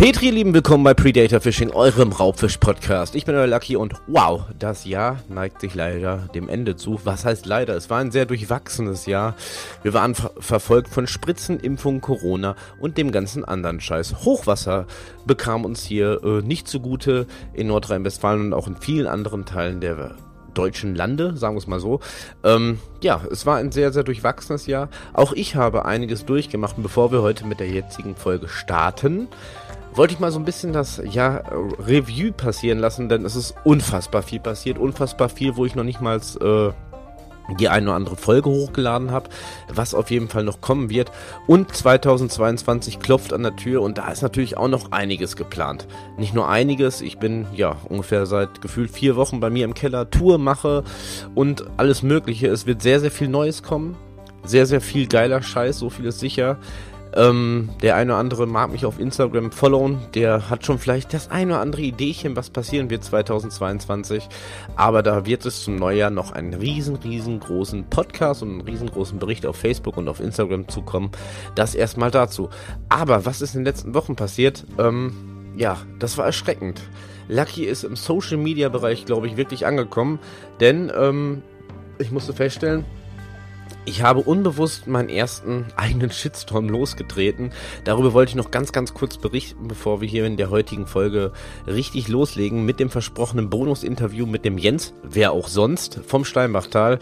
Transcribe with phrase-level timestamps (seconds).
[0.00, 3.14] Petri, Lieben, willkommen bei Predator Fishing, eurem Raubfisch-Podcast.
[3.14, 6.98] Ich bin euer Lucky und wow, das Jahr neigt sich leider dem Ende zu.
[7.04, 7.76] Was heißt leider?
[7.76, 9.36] Es war ein sehr durchwachsenes Jahr.
[9.82, 14.24] Wir waren ver verfolgt von Spritzen, Impfungen, Corona und dem ganzen anderen Scheiß.
[14.24, 14.86] Hochwasser
[15.26, 20.16] bekam uns hier äh, nicht zugute in Nordrhein-Westfalen und auch in vielen anderen Teilen der
[20.54, 22.00] deutschen Lande, sagen wir es mal so.
[22.42, 24.88] Ähm, ja, es war ein sehr, sehr durchwachsenes Jahr.
[25.12, 26.76] Auch ich habe einiges durchgemacht.
[26.78, 29.28] Bevor wir heute mit der jetzigen Folge starten,
[29.94, 31.42] wollte ich mal so ein bisschen das ja,
[31.78, 36.00] Review passieren lassen, denn es ist unfassbar viel passiert, unfassbar viel, wo ich noch nicht
[36.00, 36.72] mal äh,
[37.58, 39.30] die eine oder andere Folge hochgeladen habe,
[39.72, 41.10] was auf jeden Fall noch kommen wird.
[41.46, 45.86] Und 2022 klopft an der Tür und da ist natürlich auch noch einiges geplant.
[46.16, 50.10] Nicht nur einiges, ich bin ja ungefähr seit gefühlt vier Wochen bei mir im Keller,
[50.10, 50.84] Tour mache
[51.34, 52.48] und alles Mögliche.
[52.48, 53.96] Es wird sehr, sehr viel Neues kommen.
[54.42, 56.58] Sehr, sehr viel geiler Scheiß, so viel ist sicher.
[57.14, 61.30] Ähm, der eine oder andere mag mich auf Instagram followen, der hat schon vielleicht das
[61.30, 64.28] eine oder andere Ideechen, was passieren wird 2022.
[64.76, 69.46] Aber da wird es zum Neujahr noch einen riesen, riesengroßen Podcast und einen riesengroßen Bericht
[69.46, 71.10] auf Facebook und auf Instagram zukommen.
[71.54, 72.48] Das erstmal dazu.
[72.88, 74.64] Aber was ist in den letzten Wochen passiert?
[74.78, 75.12] Ähm,
[75.56, 76.80] ja, das war erschreckend.
[77.28, 80.18] Lucky ist im Social Media Bereich, glaube ich, wirklich angekommen,
[80.58, 81.42] denn ähm,
[81.98, 82.84] ich musste feststellen,
[83.90, 87.50] ich habe unbewusst meinen ersten eigenen Shitstorm losgetreten.
[87.82, 91.32] Darüber wollte ich noch ganz, ganz kurz berichten, bevor wir hier in der heutigen Folge
[91.66, 97.00] richtig loslegen mit dem versprochenen Bonusinterview mit dem Jens, wer auch sonst, vom Steinbachtal.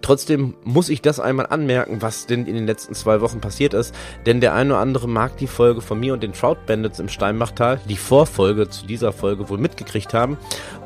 [0.00, 3.94] Trotzdem muss ich das einmal anmerken, was denn in den letzten zwei Wochen passiert ist,
[4.24, 7.10] denn der eine oder andere mag die Folge von mir und den Trout Bandits im
[7.10, 10.38] Steinbachtal, die Vorfolge zu dieser Folge wohl mitgekriegt haben.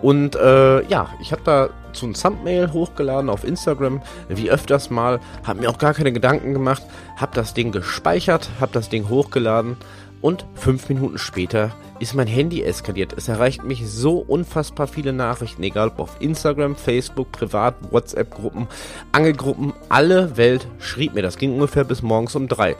[0.02, 5.20] Und äh, ja, ich habe da zu ein Thumbnail hochgeladen auf Instagram, wie öfters mal,
[5.44, 6.82] habe mir auch gar keine Gedanken gemacht,
[7.16, 9.76] habe das Ding gespeichert, habe das Ding hochgeladen
[10.20, 13.12] und fünf Minuten später ist mein Handy eskaliert.
[13.16, 18.66] Es erreicht mich so unfassbar viele Nachrichten, egal ob auf Instagram, Facebook, Privat, WhatsApp-Gruppen,
[19.12, 21.22] Angelgruppen, alle Welt schrieb mir.
[21.22, 22.77] Das ging ungefähr bis morgens um drei.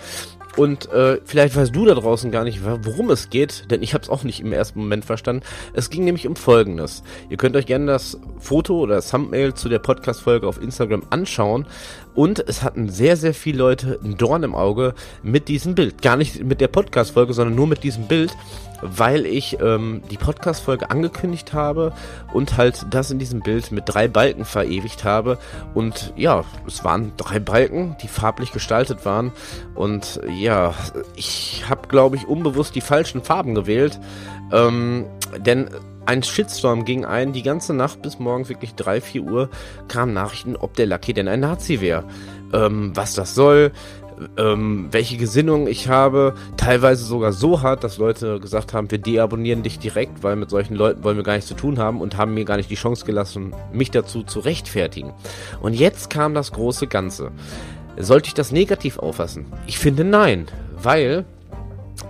[0.57, 4.03] Und äh, vielleicht weißt du da draußen gar nicht, worum es geht, denn ich habe
[4.03, 5.43] es auch nicht im ersten Moment verstanden.
[5.73, 7.03] Es ging nämlich um Folgendes.
[7.29, 11.67] Ihr könnt euch gerne das Foto oder das Thumbnail zu der Podcast-Folge auf Instagram anschauen.
[12.15, 16.03] Und es hatten sehr, sehr viele Leute ein Dorn im Auge mit diesem Bild.
[16.03, 18.37] Gar nicht mit der Podcast-Folge, sondern nur mit diesem Bild
[18.85, 21.93] weil ich ähm, die Podcast-Folge angekündigt habe
[22.33, 25.39] und halt das in diesem Bild mit drei Balken verewigt habe.
[25.73, 29.33] Und ja, es waren drei Balken, die farblich gestaltet waren.
[29.75, 30.75] Und ja,
[31.17, 33.99] ich habe, glaube ich, unbewusst die falschen Farben gewählt.
[34.53, 35.07] Ähm,
[35.39, 35.71] denn
[36.07, 39.49] ein Shitstorm ging ein, die ganze Nacht bis morgens wirklich 3, 4 Uhr
[39.89, 42.05] kamen Nachrichten, ob der Lucky denn ein Nazi wäre.
[42.53, 43.73] Ähm, was das soll,
[44.37, 46.35] ähm, welche Gesinnung ich habe.
[46.57, 50.75] Teilweise sogar so hart, dass Leute gesagt haben, wir deabonnieren dich direkt, weil mit solchen
[50.75, 53.05] Leuten wollen wir gar nichts zu tun haben und haben mir gar nicht die Chance
[53.05, 55.13] gelassen, mich dazu zu rechtfertigen.
[55.61, 57.31] Und jetzt kam das große Ganze.
[57.97, 59.47] Sollte ich das negativ auffassen?
[59.67, 60.47] Ich finde nein,
[60.83, 61.25] weil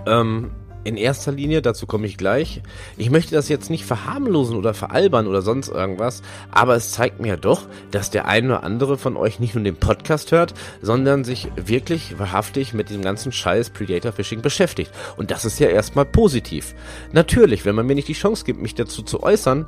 [0.07, 0.51] ähm,
[0.85, 2.61] in erster Linie, dazu komme ich gleich.
[2.95, 7.37] Ich möchte das jetzt nicht verharmlosen oder veralbern oder sonst irgendwas, aber es zeigt mir
[7.37, 11.49] doch, dass der eine oder andere von euch nicht nur den Podcast hört, sondern sich
[11.55, 14.91] wirklich wahrhaftig mit dem ganzen Scheiß Predator Fishing beschäftigt.
[15.17, 16.75] Und das ist ja erstmal positiv.
[17.11, 19.65] Natürlich, wenn man mir nicht die Chance gibt, mich dazu zu äußern,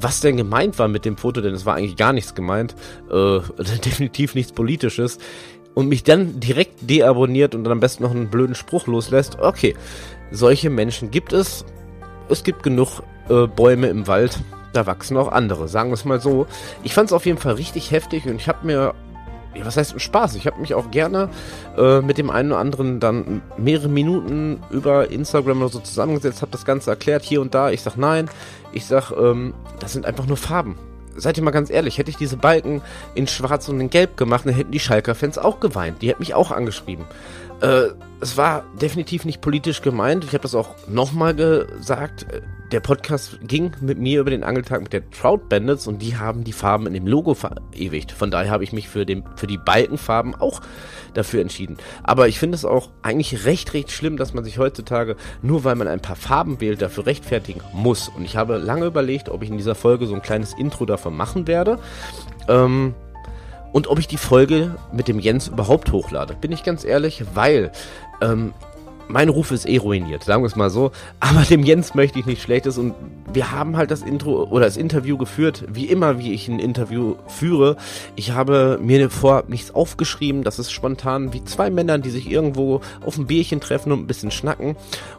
[0.00, 2.76] was denn gemeint war mit dem Foto, denn es war eigentlich gar nichts gemeint,
[3.10, 3.40] äh,
[3.84, 5.18] definitiv nichts Politisches,
[5.78, 9.76] und mich dann direkt deabonniert und dann am besten noch einen blöden Spruch loslässt, okay,
[10.30, 11.64] solche Menschen gibt es.
[12.28, 14.38] Es gibt genug äh, Bäume im Wald.
[14.72, 16.46] Da wachsen auch andere, sagen wir es mal so.
[16.82, 18.94] Ich fand es auf jeden Fall richtig heftig und ich habe mir
[19.54, 20.36] ja, was heißt Spaß?
[20.36, 21.30] Ich habe mich auch gerne
[21.76, 26.52] äh, mit dem einen oder anderen dann mehrere Minuten über Instagram oder so zusammengesetzt, habe
[26.52, 27.70] das Ganze erklärt hier und da.
[27.70, 28.30] Ich sag nein,
[28.72, 30.78] ich sag, ähm, das sind einfach nur Farben.
[31.16, 32.80] Seid ihr mal ganz ehrlich, hätte ich diese Balken
[33.16, 36.00] in Schwarz und in Gelb gemacht, dann hätten die Schalker-Fans auch geweint.
[36.02, 37.06] Die hätten mich auch angeschrieben.
[37.60, 37.88] Äh,
[38.20, 40.24] es war definitiv nicht politisch gemeint.
[40.24, 42.26] Ich habe das auch nochmal gesagt.
[42.72, 46.44] Der Podcast ging mit mir über den Angeltag mit der Trout Bandits und die haben
[46.44, 48.12] die Farben in dem Logo verewigt.
[48.12, 50.60] Von daher habe ich mich für, den, für die Balkenfarben auch
[51.14, 51.78] dafür entschieden.
[52.02, 55.76] Aber ich finde es auch eigentlich recht, recht schlimm, dass man sich heutzutage, nur weil
[55.76, 58.08] man ein paar Farben wählt, dafür rechtfertigen muss.
[58.08, 61.16] Und ich habe lange überlegt, ob ich in dieser Folge so ein kleines Intro davon
[61.16, 61.78] machen werde.
[62.48, 62.94] Ähm,
[63.72, 66.34] und ob ich die Folge mit dem Jens überhaupt hochlade.
[66.40, 67.70] Bin ich ganz ehrlich, weil
[68.20, 68.52] ähm,
[69.08, 70.92] mein Ruf ist eh ruiniert, sagen wir es mal so.
[71.20, 72.94] Aber dem Jens möchte ich nicht Schlechtes und
[73.32, 77.16] wir haben halt das Intro oder das Interview geführt, wie immer, wie ich ein Interview
[77.26, 77.76] führe.
[78.16, 82.80] Ich habe mir vorab nichts aufgeschrieben, das ist spontan wie zwei Männer, die sich irgendwo
[83.04, 84.76] auf ein Bierchen treffen und ein bisschen schnacken.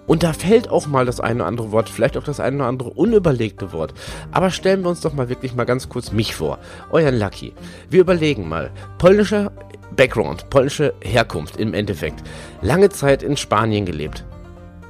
[0.10, 2.66] Und da fällt auch mal das eine oder andere Wort, vielleicht auch das eine oder
[2.66, 3.94] andere unüberlegte Wort.
[4.32, 6.58] Aber stellen wir uns doch mal wirklich mal ganz kurz mich vor,
[6.90, 7.54] euren Lucky.
[7.92, 9.52] Wir überlegen mal, polnischer
[9.96, 12.24] Background, polnische Herkunft im Endeffekt.
[12.64, 14.26] Lange Zeit in Spanien gelebt.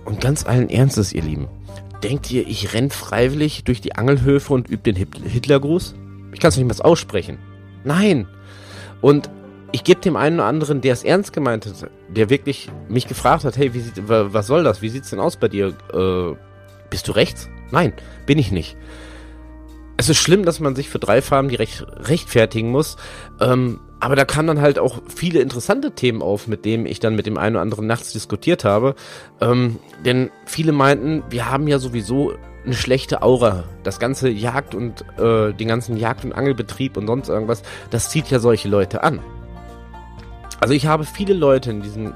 [0.06, 1.50] Und ganz allen Ernstes, ihr Lieben.
[2.02, 5.96] Denkt ihr, ich renn freiwillig durch die Angelhöfe und übe den Hitlergruß?
[6.32, 7.40] Ich kann es nicht mehr aussprechen.
[7.84, 8.26] Nein.
[9.02, 9.30] Und
[9.72, 13.44] ich gebe dem einen oder anderen, der es ernst gemeint hat, der wirklich mich gefragt
[13.44, 14.82] hat, hey, wie sieht, was soll das?
[14.82, 15.74] Wie sieht's denn aus bei dir?
[15.94, 16.36] Äh,
[16.90, 17.50] bist du rechts?
[17.72, 17.94] Nein,
[18.26, 18.76] bin ich nicht.
[19.98, 22.96] Es ist schlimm, dass man sich für drei Farben direkt rechtfertigen muss.
[23.42, 27.16] Ähm, aber da kamen dann halt auch viele interessante Themen auf, mit denen ich dann
[27.16, 28.96] mit dem einen oder anderen nachts diskutiert habe.
[29.42, 32.34] Ähm, denn viele meinten, wir haben ja sowieso
[32.66, 33.66] eine schlechte Aura.
[33.84, 38.32] Das ganze Jagd und äh, den ganzen Jagd- und Angelbetrieb und sonst irgendwas, das zieht
[38.32, 39.20] ja solche Leute an.
[40.60, 42.14] Also ich habe viele Leute in diesem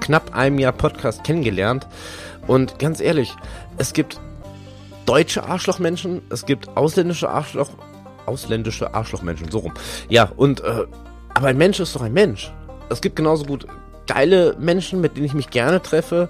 [0.00, 1.86] knapp einem Jahr Podcast kennengelernt
[2.46, 3.34] und ganz ehrlich,
[3.78, 4.20] es gibt
[5.06, 7.70] deutsche Arschlochmenschen, es gibt ausländische Arschloch
[8.26, 9.74] ausländische Arschlochmenschen, so rum.
[10.08, 10.86] Ja, und äh,
[11.34, 12.52] aber ein Mensch ist doch ein Mensch.
[12.88, 13.66] Es gibt genauso gut
[14.06, 16.28] geile Menschen, mit denen ich mich gerne treffe,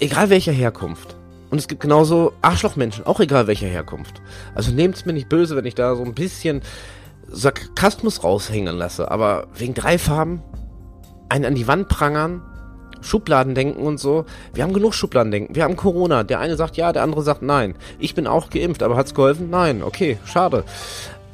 [0.00, 1.16] egal welcher Herkunft.
[1.50, 4.20] Und es gibt genauso Arschlochmenschen, auch egal welcher Herkunft.
[4.54, 6.62] Also nehmt es mir nicht böse, wenn ich da so ein bisschen
[7.28, 9.10] Sarkasmus raushängen lasse.
[9.10, 10.42] Aber wegen drei Farben,
[11.28, 12.42] einen an die Wand prangern,
[13.00, 14.24] Schubladen denken und so.
[14.54, 15.54] Wir haben genug Schubladen denken.
[15.54, 16.24] Wir haben Corona.
[16.24, 17.74] Der eine sagt ja, der andere sagt nein.
[17.98, 19.50] Ich bin auch geimpft, aber hat's geholfen?
[19.50, 19.82] Nein.
[19.82, 20.64] Okay, schade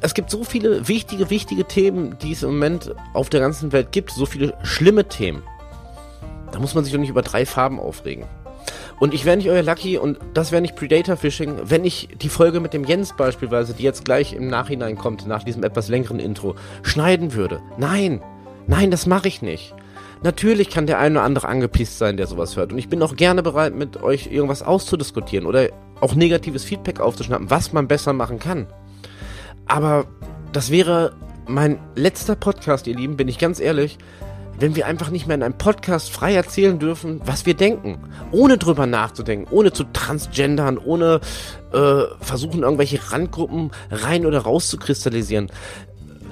[0.03, 3.93] es gibt so viele wichtige, wichtige Themen, die es im Moment auf der ganzen Welt
[3.93, 4.11] gibt.
[4.11, 5.41] So viele schlimme Themen.
[6.51, 8.25] Da muss man sich doch nicht über drei Farben aufregen.
[8.99, 12.29] Und ich wäre nicht euer Lucky und das wäre nicht Predator Fishing, wenn ich die
[12.29, 16.19] Folge mit dem Jens beispielsweise, die jetzt gleich im Nachhinein kommt, nach diesem etwas längeren
[16.19, 17.61] Intro, schneiden würde.
[17.77, 18.21] Nein,
[18.67, 19.73] nein, das mache ich nicht.
[20.23, 22.71] Natürlich kann der eine oder andere angepisst sein, der sowas hört.
[22.71, 25.67] Und ich bin auch gerne bereit, mit euch irgendwas auszudiskutieren oder
[25.99, 28.67] auch negatives Feedback aufzuschnappen, was man besser machen kann.
[29.65, 30.05] Aber
[30.53, 31.13] das wäre
[31.45, 33.97] mein letzter Podcast, ihr Lieben, bin ich ganz ehrlich,
[34.59, 37.97] wenn wir einfach nicht mehr in einem Podcast frei erzählen dürfen, was wir denken.
[38.31, 41.19] Ohne drüber nachzudenken, ohne zu transgendern, ohne
[41.73, 45.51] äh, versuchen, irgendwelche Randgruppen rein oder raus zu kristallisieren.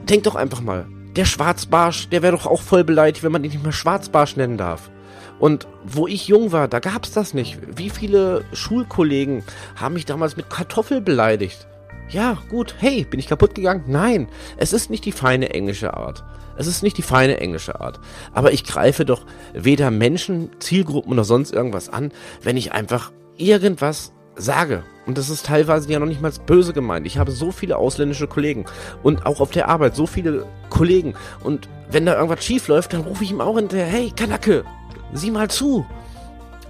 [0.07, 0.85] Denkt doch einfach mal,
[1.15, 4.57] der Schwarzbarsch, der wäre doch auch voll beleidigt, wenn man ihn nicht mehr Schwarzbarsch nennen
[4.57, 4.89] darf.
[5.39, 7.57] Und wo ich jung war, da gab's das nicht.
[7.75, 9.43] Wie viele Schulkollegen
[9.75, 11.67] haben mich damals mit Kartoffel beleidigt?
[12.09, 13.85] Ja, gut, hey, bin ich kaputt gegangen?
[13.87, 14.27] Nein,
[14.57, 16.23] es ist nicht die feine englische Art.
[16.57, 17.99] Es ist nicht die feine englische Art.
[18.33, 22.11] Aber ich greife doch weder Menschen, Zielgruppen oder sonst irgendwas an,
[22.43, 24.83] wenn ich einfach irgendwas sage.
[25.05, 27.05] Und das ist teilweise ja noch nicht mal böse gemeint.
[27.07, 28.65] Ich habe so viele ausländische Kollegen
[29.03, 31.15] und auch auf der Arbeit so viele Kollegen.
[31.43, 34.63] Und wenn da irgendwas schief läuft, dann rufe ich ihm auch hinterher, hey, Kanacke,
[35.13, 35.85] sieh mal zu.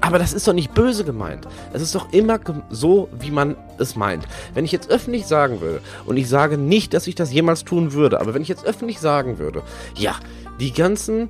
[0.04, 1.48] Aber das ist doch nicht böse gemeint.
[1.74, 2.40] Es ist doch immer
[2.72, 4.28] so, wie man es meint.
[4.56, 7.94] Wenn ich jetzt öffentlich sagen würde, und ich sage nicht, dass ich das jemals tun
[7.94, 9.62] würde, aber wenn ich jetzt öffentlich sagen würde,
[9.96, 10.16] ja,
[10.60, 11.30] die ganzen,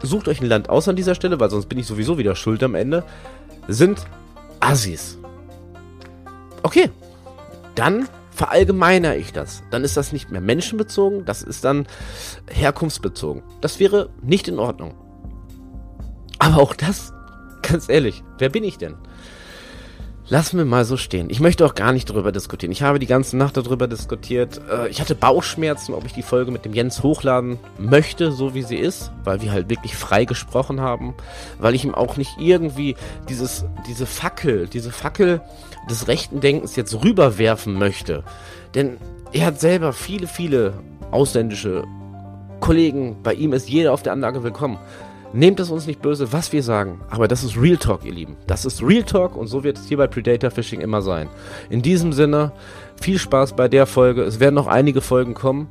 [0.00, 2.62] sucht euch ein Land aus an dieser Stelle, weil sonst bin ich sowieso wieder schuld
[2.62, 3.02] am Ende,
[3.66, 4.04] sind
[4.60, 5.18] Assis.
[6.62, 6.90] Okay,
[7.74, 9.62] dann verallgemeiner ich das.
[9.70, 11.86] Dann ist das nicht mehr menschenbezogen, das ist dann
[12.50, 13.42] herkunftsbezogen.
[13.60, 14.94] Das wäre nicht in Ordnung.
[16.38, 17.12] Aber auch das
[17.62, 18.96] Ganz ehrlich, wer bin ich denn?
[20.28, 21.28] Lass mir mal so stehen.
[21.30, 22.72] Ich möchte auch gar nicht darüber diskutieren.
[22.72, 24.60] Ich habe die ganze Nacht darüber diskutiert.
[24.70, 28.62] Äh, ich hatte Bauchschmerzen, ob ich die Folge mit dem Jens hochladen möchte, so wie
[28.62, 31.14] sie ist, weil wir halt wirklich frei gesprochen haben,
[31.58, 32.96] weil ich ihm auch nicht irgendwie
[33.28, 35.42] dieses, diese Fackel, diese Fackel
[35.90, 38.24] des rechten Denkens jetzt rüberwerfen möchte.
[38.74, 38.98] Denn
[39.32, 40.74] er hat selber viele, viele
[41.10, 41.84] ausländische
[42.60, 43.16] Kollegen.
[43.22, 44.78] Bei ihm ist jeder auf der Anlage willkommen.
[45.34, 48.36] Nehmt es uns nicht böse, was wir sagen, aber das ist Real Talk, ihr Lieben.
[48.46, 51.28] Das ist Real Talk und so wird es hier bei Predator Fishing immer sein.
[51.70, 52.52] In diesem Sinne,
[53.02, 54.22] viel Spaß bei der Folge.
[54.22, 55.68] Es werden noch einige Folgen kommen,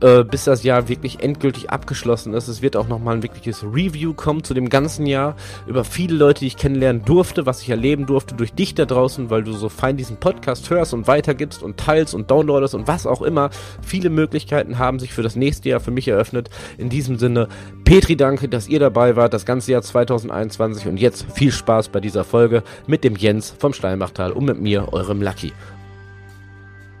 [0.00, 2.48] äh, bis das Jahr wirklich endgültig abgeschlossen ist.
[2.48, 6.40] Es wird auch nochmal ein wirkliches Review kommen zu dem ganzen Jahr über viele Leute,
[6.40, 9.68] die ich kennenlernen durfte, was ich erleben durfte durch dich da draußen, weil du so
[9.68, 13.50] fein diesen Podcast hörst und weitergibst und teilst und downloadest und was auch immer.
[13.82, 16.48] Viele Möglichkeiten haben sich für das nächste Jahr für mich eröffnet.
[16.78, 17.48] In diesem Sinne,
[17.84, 22.00] Petri, danke, dass ihr dabei wart, das ganze Jahr 2021 und jetzt viel Spaß bei
[22.00, 25.52] dieser Folge mit dem Jens vom Steinbachtal und mit mir, eurem Lucky.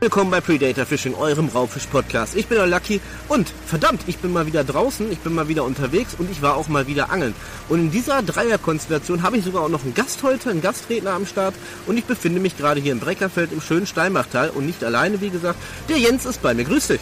[0.02, 2.34] Willkommen bei Predator Fishing, eurem Raubfisch-Podcast.
[2.34, 5.62] Ich bin der Lucky und verdammt, ich bin mal wieder draußen, ich bin mal wieder
[5.64, 7.34] unterwegs und ich war auch mal wieder angeln.
[7.68, 11.26] Und in dieser Dreierkonstellation habe ich sogar auch noch einen Gast heute, einen Gastredner am
[11.26, 11.54] Start
[11.86, 15.28] und ich befinde mich gerade hier im Breckerfeld im schönen Steinbachtal und nicht alleine, wie
[15.28, 15.58] gesagt.
[15.90, 16.64] Der Jens ist bei mir.
[16.64, 17.00] Grüß dich.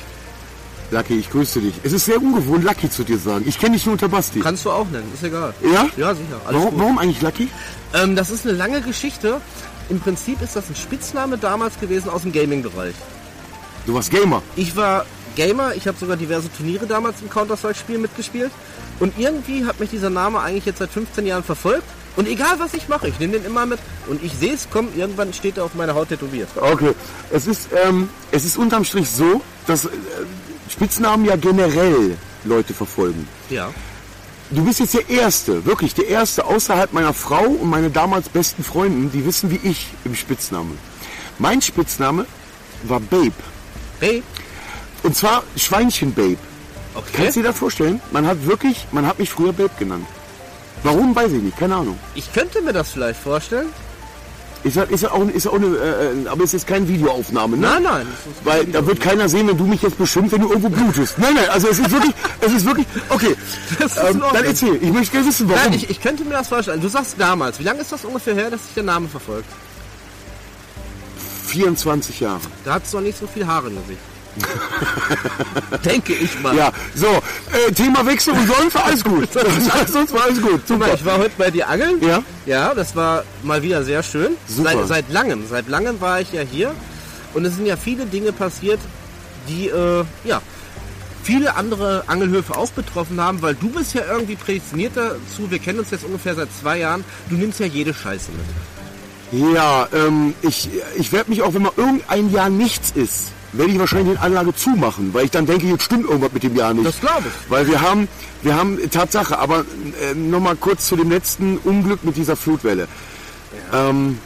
[0.90, 1.74] Lucky, ich grüße dich.
[1.84, 3.44] Es ist sehr ungewohnt, Lucky zu dir sagen.
[3.46, 4.40] Ich kenne dich nur unter Basti.
[4.40, 5.54] Kannst du auch nennen, ist egal.
[5.62, 5.86] Ja?
[5.96, 6.40] Ja, sicher.
[6.50, 7.48] Warum, warum eigentlich Lucky?
[7.94, 9.40] Ähm, das ist eine lange Geschichte.
[9.88, 12.94] Im Prinzip ist das ein Spitzname damals gewesen aus dem Gaming-Bereich.
[13.86, 14.42] Du warst Gamer?
[14.56, 18.50] Ich war Gamer, ich habe sogar diverse Turniere damals im Counter-Strike-Spiel mitgespielt.
[19.00, 21.84] Und irgendwie hat mich dieser Name eigentlich jetzt seit 15 Jahren verfolgt.
[22.16, 23.78] Und egal was ich mache, ich nehme den immer mit.
[24.08, 26.48] Und ich sehe es kommen, irgendwann steht er auf meiner Haut tätowiert.
[26.56, 26.92] Okay.
[27.30, 29.88] Es ist, ähm, es ist unterm Strich so, dass äh,
[30.68, 33.28] Spitznamen ja generell Leute verfolgen.
[33.48, 33.70] Ja.
[34.50, 38.64] Du bist jetzt der Erste, wirklich der Erste außerhalb meiner Frau und meine damals besten
[38.64, 40.78] Freunden, die wissen wie ich im Spitznamen.
[41.38, 42.24] Mein Spitzname
[42.84, 43.32] war Babe.
[44.00, 44.22] Babe?
[45.02, 46.38] Und zwar Schweinchen Babe.
[46.94, 47.10] Okay.
[47.12, 48.00] Kannst du dir das vorstellen?
[48.10, 50.06] Man hat wirklich, man hat mich früher Babe genannt.
[50.82, 51.98] Warum, weiß ich nicht, keine Ahnung.
[52.14, 53.68] Ich könnte mir das vielleicht vorstellen.
[54.64, 57.56] Ist ja, ist ja auch, ist ja auch eine, äh, aber es ist keine Videoaufnahme,
[57.56, 57.68] ne?
[57.68, 58.06] Nein, nein.
[58.42, 61.18] Weil da wird keiner sehen, wenn du mich jetzt beschimpft, wenn du irgendwo blutest.
[61.18, 63.36] Nein, nein, also es ist wirklich, es ist wirklich, okay.
[63.78, 65.62] Das ist ähm, dann erzähl, ich möchte gerne wissen, warum.
[65.62, 66.80] Nein, ich, ich könnte mir das vorstellen.
[66.80, 69.48] Du sagst damals, wie lange ist das ungefähr her, dass sich der Name verfolgt?
[71.46, 72.40] 24 Jahre.
[72.64, 74.00] Da hat es noch nicht so viel Haare im Gesicht.
[75.84, 76.54] Denke ich mal.
[76.56, 79.28] Ja, so, äh, Thema Wechsel und sonst war alles gut.
[79.86, 80.66] sonst war alles gut.
[80.66, 80.94] Super.
[80.94, 82.00] Ich war heute bei dir angeln.
[82.02, 82.22] Ja.
[82.46, 84.36] Ja, das war mal wieder sehr schön.
[84.46, 84.70] Super.
[84.70, 86.74] Seit, seit langem, seit langem war ich ja hier.
[87.34, 88.80] Und es sind ja viele Dinge passiert,
[89.48, 90.40] die, äh, ja,
[91.22, 95.50] viele andere Angelhöfe auch betroffen haben, weil du bist ja irgendwie prädestiniert dazu.
[95.50, 97.04] Wir kennen uns jetzt ungefähr seit zwei Jahren.
[97.28, 99.54] Du nimmst ja jede Scheiße mit.
[99.54, 103.78] Ja, ähm, ich, ich werde mich auch, wenn mal irgendein Jahr nichts ist, werde ich
[103.78, 106.86] wahrscheinlich die Anlage zumachen, weil ich dann denke, jetzt stimmt irgendwas mit dem Jahr nicht.
[106.86, 107.50] Das glaube ich.
[107.50, 108.08] Weil wir haben,
[108.42, 109.64] wir haben Tatsache, aber
[110.02, 112.88] äh, nochmal kurz zu dem letzten Unglück mit dieser Flutwelle.
[113.72, 113.90] Ja.
[113.90, 114.18] Ähm,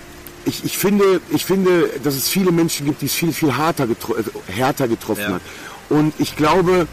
[0.44, 3.86] ich, ich, finde, ich finde, dass es viele Menschen gibt, die es viel, viel härter,
[3.86, 5.34] getro äh, härter getroffen ja.
[5.34, 5.42] hat.
[5.88, 6.88] Und ich glaube,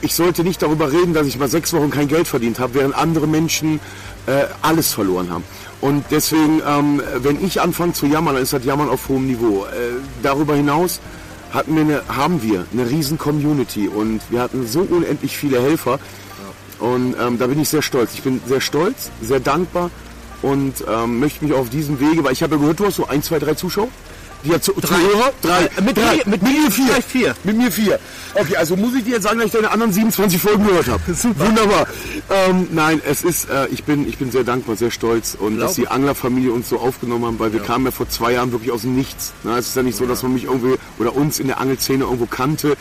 [0.00, 2.94] ich sollte nicht darüber reden, dass ich mal sechs Wochen kein Geld verdient habe, während
[2.94, 3.80] andere Menschen
[4.26, 5.44] äh, alles verloren haben.
[5.80, 9.66] Und deswegen, ähm, wenn ich anfange zu jammern, dann ist das Jammern auf hohem Niveau.
[9.66, 11.00] Äh, darüber hinaus
[11.56, 15.98] hatten wir eine, haben wir eine riesen Community und wir hatten so unendlich viele Helfer.
[16.78, 18.12] Und ähm, da bin ich sehr stolz.
[18.12, 19.90] Ich bin sehr stolz, sehr dankbar
[20.42, 23.06] und ähm, möchte mich auf diesem Wege, weil ich habe ja gehört, du hast so
[23.06, 23.88] ein, zwei, drei Zuschauer.
[24.50, 24.96] Hat zu, drei.
[24.96, 25.32] Zuhörer?
[25.42, 25.64] Drei.
[25.64, 26.16] Äh, mit, drei.
[26.16, 27.02] Mit, mit, mir vier.
[27.02, 27.34] vier.
[27.44, 27.98] Mit mir vier.
[28.34, 31.02] Okay, also muss ich dir jetzt sagen, dass ich deine anderen 27 Folgen gehört habe.
[31.14, 31.46] Super.
[31.46, 31.86] Wunderbar.
[32.30, 35.60] Ähm, nein, es ist, äh, ich bin, ich bin sehr dankbar, sehr stolz und Glaube.
[35.60, 37.66] dass die Anglerfamilie uns so aufgenommen haben, weil wir ja.
[37.66, 39.32] kamen ja vor zwei Jahren wirklich aus dem Nichts.
[39.42, 42.04] Na, es ist ja nicht so, dass man mich irgendwie oder uns in der Angelszene
[42.04, 42.76] irgendwo kannte.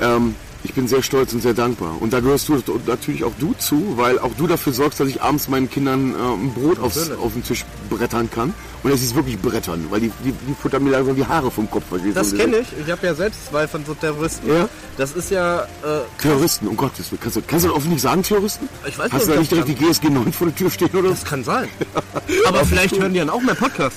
[0.00, 0.34] Ähm,
[0.64, 2.00] ich bin sehr stolz und sehr dankbar.
[2.00, 5.20] Und da gehörst du natürlich auch du zu, weil auch du dafür sorgst, dass ich
[5.20, 8.54] abends meinen Kindern äh, ein Brot aufs, auf den Tisch brettern kann.
[8.84, 11.70] Und es ist wirklich brettern, weil die, die, die futtern mir langsam die Haare vom
[11.70, 11.84] Kopf.
[12.14, 12.66] Das kenne ich.
[12.84, 14.46] Ich habe ja selbst zwei von so Terroristen.
[14.46, 14.68] Ja?
[14.98, 15.62] Das ist ja...
[15.62, 17.20] Äh, Terroristen, um Gottes Willen.
[17.22, 18.68] Kannst du, kannst du offen nicht sagen, Terroristen?
[18.86, 21.08] Ich weiß Hast du da nicht direkt die GSG 9 vor der Tür stehen, oder?
[21.08, 21.66] Das kann sein.
[22.46, 23.96] Aber vielleicht hören die dann auch mehr Podcast.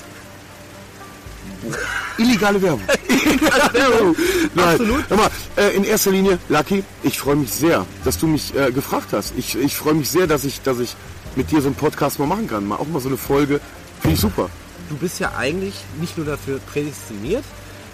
[2.17, 2.82] Illegale Werbung.
[3.10, 4.15] Illegale Werbung.
[4.56, 4.67] Nein.
[4.70, 5.10] Absolut.
[5.10, 8.72] Hör mal, äh, in erster Linie, Lucky, ich freue mich sehr, dass du mich äh,
[8.72, 9.34] gefragt hast.
[9.38, 10.96] Ich, ich freue mich sehr, dass ich, dass ich
[11.36, 12.65] mit dir so einen Podcast mal machen kann.
[12.65, 13.60] Mal auch mal so eine Folge.
[14.00, 14.50] Finde ich super.
[14.89, 17.44] Du bist ja eigentlich nicht nur dafür prädestiniert,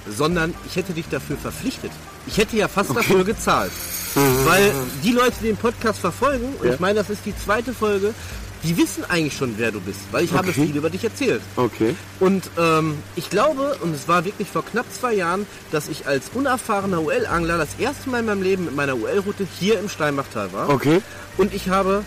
[0.09, 1.91] sondern ich hätte dich dafür verpflichtet.
[2.27, 2.99] Ich hätte ja fast okay.
[2.99, 3.71] dafür gezahlt.
[4.15, 4.45] Mhm.
[4.45, 4.71] Weil
[5.03, 6.73] die Leute, die den Podcast verfolgen, und ja.
[6.73, 8.13] ich meine, das ist die zweite Folge,
[8.63, 10.37] die wissen eigentlich schon, wer du bist, weil ich okay.
[10.37, 11.41] habe viel über dich erzählt.
[11.57, 11.95] Okay.
[12.19, 16.29] Und ähm, ich glaube, und es war wirklich vor knapp zwei Jahren, dass ich als
[16.33, 20.69] unerfahrener UL-Angler das erste Mal in meinem Leben mit meiner UL-Route hier im Steinbachtal war.
[20.69, 21.01] Okay.
[21.37, 22.03] Und ich habe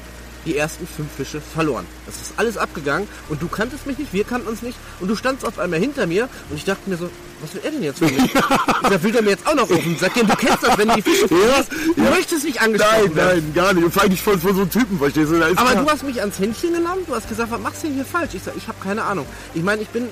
[0.47, 1.87] die ersten fünf Fische verloren.
[2.07, 5.17] Das ist alles abgegangen und du kanntest mich nicht, wir kannten uns nicht und du
[5.17, 7.11] standst auf einmal hinter mir und ich dachte mir so,
[7.41, 8.29] was will er denn jetzt von mir?
[8.83, 10.27] da will er mir jetzt auch noch auf den Sack gehen.
[10.27, 12.11] Du kennst das, wenn du die Fische verlierst, ja, du ja.
[12.11, 13.45] möchtest nicht angesprochen Nein, werden.
[13.45, 13.85] nein, gar nicht.
[13.85, 15.37] Und vor allem von, von so einem Typen, verstehst du?
[15.37, 15.75] Aber klar.
[15.75, 18.35] du hast mich ans Händchen genommen, du hast gesagt, was machst du denn hier falsch?
[18.35, 19.27] Ich sag, ich habe keine Ahnung.
[19.55, 20.09] Ich meine, ich bin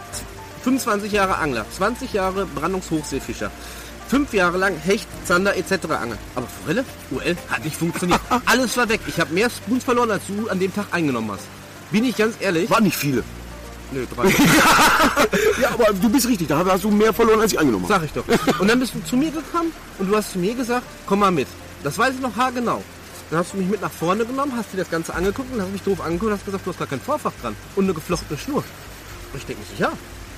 [0.64, 3.50] 25 Jahre Angler, 20 Jahre Brandungshochseefischer
[4.14, 5.72] fünf Jahre lang Hecht, Zander etc.
[5.90, 6.20] angeln.
[6.36, 8.20] Aber Forelle, UL, hat nicht funktioniert.
[8.46, 9.00] Alles war weg.
[9.08, 11.42] Ich habe mehr Spoons verloren, als du an dem Tag eingenommen hast.
[11.90, 12.70] Bin ich ganz ehrlich.
[12.70, 13.24] War nicht viele.
[13.90, 14.28] Nö, drei.
[15.60, 17.94] ja, aber du bist richtig, da hast du mehr verloren, als ich eingenommen habe.
[17.94, 18.60] Sag ich doch.
[18.60, 21.32] Und dann bist du zu mir gekommen und du hast zu mir gesagt, komm mal
[21.32, 21.48] mit.
[21.82, 22.84] Das weiß ich noch haargenau.
[23.30, 25.72] Dann hast du mich mit nach vorne genommen, hast dir das Ganze angeguckt und hast
[25.72, 28.38] mich doof angeguckt und hast gesagt, du hast gar kein Vorfach dran und eine geflochtene
[28.38, 28.62] Schnur.
[29.32, 29.92] Und ich denke mir ja,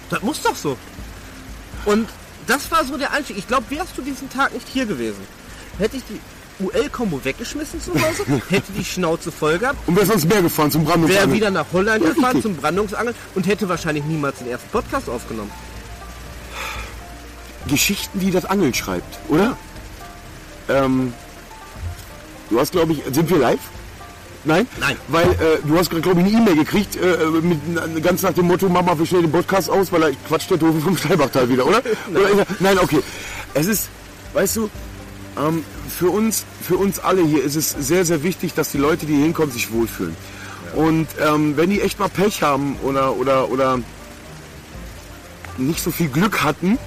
[0.09, 0.79] das muss doch so.
[1.85, 2.09] Und
[2.47, 3.39] das war so der Einstieg.
[3.39, 5.21] Ich glaube, wärst du diesen Tag nicht hier gewesen,
[5.79, 6.21] hätte ich die
[6.65, 10.83] UL-Kombo weggeschmissen zu Hause, hätte die Schnauze voll gehabt, Und wäre sonst mehr gefahren zum
[10.83, 11.33] wäre Brandungsangeln.
[11.33, 15.51] wieder nach Holland Ja, gefahren zum Brandungsangeln und hätte wahrscheinlich niemals den ersten Podcast aufgenommen.
[17.69, 19.57] Geschichten, die das Angeln schreibt, oder?
[20.69, 21.13] Ähm,
[22.49, 23.61] du hast, glaube ich, sind wir live?
[24.47, 24.67] Nein?
[24.81, 24.97] Nein.
[25.09, 28.69] Weil äh, du hast, glaube ich, eine E-Mail gekriegt, äh, mit, ganz nach dem Motto,
[28.69, 31.83] Mama, wir stellen den Podcast aus, weil er quatscht der Doofe vom Steilbachtal wieder, oder?
[32.15, 33.01] oder ist er, nein, okay.
[33.55, 33.89] Es ist,
[34.35, 34.71] weißt du,
[35.37, 39.05] ähm, für, uns, für uns alle hier ist es sehr, sehr wichtig, dass die Leute,
[39.05, 40.17] die hier hinkommen, sich wohlfühlen.
[40.77, 43.81] Und ähm, wenn die echt mal Pech haben oder, oder, oder
[45.59, 46.79] nicht so viel Glück hatten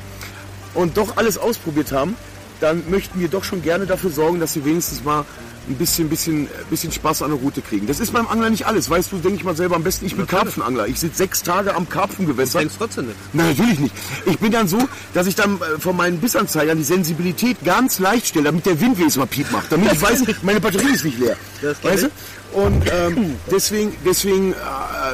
[0.76, 2.16] und doch alles ausprobiert haben,
[2.62, 5.26] dann möchten wir doch schon gerne dafür sorgen, dass sie wenigstens mal
[5.68, 7.88] ein bisschen, bisschen, bisschen Spaß an der Route kriegen.
[7.88, 8.90] Das ist beim Angler nicht alles.
[8.90, 10.88] Weißt du, denke ich mal selber am besten, ich bin Karpfenangler.
[10.88, 12.60] Ich sitze sechs Tage am Karpfengewässer.
[12.60, 13.18] Denkst trotzdem nicht.
[13.34, 13.96] Nein, natürlich nicht.
[14.26, 14.80] Ich bin dann so,
[15.14, 18.98] dass ich dann äh, von meinen Bissanzeigern die Sensibilität ganz leicht stelle, damit der Wind
[18.98, 19.72] wenigstens mal Piep macht.
[19.72, 21.36] Damit ich weiß, meine Batterie ist nicht leer.
[21.82, 22.10] Weißt du?
[22.52, 24.56] Und ähm, deswegen, deswegen äh,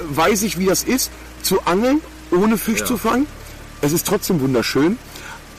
[0.09, 1.11] weiß ich, wie das ist,
[1.41, 3.27] zu angeln, ohne Fisch zu fangen.
[3.81, 4.97] Es ist trotzdem wunderschön.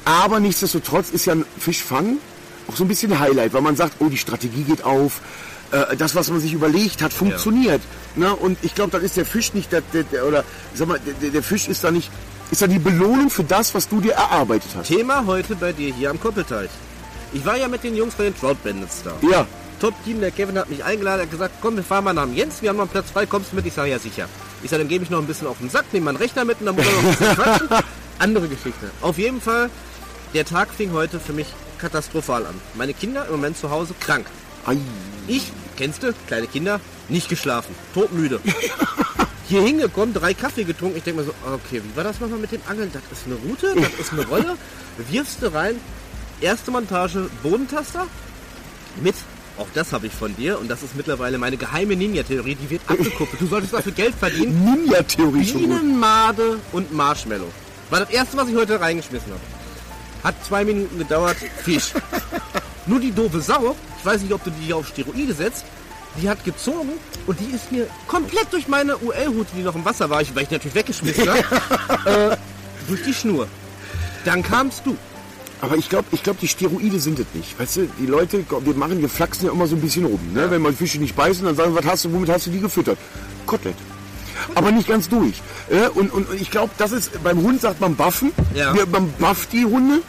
[0.04, 2.18] Aber nichtsdestotrotz ist ja ein Fischfang
[2.68, 5.20] auch so ein bisschen Highlight, weil man sagt, oh, die Strategie geht auf.
[5.72, 7.80] Äh, das, was man sich überlegt hat, funktioniert.
[8.14, 8.34] Ne?
[8.34, 10.44] Und ich glaube, dann ist der Fisch nicht, der, der, der, oder
[10.74, 12.10] sag mal, der, der Fisch ist da nicht,
[12.50, 14.86] ist da die Belohnung für das, was du dir erarbeitet hast.
[14.88, 16.70] Thema heute bei dir hier am Koppelteich.
[17.32, 19.12] Ich war ja mit den Jungs bei den Trout Bandits da.
[19.28, 19.46] Ja,
[19.80, 22.62] Top-Team, der Kevin hat mich eingeladen, hat gesagt, komm, wir fahren mal nach dem Jens,
[22.62, 23.66] wir haben noch einen Platz frei, kommst du mit?
[23.66, 24.28] Ich sage, ja sicher.
[24.62, 26.60] Ich sage, dann gebe ich noch ein bisschen auf den Sack, nehme meinen Rechner mit
[26.60, 27.68] und dann muss er noch ein bisschen quatschen.
[28.18, 28.90] Andere Geschichte.
[29.02, 29.68] Auf jeden Fall,
[30.32, 32.54] der Tag fing heute für mich katastrophal an.
[32.74, 34.26] Meine Kinder im Moment zu Hause krank.
[34.66, 34.76] Ei.
[35.28, 38.40] Ich, kennst du, kleine Kinder, nicht geschlafen, todmüde.
[39.48, 40.96] Hier hingekommen, drei Kaffee getrunken.
[40.96, 42.90] Ich denke mir so, okay, wie war das nochmal mit dem Angeln?
[42.92, 44.56] Das ist eine Route, das ist eine Rolle.
[45.10, 45.76] Wirfst du rein,
[46.40, 48.06] erste Montage, Bodentaster
[49.02, 49.14] mit,
[49.56, 52.82] auch das habe ich von dir und das ist mittlerweile meine geheime Ninja-Theorie, die wird
[52.86, 53.40] abgekuppelt.
[53.40, 54.64] Du solltest dafür Geld verdienen.
[54.64, 55.60] Ninja-Theorie schon.
[55.60, 57.50] Bienenmade und Marshmallow.
[57.90, 59.55] War das erste, was ich heute reingeschmissen habe.
[60.26, 61.92] Hat zwei Minuten gedauert, Fisch.
[62.86, 65.64] Nur die doofe Sau, ich weiß nicht, ob du die auf Steroide setzt,
[66.20, 66.90] die hat gezogen
[67.28, 70.42] und die ist mir komplett durch meine UL-Hute, die noch im Wasser war, ich, weil
[70.42, 71.44] ich natürlich weggeschmissen habe,
[72.32, 72.36] äh,
[72.88, 73.46] durch die Schnur.
[74.24, 74.96] Dann kamst du.
[75.60, 77.58] Aber ich glaube, ich glaub, die Steroide sind es nicht.
[77.60, 80.20] Weißt du, die Leute, wir machen, wir flachsen ja immer so ein bisschen rum.
[80.34, 80.50] Ne?
[80.50, 82.98] Wenn man Fische nicht beißen, dann sagen, was hast du, womit hast du die gefüttert?
[83.46, 83.76] Kotelett.
[84.54, 85.40] Aber nicht ganz durch.
[85.70, 88.32] Äh, Und, und, und ich glaube, das ist, beim Hund sagt man buffen.
[88.54, 88.74] Ja.
[88.74, 90.02] Wir, man bufft die Hunde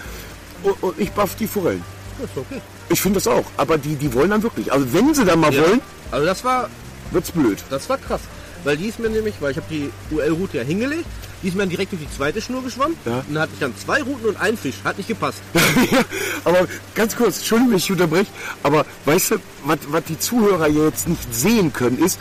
[0.67, 1.83] und, und ich buff die Forellen.
[2.19, 2.61] Das ist okay.
[2.89, 3.45] Ich finde das auch.
[3.57, 4.71] Aber die, die wollen dann wirklich.
[4.71, 5.61] Also wenn sie dann mal Ja.
[5.61, 6.69] wollen, Also das war,
[7.11, 7.59] wird's blöd.
[7.69, 8.21] das war krass.
[8.63, 11.05] Weil die ist mir nämlich, weil ich habe die UL-Route ja hingelegt,
[11.43, 12.97] die ist mir dann direkt durch die zweite Schnur geschwommen.
[13.05, 13.17] Ja.
[13.19, 14.75] Und dann hatte ich dann zwei Routen und einen Fisch.
[14.83, 15.37] Hat nicht gepasst.
[15.91, 15.99] ja,
[16.43, 18.31] aber ganz kurz, Entschuldigung, wenn ich unterbreche,
[18.63, 22.19] aber weißt du, was, was die Zuhörer jetzt nicht sehen können, ist,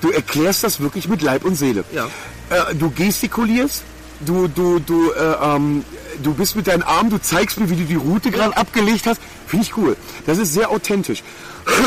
[0.00, 1.84] du erklärst das wirklich mit Leib und Seele.
[1.92, 2.06] Ja.
[2.48, 3.82] Äh, du gestikulierst,
[4.24, 5.84] du, du, du, äh, ähm,
[6.22, 9.20] du bist mit deinen Armen, du zeigst mir, wie du die Route gerade abgelegt hast.
[9.46, 9.96] Finde ich cool.
[10.26, 11.22] Das ist sehr authentisch.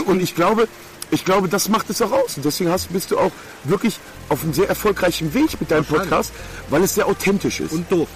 [0.06, 0.68] Und ich glaube,
[1.12, 2.38] ich glaube, das macht es auch aus.
[2.38, 3.32] Und deswegen hast, bist du auch
[3.64, 5.86] wirklich auf einem sehr erfolgreichen Weg mit deinem.
[5.86, 6.32] Podcast,
[6.70, 7.72] weil es sehr authentisch ist.
[7.74, 8.08] Und doof.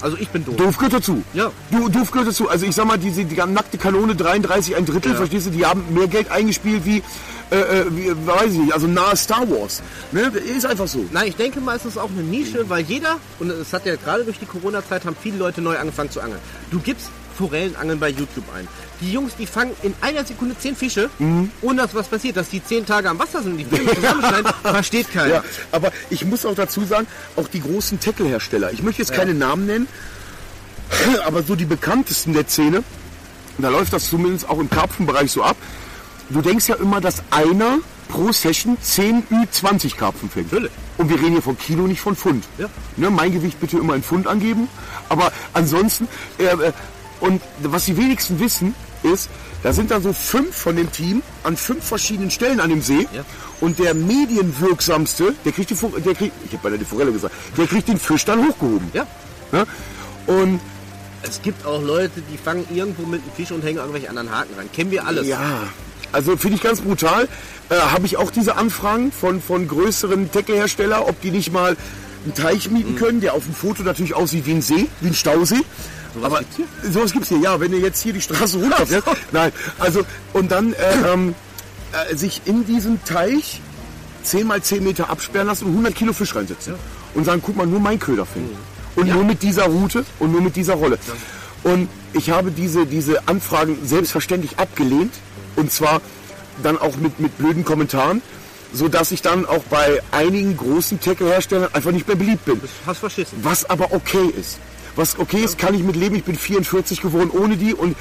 [0.00, 0.56] Also ich bin doof.
[0.56, 1.22] Doof gehört dazu.
[1.34, 1.50] Ja.
[1.70, 2.48] Du, doof gehört dazu.
[2.48, 5.18] Also ich sag mal, diese die nackte Kanone 33, ein Drittel, Ja.
[5.18, 7.02] verstehst du, die haben mehr Geld eingespielt wie,
[7.50, 7.86] äh, äh,
[8.26, 9.82] weiß ich nicht, also nahe Star Wars.
[10.12, 10.22] Ne?
[10.56, 11.04] Ist einfach so.
[11.12, 13.96] Nein, ich denke mal, es ist auch eine Nische, weil jeder, und es hat ja
[13.96, 16.40] gerade durch die Corona-Zeit, haben viele Leute neu angefangen zu angeln.
[16.70, 18.68] Du gibst Forellenangeln bei YouTube ein.
[19.00, 21.50] Die Jungs, die fangen in einer Sekunde zehn Fische, Mhm.
[21.62, 22.36] ohne dass was passiert.
[22.36, 25.34] Dass die zehn Tage am Wasser sind und die Filme zusammenschneiden, versteht keiner.
[25.36, 29.32] Ja, aber ich muss auch dazu sagen, auch die großen Tackle-Hersteller, ich möchte jetzt keine
[29.32, 29.88] Namen nennen,
[31.24, 32.82] aber so die bekanntesten der Szene,
[33.58, 35.56] da läuft das zumindest auch im Karpfenbereich so ab.
[36.30, 40.52] Du denkst ja immer, dass einer pro Session 10 Ü20 Karpfen fängt.
[40.52, 40.72] Natürlich.
[40.98, 42.44] Und wir reden hier von Kilo, nicht von Pfund.
[42.58, 42.68] Ja.
[42.96, 44.68] Ne, mein Gewicht bitte immer in Pfund angeben.
[45.08, 46.72] Aber ansonsten, äh, äh,
[47.20, 49.28] und was die wenigsten wissen, ist,
[49.62, 53.06] da sind dann so fünf von dem Team an fünf verschiedenen Stellen an dem See.
[53.12, 53.24] Ja.
[53.60, 57.66] Und der medienwirksamste, der kriegt die, der kriegt, ich habe bei der Forelle gesagt, der
[57.66, 58.90] kriegt den Fisch dann hochgehoben.
[58.92, 59.06] Ja.
[59.52, 59.66] Ne?
[60.26, 60.60] Und
[61.22, 64.54] Es gibt auch Leute, die fangen irgendwo mit einem Fisch und hängen irgendwelche anderen Haken
[64.56, 64.72] ran.
[64.72, 65.26] Kennen wir alles.
[65.26, 65.64] Ja,
[66.12, 67.28] also finde ich ganz brutal.
[67.68, 71.76] Äh, Habe ich auch diese Anfragen von, von größeren Deckelhersteller, ob die nicht mal
[72.24, 75.14] einen Teich mieten können, der auf dem Foto natürlich aussieht wie ein See, wie ein
[75.14, 75.60] Stausee.
[76.14, 76.90] Sowas gibt's hier?
[76.92, 79.04] Sowas gibt's hier, ja, wenn ihr jetzt hier die Straße runterfährt.
[79.32, 81.34] Nein, also und dann äh, ähm,
[82.10, 83.60] äh, sich in diesem Teich
[84.24, 86.74] 10 mal 10 Meter absperren lassen und 100 Kilo Fisch reinsetzen.
[87.14, 88.50] Und sagen, guck mal, nur mein Köder fängt.
[88.96, 89.14] Und Ja.
[89.14, 90.98] nur mit dieser Route und nur mit dieser Rolle.
[91.62, 95.12] Und ich habe diese, diese Anfragen selbstverständlich abgelehnt.
[95.60, 96.00] Und zwar
[96.62, 98.22] dann auch mit, mit blöden Kommentaren,
[98.72, 102.60] sodass ich dann auch bei einigen großen Tackle-Herstellern einfach nicht mehr beliebt bin.
[102.86, 103.38] Hast verschissen.
[103.42, 104.58] Was aber okay ist.
[104.96, 106.16] Was okay ist, kann ich mit leben.
[106.16, 107.94] Ich bin 44 geworden ohne die und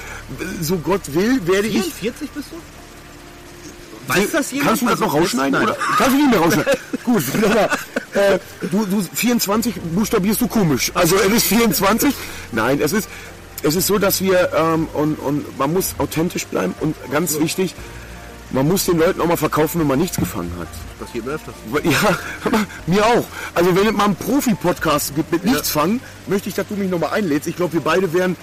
[0.62, 1.94] so Gott will, werde ich.
[1.94, 4.14] 44 bist du?
[4.14, 4.70] Weiß das jemand?
[4.70, 5.62] Kannst du das Also, noch rausschneiden?
[5.62, 5.78] Oder?
[5.98, 6.74] Kannst du nicht mehr rausschneiden?
[7.04, 7.70] Gut, wunderbar.
[8.14, 8.40] Äh,
[8.72, 10.92] du, du 24 buchstabierst du komisch.
[10.96, 12.14] Also es ist 24.
[12.54, 13.08] Nein, es ist,
[13.64, 17.76] es ist so, dass wir ähm, und, und man muss authentisch bleiben und ganz wichtig,
[18.52, 20.68] man muss den Leuten auch mal verkaufen, wenn man nichts gefangen hat.
[21.00, 21.54] Passiert mir öfters.
[21.84, 22.18] Ja,
[22.88, 23.26] mir auch.
[23.54, 26.90] Also wenn es mal einen Profi-Podcast gibt mit nichts fangen, möchte ich, dass du mich
[26.90, 27.48] nochmal einlädst.
[27.48, 28.36] Ich glaube, wir beide wären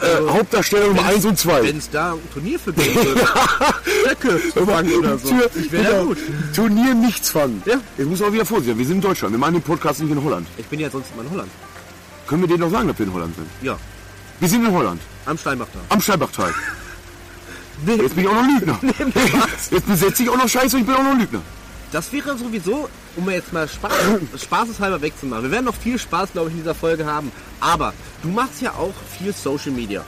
[0.00, 1.62] äh, Hauptdarsteller Nummer 1 und 2.
[1.62, 3.24] Wenn es da ein Turnier für geben würde.
[4.04, 5.28] Stöcke zu fangen oder so.
[5.28, 6.04] Tür- Ich wäre genau.
[6.06, 6.18] gut.
[6.54, 7.62] Turnier nichts fangen.
[7.66, 7.76] Ja.
[7.96, 8.78] Jetzt muss man auch wieder vorsichtig sein.
[8.78, 9.32] Wir sind in Deutschland.
[9.32, 10.48] Wir machen den Podcast nicht in Holland.
[10.58, 11.50] Ich bin ja sonst immer in Holland.
[12.26, 13.46] Können wir denen noch sagen, dass wir in Holland sind?
[13.62, 13.78] Ja,
[14.40, 15.00] Wir sind in Holland.
[15.24, 15.82] am Steinbachtal.
[15.88, 16.54] Am Steinbachtal.
[17.84, 18.78] Nee, Jetzt bin ich auch noch Lügner.
[19.70, 21.42] Jetzt besetze ich auch noch Scheiße und ich bin auch noch Lügner.
[21.92, 23.92] das wäre sowieso, um jetzt mal Spaß,
[24.42, 25.42] spaßeshalber wegzumachen.
[25.44, 27.30] Wir werden noch viel Spaß, glaube ich, in dieser Folge haben.
[27.60, 30.02] Aber du machst ja auch viel Social Media.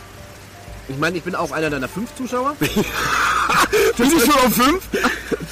[0.88, 2.54] Ich meine, ich bin auch einer deiner fünf Zuschauer.
[2.58, 4.82] Bin ich schon auf 5?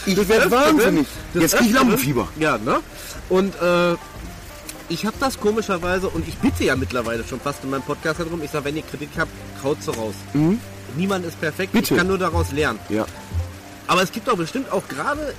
[0.06, 1.06] Ich werde wahnsinnig.
[1.34, 2.28] Jetzt krieg ich Lampenfieber.
[2.38, 2.80] Ja, ne?
[3.28, 3.94] Und äh,
[4.88, 8.42] ich habe das komischerweise, und ich bitte ja mittlerweile schon fast in meinem Podcast darum,
[8.42, 9.30] ich sage, wenn ihr Kritik habt,
[9.62, 10.14] haut so raus.
[10.96, 11.94] Niemand ist perfekt, Bitte.
[11.94, 12.78] ich kann nur daraus lernen.
[12.88, 13.06] Ja.
[13.86, 15.34] Aber es gibt doch bestimmt auch gerade,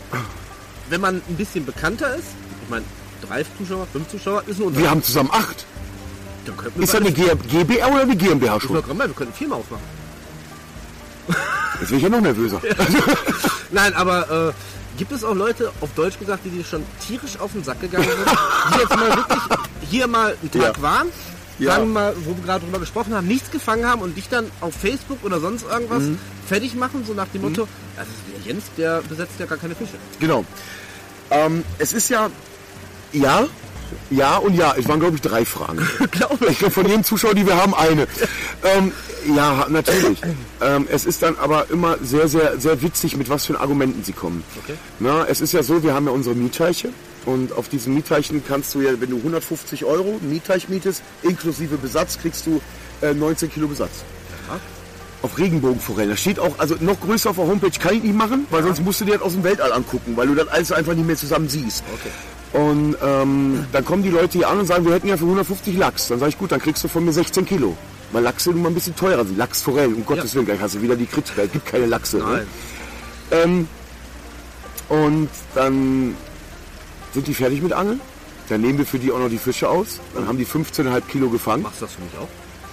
[0.89, 2.27] wenn man ein bisschen bekannter ist,
[2.63, 2.85] ich meine,
[3.27, 5.65] drei Zuschauer, fünf Zuschauer, ist ein Wir haben zusammen 8.
[6.45, 8.73] Dann könnten wir Ist das eine GbR oder eine GmbH schon?
[8.75, 9.83] wir könnten Firma aufmachen.
[11.79, 12.61] Jetzt bin ich ja noch nervöser.
[13.71, 14.53] Nein, aber äh,
[14.97, 18.07] gibt es auch Leute, auf Deutsch gesagt, die dir schon tierisch auf den Sack gegangen
[18.07, 18.37] sind,
[18.73, 19.39] die jetzt mal wirklich
[19.89, 20.81] hier mal einen Tag Ja.
[20.81, 21.07] waren,
[21.59, 21.71] Ja.
[21.73, 24.45] sagen wir mal, wo wir gerade drüber gesprochen haben, nichts gefangen haben und dich dann
[24.61, 26.19] auf Facebook oder sonst irgendwas Mhm.
[26.47, 29.93] fertig machen, so nach dem Motto, also der Jens, der besetzt ja gar keine Fische.
[30.19, 30.45] Genau.
[31.31, 32.29] Ähm, es ist ja,
[33.13, 33.45] ja,
[34.09, 34.75] ja und ja.
[34.77, 35.77] Es waren, glaube ich, drei Fragen.
[36.11, 38.07] Glaube Ich glaube, von jedem Zuschauer, die wir haben, eine.
[38.63, 38.91] Ähm,
[39.35, 40.21] ja, natürlich.
[40.61, 44.13] Ähm, es ist dann aber immer sehr, sehr, sehr witzig, mit was für Argumenten sie
[44.13, 44.43] kommen.
[44.63, 44.77] Okay.
[44.99, 46.89] Na, es ist ja so, wir haben ja unsere Mietteiche.
[47.25, 52.17] Und auf diesen Mietteichen kannst du ja, wenn du 150 Euro Mietteich mietest, inklusive Besatz,
[52.17, 52.61] kriegst du
[53.01, 53.91] äh, 19 Kilo Besatz.
[55.21, 56.11] Auf Regenbogenforellen.
[56.11, 58.81] Das steht auch, also noch größer auf der Homepage kann ich nicht machen, weil sonst
[58.81, 61.17] musst du dir das aus dem Weltall angucken, weil du das alles einfach nicht mehr
[61.17, 61.83] zusammen siehst.
[61.93, 62.11] Okay.
[62.53, 65.77] Und ähm, dann kommen die Leute hier an und sagen, wir hätten ja für 150
[65.77, 66.07] Lachs.
[66.07, 67.75] Dann sage ich, gut, dann kriegst du von mir 16 Kilo.
[68.11, 69.37] Weil Lachse nun mal ein bisschen teurer sind.
[69.37, 72.17] Lachsforellen, um Gottes Willen, gleich hast du wieder die Kritik, es gibt keine Lachse.
[72.17, 72.47] Ne?
[73.31, 73.67] Ähm,
[74.87, 76.15] und dann
[77.13, 77.99] sind die fertig mit Angeln.
[78.47, 79.99] Dann nehmen wir für die auch noch die Fische aus.
[80.15, 81.63] Dann haben die 15,5 Kilo gefangen.
[81.63, 82.29] Machst du das für mich auch?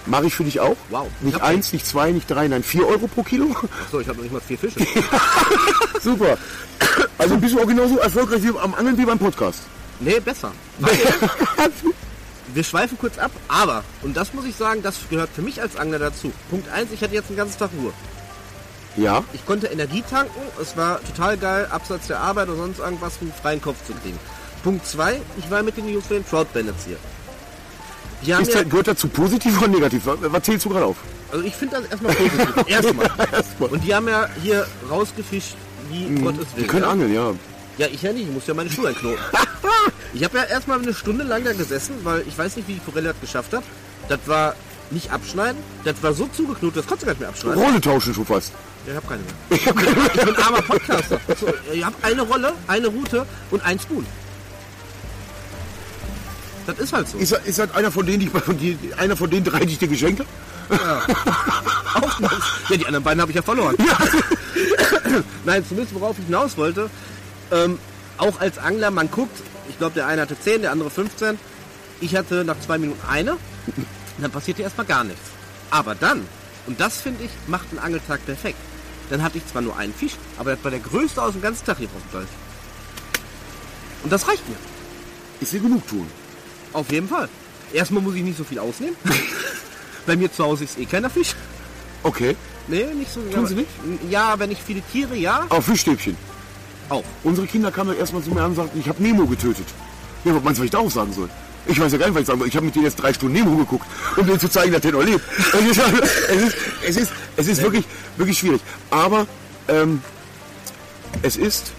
[0.07, 0.75] Mache ich für dich auch.
[0.89, 1.07] Wow.
[1.19, 3.55] Ich Nicht eins, nicht zwei, nicht drei, nein, vier Euro pro Kilo.
[3.85, 4.79] Achso, ich habe noch nicht mal vier Fische.
[6.01, 6.37] Super.
[7.17, 9.61] Also bist du auch genauso erfolgreich wie am Angeln wie beim Podcast.
[9.99, 10.51] nee, besser.
[12.53, 15.75] Wir schweifen kurz ab, aber, und das muss ich sagen, das gehört für mich als
[15.75, 16.31] Angler dazu.
[16.49, 17.91] Punkt eins: ich hatte jetzt den ganzen Tag Ruhe.
[18.95, 23.19] Ja, Ich konnte Energie tanken, es war total geil, abseits der Arbeit oder sonst irgendwas,
[23.19, 24.17] einen freien Kopf zu kriegen.
[24.63, 26.97] Punkt zwei: ich war mit den Jungs von den Trout Bandits hier.
[28.25, 30.03] Die haben ist ja, gehört dazu positiv oder negativ?
[30.05, 30.97] Was, zählst du gerade auf?
[31.31, 32.67] also ich finde das erstmal positiv.
[32.67, 33.11] Erstmal.
[33.31, 33.69] Erstmal.
[33.69, 35.55] Und die haben ja hier rausgefischt,
[35.89, 36.63] wie Gott es will.
[36.63, 36.89] Die können ja?
[36.89, 37.33] angeln, ja.
[37.77, 39.19] Ja, ich ja nicht, ich muss ja meine Schuhe einknoten.
[40.13, 42.79] ich habe ja erstmal eine Stunde lang da gesessen, weil ich weiß nicht, wie die
[42.79, 43.63] Forelle das geschafft hat.
[44.07, 44.55] Das war
[44.91, 47.61] nicht abschneiden, das war so zugeknotet, das konntest du gar nicht mehr abschneiden.
[47.61, 48.53] Rolle tauschen schon fast.
[48.85, 49.33] Ja, ich habe keine mehr.
[49.49, 50.05] Ich, hab keine mehr.
[50.05, 51.19] ich bin ein armer Podcaster.
[51.39, 54.05] So, ich habe eine Rolle, eine Route und ein Spoon.
[56.65, 57.17] Das ist halt so.
[57.17, 58.29] Ist, ist das einer von denen, die,
[58.75, 60.21] die, einer von den drei, die ich dir geschenkt
[60.69, 61.05] habe?
[61.95, 62.31] Aufmaß.
[62.69, 63.75] Ja, die anderen beiden habe ich ja verloren.
[65.45, 66.89] Nein, zumindest worauf ich hinaus wollte,
[67.51, 67.77] ähm,
[68.17, 69.37] auch als Angler, man guckt,
[69.69, 71.37] ich glaube der eine hatte 10, der andere 15.
[72.01, 75.21] Ich hatte nach zwei Minuten eine, und dann passierte erstmal gar nichts.
[75.69, 76.25] Aber dann,
[76.67, 78.57] und das finde ich, macht einen Angeltag perfekt.
[79.09, 81.65] Dann hatte ich zwar nur einen Fisch, aber das war der größte aus dem ganzen
[81.65, 82.27] Tag hier auf dem.
[84.03, 84.57] Und das reicht mir.
[85.41, 86.07] Ist dir genug tun.
[86.75, 87.29] Auf jeden Fall.
[87.71, 88.97] Erstmal muss ich nicht so viel ausnehmen.
[90.05, 91.33] Bei mir zu Hause ist eh keiner Fisch.
[92.03, 92.35] Okay.
[92.67, 93.21] Nee, nicht so.
[93.33, 93.69] Tun sie nicht?
[94.09, 95.45] Ja, wenn ich viele Tiere, ja.
[95.49, 96.17] Aber Fischstäbchen.
[96.89, 97.03] Auch.
[97.23, 99.65] Unsere Kinder kamen dann erstmal zu mir an und sagten, ich habe Nemo getötet.
[100.25, 101.29] Ja, was meinst du, was ich da auch sagen soll?
[101.65, 102.47] Ich weiß ja gar nicht, was ich sagen soll.
[102.49, 104.91] Ich habe mit denen jetzt drei Stunden Nemo geguckt, um denen zu zeigen, dass der
[104.91, 105.23] noch lebt.
[105.53, 105.81] Es ist,
[106.29, 106.57] es ist,
[106.87, 107.85] es ist, es ist wirklich,
[108.17, 108.61] wirklich schwierig.
[108.91, 109.25] Aber
[109.69, 110.01] ähm,
[111.21, 111.71] es ist,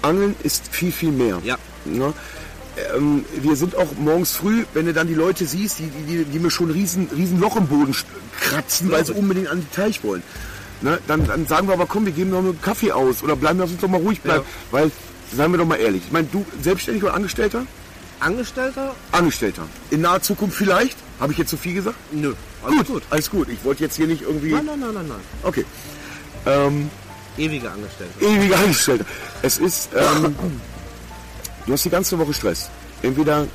[0.00, 1.40] Angeln ist viel, viel mehr.
[1.42, 1.58] Ja.
[1.84, 2.14] Ne?
[2.94, 6.38] Ähm, wir sind auch morgens früh, wenn du dann die Leute siehst, die, die, die
[6.38, 7.94] mir schon ein riesen, riesen Loch im Boden
[8.40, 10.22] kratzen, weil sie unbedingt an den Teich wollen.
[10.82, 10.98] Ne?
[11.06, 13.70] Dann, dann sagen wir aber, komm, wir geben noch einen Kaffee aus oder bleiben, lass
[13.70, 14.44] uns doch mal ruhig bleiben.
[14.44, 14.78] Ja.
[14.78, 14.90] Weil,
[15.34, 17.66] seien wir doch mal ehrlich, ich meine, du selbstständig oder Angestellter?
[18.20, 18.94] Angestellter?
[19.12, 19.62] Angestellter.
[19.90, 20.96] In naher Zukunft vielleicht?
[21.20, 21.96] Habe ich jetzt zu viel gesagt?
[22.12, 22.34] Nö.
[22.62, 23.02] Alles gut, gut.
[23.10, 23.48] Alles gut.
[23.48, 24.52] Ich wollte jetzt hier nicht irgendwie.
[24.52, 25.20] Nein, nein, nein, nein, nein.
[25.42, 25.64] Okay.
[26.46, 26.90] Ähm,
[27.36, 28.20] ewige Angestellter.
[28.20, 29.04] Ewige Angestellter.
[29.42, 29.90] Es ist.
[29.94, 30.34] Ähm,
[31.66, 32.70] du hast die ganze Woche Stress.
[33.02, 33.46] Entweder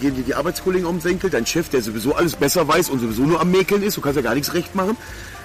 [0.00, 3.00] gehen dir die Arbeitskollegen um den Senkel, dein Chef, der sowieso alles besser weiß und
[3.00, 4.96] sowieso nur am Mäkeln ist, du kannst ja gar nichts recht machen.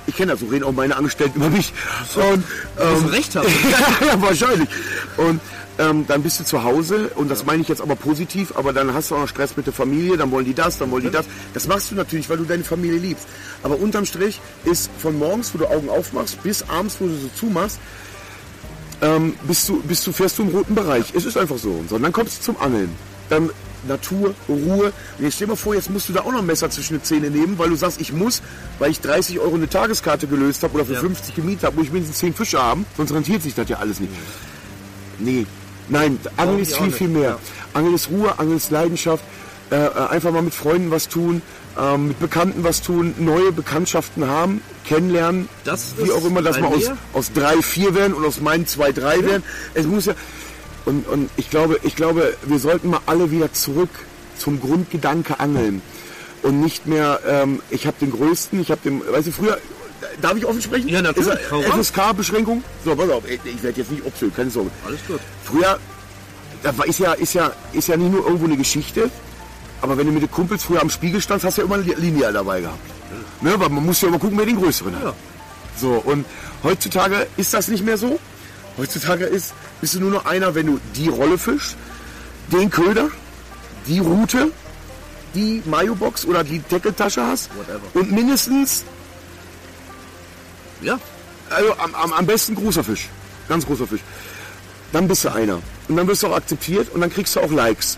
[0.08, 1.73] Ich kenne das, so reden auch meine Angestellten über mich.
[2.15, 2.43] Und,
[2.79, 3.47] ähm, recht haben.
[4.01, 4.69] ja, wahrscheinlich.
[5.17, 5.41] Und
[5.77, 8.93] ähm, dann bist du zu Hause und das meine ich jetzt aber positiv, aber dann
[8.93, 11.12] hast du auch noch Stress mit der Familie, dann wollen die das, dann wollen die
[11.12, 11.25] das.
[11.53, 13.27] Das machst du natürlich, weil du deine Familie liebst.
[13.63, 17.29] Aber unterm Strich ist von morgens, wo du Augen aufmachst, bis abends, wo du so
[17.36, 17.79] zumachst,
[19.06, 21.13] ähm, bist, du, bist du, fährst du im roten Bereich.
[21.13, 21.70] Es ist einfach so.
[21.72, 21.96] Und so.
[21.96, 22.89] Und dann kommst du zum Angeln.
[23.30, 23.50] Dann
[23.88, 24.91] Natur, Ruhe.
[25.18, 26.96] Und jetzt stell dir mal vor, jetzt musst du da auch noch ein Messer zwischen
[26.96, 28.41] die Zähne nehmen, weil du sagst, ich muss,
[28.80, 31.00] weil ich 30 Euro eine Tageskarte gelöst habe oder für ja.
[31.00, 34.00] 50 gemietet habe, muss ich mindestens 10 Fische haben, sonst rentiert sich das ja alles
[34.00, 34.12] nicht.
[35.20, 35.46] Nee,
[35.88, 37.30] nein, Angeln ist viel, viel mehr.
[37.30, 37.39] Ja.
[37.74, 39.24] Angeln ist Ruhe, Angeln ist Leidenschaft.
[39.72, 41.41] Äh, äh, einfach mal mit Freunden was tun,
[41.77, 46.67] äh, mit Bekannten was tun, neue Bekanntschaften haben, kennenlernen, das wie auch immer, dass wir
[46.67, 49.25] aus, aus drei, vier werden und aus meinen zwei, drei ja.
[49.25, 49.43] werden.
[49.73, 50.13] Es muss ja,
[50.85, 53.89] und, und ich glaube, ich glaube, wir sollten mal alle wieder zurück
[54.38, 55.81] zum Grundgedanke angeln
[56.43, 59.57] und nicht mehr, ähm, ich habe den größten, ich habe den, weißt du, früher,
[60.21, 60.88] darf ich offen sprechen?
[60.89, 61.39] Ja, natürlich.
[61.39, 62.63] FSK-Beschränkung?
[62.83, 64.69] So, pass auf, ich werde jetzt nicht obsöhn, keine Sorge.
[64.85, 65.19] Alles gut.
[65.43, 65.79] Früher,
[66.61, 69.09] da ist ja, ist ja, ist ja nicht nur irgendwo eine Geschichte,
[69.81, 71.93] aber wenn du mit den Kumpels früher am Spiegel standst, hast du ja immer eine
[71.93, 72.79] Linie dabei gehabt.
[73.41, 75.03] Ne, weil man muss ja immer gucken, wer den größeren hat.
[75.03, 75.13] Ja.
[75.79, 76.25] So, und
[76.63, 78.19] heutzutage ist das nicht mehr so.
[78.77, 81.75] Heutzutage ist, bist du nur noch einer, wenn du die Rolle fischst,
[82.51, 83.09] den Köder,
[83.88, 84.51] die Route,
[85.33, 87.81] die Mayo-Box oder die Deckeltasche hast Whatever.
[87.93, 88.83] und mindestens,
[90.81, 90.99] ja,
[91.49, 93.09] also am, am, am besten großer Fisch,
[93.47, 94.01] ganz großer Fisch.
[94.91, 97.51] Dann bist du einer und dann wirst du auch akzeptiert und dann kriegst du auch
[97.51, 97.97] Likes.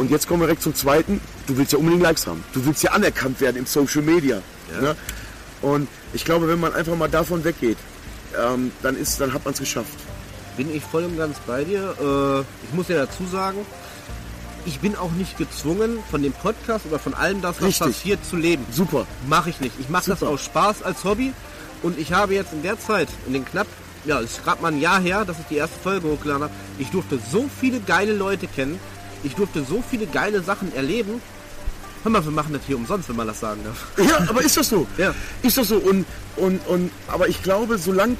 [0.00, 1.20] Und jetzt kommen wir direkt zum zweiten.
[1.46, 2.42] Du willst ja unbedingt Likes haben.
[2.52, 4.42] Du willst ja anerkannt werden im Social Media.
[4.72, 4.80] Ja.
[4.80, 4.96] Ne?
[5.62, 7.78] Und ich glaube, wenn man einfach mal davon weggeht,
[8.40, 9.98] ähm, dann, ist, dann hat man es geschafft
[10.60, 11.94] bin ich voll und ganz bei dir.
[11.98, 13.58] Äh, ich muss ja dazu sagen,
[14.66, 17.86] ich bin auch nicht gezwungen, von dem Podcast oder von allem das, was Richtig.
[17.86, 18.66] passiert, zu leben.
[18.70, 19.06] Super.
[19.26, 19.74] Mache ich nicht.
[19.80, 21.32] Ich mache das aus Spaß als Hobby.
[21.82, 23.66] Und ich habe jetzt in der Zeit, in den knapp,
[24.04, 26.52] ja, es ist gerade mal ein Jahr her, dass ich die erste Folge hochgeladen habe,
[26.78, 28.78] ich durfte so viele geile Leute kennen.
[29.22, 31.20] Ich durfte so viele geile Sachen erleben.
[32.02, 33.86] Hör mal, wir machen das hier umsonst, wenn man das sagen darf.
[33.98, 34.86] Ja, aber ist das so?
[34.96, 35.14] Ja.
[35.42, 35.76] Ist das so?
[35.76, 36.06] Und,
[36.36, 38.16] und, und, aber ich glaube, solange,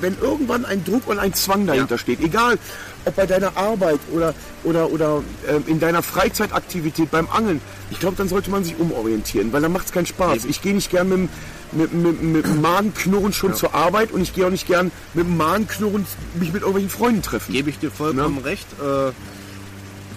[0.00, 1.98] wenn irgendwann ein Druck und ein Zwang dahinter ja.
[1.98, 2.56] steht, egal
[3.04, 8.16] ob bei deiner Arbeit oder, oder, oder äh, in deiner Freizeitaktivität beim Angeln, ich glaube,
[8.16, 10.44] dann sollte man sich umorientieren, weil dann macht es keinen Spaß.
[10.44, 11.28] Ich gehe nicht gern mit,
[11.72, 13.56] mit, mit, mit dem Magenknurren schon ja.
[13.56, 16.06] zur Arbeit und ich gehe auch nicht gern mit dem Magenknurren
[16.38, 17.52] mich mit irgendwelchen Freunden treffen.
[17.52, 18.44] Gebe ich dir vollkommen ja?
[18.44, 18.66] recht.
[18.80, 19.10] Äh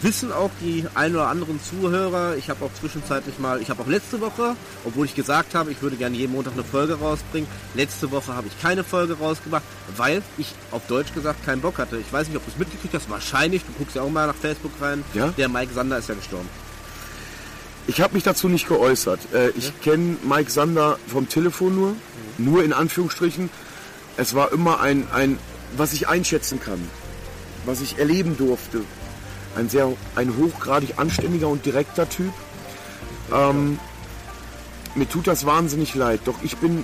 [0.04, 3.88] wissen auch die ein oder anderen Zuhörer, ich habe auch zwischenzeitlich mal, ich habe auch
[3.88, 8.12] letzte Woche, obwohl ich gesagt habe, ich würde gerne jeden Montag eine Folge rausbringen, letzte
[8.12, 9.64] Woche habe ich keine Folge rausgemacht,
[9.96, 11.98] weil ich auf Deutsch gesagt keinen Bock hatte.
[11.98, 14.36] Ich weiß nicht, ob du es mitgekriegt hast, wahrscheinlich, du guckst ja auch mal nach
[14.36, 15.30] Facebook rein, ja?
[15.38, 16.50] der Mike Sander ist ja gestorben.
[17.86, 19.20] Ich habe mich dazu nicht geäußert.
[19.34, 19.74] Äh, ich ja?
[19.84, 21.98] kenne Mike Sander vom Telefon nur, mhm.
[22.38, 23.50] nur in Anführungsstrichen.
[24.16, 25.38] Es war immer ein, ein,
[25.76, 26.80] was ich einschätzen kann,
[27.66, 28.82] was ich erleben durfte,
[29.56, 32.34] ein sehr, ein hochgradig anständiger und direkter Typ.
[33.34, 33.80] Ähm,
[34.96, 36.84] mir tut das wahnsinnig leid, doch ich bin,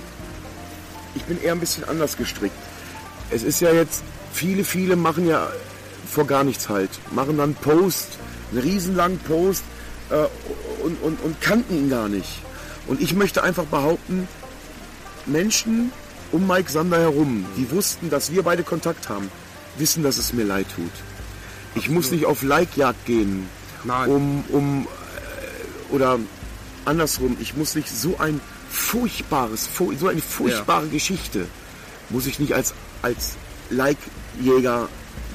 [1.14, 2.56] ich bin eher ein bisschen anders gestrickt.
[3.30, 4.02] Es ist ja jetzt,
[4.32, 5.48] viele, viele machen ja
[6.10, 8.18] vor gar nichts halt, machen dann Post,
[8.50, 9.62] einen riesenlangen Post
[10.10, 10.26] äh,
[10.82, 12.40] und, und, und kannten ihn gar nicht.
[12.86, 14.26] Und ich möchte einfach behaupten,
[15.26, 15.92] Menschen
[16.32, 19.30] um Mike Sander herum, die wussten, dass wir beide Kontakt haben,
[19.78, 20.90] wissen, dass es mir leid tut.
[21.74, 23.46] Ich muss nicht auf Like-Jagd gehen,
[23.84, 24.08] Nein.
[24.08, 26.18] um, um äh, oder
[26.84, 30.92] andersrum, ich muss nicht so ein furchtbares, so eine furchtbare ja.
[30.92, 31.46] Geschichte,
[32.08, 33.36] muss ich nicht als, als
[33.70, 34.88] Like-Jäger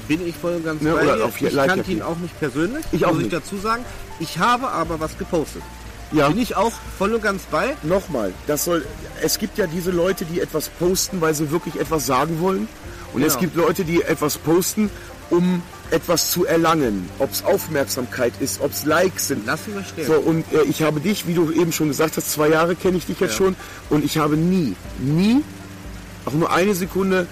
[0.08, 1.32] bin ich voll und ganz ne, bei dir.
[1.40, 3.32] ich like kannte ihn auch nicht persönlich, ich auch muss nicht.
[3.32, 3.84] ich dazu sagen.
[4.20, 5.62] Ich habe aber was gepostet.
[6.12, 6.28] Ja.
[6.28, 7.76] Bin ich auch voll und ganz bei.
[7.82, 8.86] Nochmal, das soll.
[9.20, 12.68] Es gibt ja diese Leute, die etwas posten, weil sie wirklich etwas sagen wollen.
[13.12, 13.26] Und genau.
[13.26, 14.90] es gibt Leute, die etwas posten,
[15.30, 17.08] um etwas zu erlangen.
[17.18, 19.46] Ob es Aufmerksamkeit ist, ob es Likes sind.
[19.46, 20.06] Lassen wir stehen.
[20.06, 22.96] So, und äh, ich habe dich, wie du eben schon gesagt hast, zwei Jahre kenne
[22.96, 23.36] ich dich jetzt ja.
[23.36, 23.56] schon.
[23.90, 25.42] Und ich habe nie, nie,
[26.24, 27.26] auch nur eine Sekunde,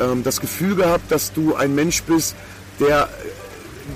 [0.00, 2.34] ähm, das Gefühl gehabt, dass du ein Mensch bist,
[2.78, 3.08] der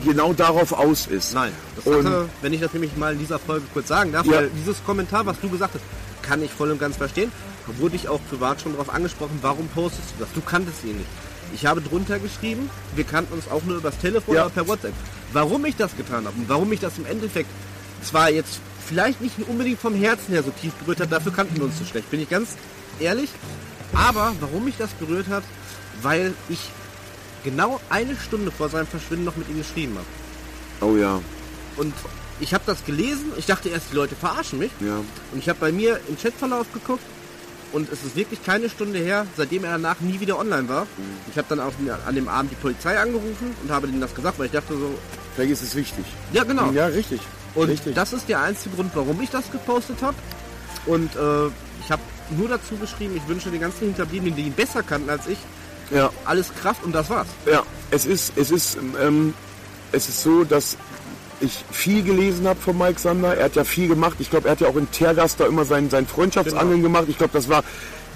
[0.04, 1.34] genau darauf aus ist.
[1.34, 4.26] Nein, das Und- hatte, wenn ich das nämlich mal in dieser Folge kurz sagen darf,
[4.26, 4.32] Ja.
[4.38, 5.84] weil dieses Kommentar, was du gesagt hast,
[6.22, 7.30] kann ich voll und ganz verstehen.
[7.66, 10.32] Da wurde ich auch privat schon darauf angesprochen, warum postest du das?
[10.34, 11.08] Du kanntest ihn nicht.
[11.54, 14.42] Ich habe drunter geschrieben, wir kannten uns auch nur übers Telefon Ja.
[14.46, 14.92] oder per WhatsApp.
[15.32, 17.48] Warum ich das getan habe und warum mich das im Endeffekt
[18.02, 21.64] zwar jetzt vielleicht nicht unbedingt vom Herzen her so tief berührt hat, dafür kannten wir
[21.64, 22.50] uns zu schlecht, bin ich ganz
[23.00, 23.30] ehrlich.
[23.94, 25.44] Aber warum mich das berührt hat,
[26.02, 26.58] weil ich
[27.44, 30.92] genau eine Stunde vor seinem Verschwinden noch mit ihm geschrieben habe.
[30.92, 31.20] Oh ja,
[31.76, 31.94] Und
[32.40, 33.26] ich habe das gelesen.
[33.36, 34.72] Ich dachte erst, die Leute verarschen mich.
[34.80, 34.96] ja.
[35.32, 37.02] Und ich habe bei mir im Chatverlauf geguckt.
[37.74, 40.86] Und es ist wirklich keine Stunde her, seitdem er danach nie wieder online war.
[41.28, 41.72] Ich habe dann auch
[42.06, 44.94] an dem Abend die Polizei angerufen und habe denen das gesagt, weil ich dachte so,
[45.34, 46.04] Vielleicht ist es wichtig.
[46.32, 46.70] ja genau.
[46.70, 47.20] Ja, richtig.
[47.56, 47.96] Und richtig.
[47.96, 50.14] das ist der einzige Grund, warum ich das gepostet habe.
[50.86, 51.46] Und äh,
[51.80, 55.26] ich habe nur dazu geschrieben, ich wünsche den ganzen Hinterbliebenen, die ihn besser kannten als
[55.26, 55.38] ich,
[55.90, 57.28] ja, alles Kraft und das war's.
[57.50, 57.62] ja.
[57.90, 59.34] Es ist, es ist, ähm,
[59.92, 60.76] es ist so, dass
[61.40, 63.36] ich viel gelesen habe von Mike Sander.
[63.36, 64.16] Er hat ja viel gemacht.
[64.20, 66.88] Ich glaube, er hat ja auch in Tergast da immer sein, sein Freundschaftsangeln Genau.
[66.94, 67.04] gemacht.
[67.08, 67.64] Ich glaube, das war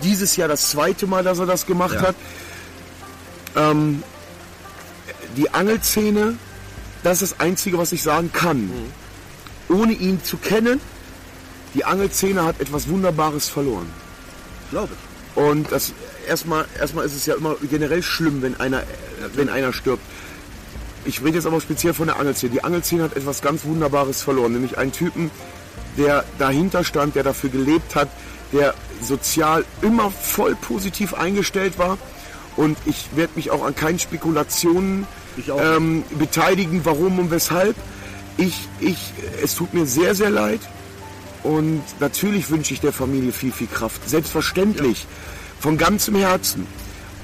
[0.02, 2.02] dieses Jahr das zweite Mal, dass er das gemacht Ja.
[2.08, 2.14] hat.
[3.56, 4.02] Ähm,
[5.36, 6.36] die Angelszene,
[7.02, 8.62] das ist das Einzige, was ich sagen kann.
[8.66, 8.92] Mhm.
[9.74, 10.80] Ohne ihn zu kennen,
[11.74, 13.88] die Angelszene hat etwas Wunderbares verloren.
[14.70, 15.42] Glaube ich.
[15.42, 15.92] Und das
[16.26, 18.82] erstmal, erstmal ist es ja immer generell schlimm, wenn einer,
[19.34, 20.02] wenn einer stirbt.
[21.04, 22.52] Ich rede jetzt aber speziell von der Angelszene.
[22.52, 25.30] Die Angelszene hat etwas ganz Wunderbares verloren, nämlich einen Typen,
[25.96, 28.08] der dahinter stand, der dafür gelebt hat,
[28.52, 31.98] der sozial immer voll positiv eingestellt war.
[32.56, 35.06] Und ich werde mich auch an keinen Spekulationen
[35.46, 37.76] ähm, beteiligen, warum und weshalb.
[38.36, 40.60] Ich, ich, es tut mir sehr, sehr leid.
[41.42, 44.08] Und natürlich wünsche ich der Familie viel, viel Kraft.
[44.08, 45.06] Selbstverständlich.
[45.60, 46.66] Von ganzem Herzen.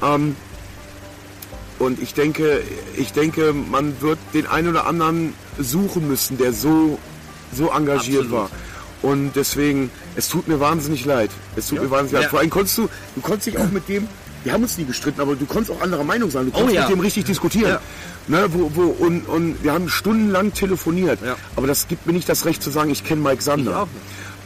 [0.03, 0.37] Ähm,
[1.79, 2.63] und ich denke,
[2.97, 6.99] ich denke, man wird den einen oder anderen suchen müssen, der so,
[7.53, 8.31] so engagiert Absolut.
[8.33, 8.51] war.
[9.03, 11.31] Und deswegen, es tut mir wahnsinnig leid.
[11.57, 12.23] Es tut mir wahnsinnig leid.
[12.23, 12.29] Ja.
[12.31, 14.09] Vor allem konntest du, du konntest dich auch mit dem,
[14.45, 16.47] wir haben uns nie gestritten, aber du konntest auch anderer Meinung sein.
[16.47, 16.89] Du konntest Oh ja.
[16.89, 17.71] mit dem richtig diskutieren.
[17.71, 17.81] Ja.
[18.27, 21.19] Ne, wo, wo, und, und wir haben stundenlang telefoniert.
[21.23, 21.37] Ja.
[21.57, 23.87] Aber das gibt mir nicht das Recht zu sagen, ich kenne Mike Sander.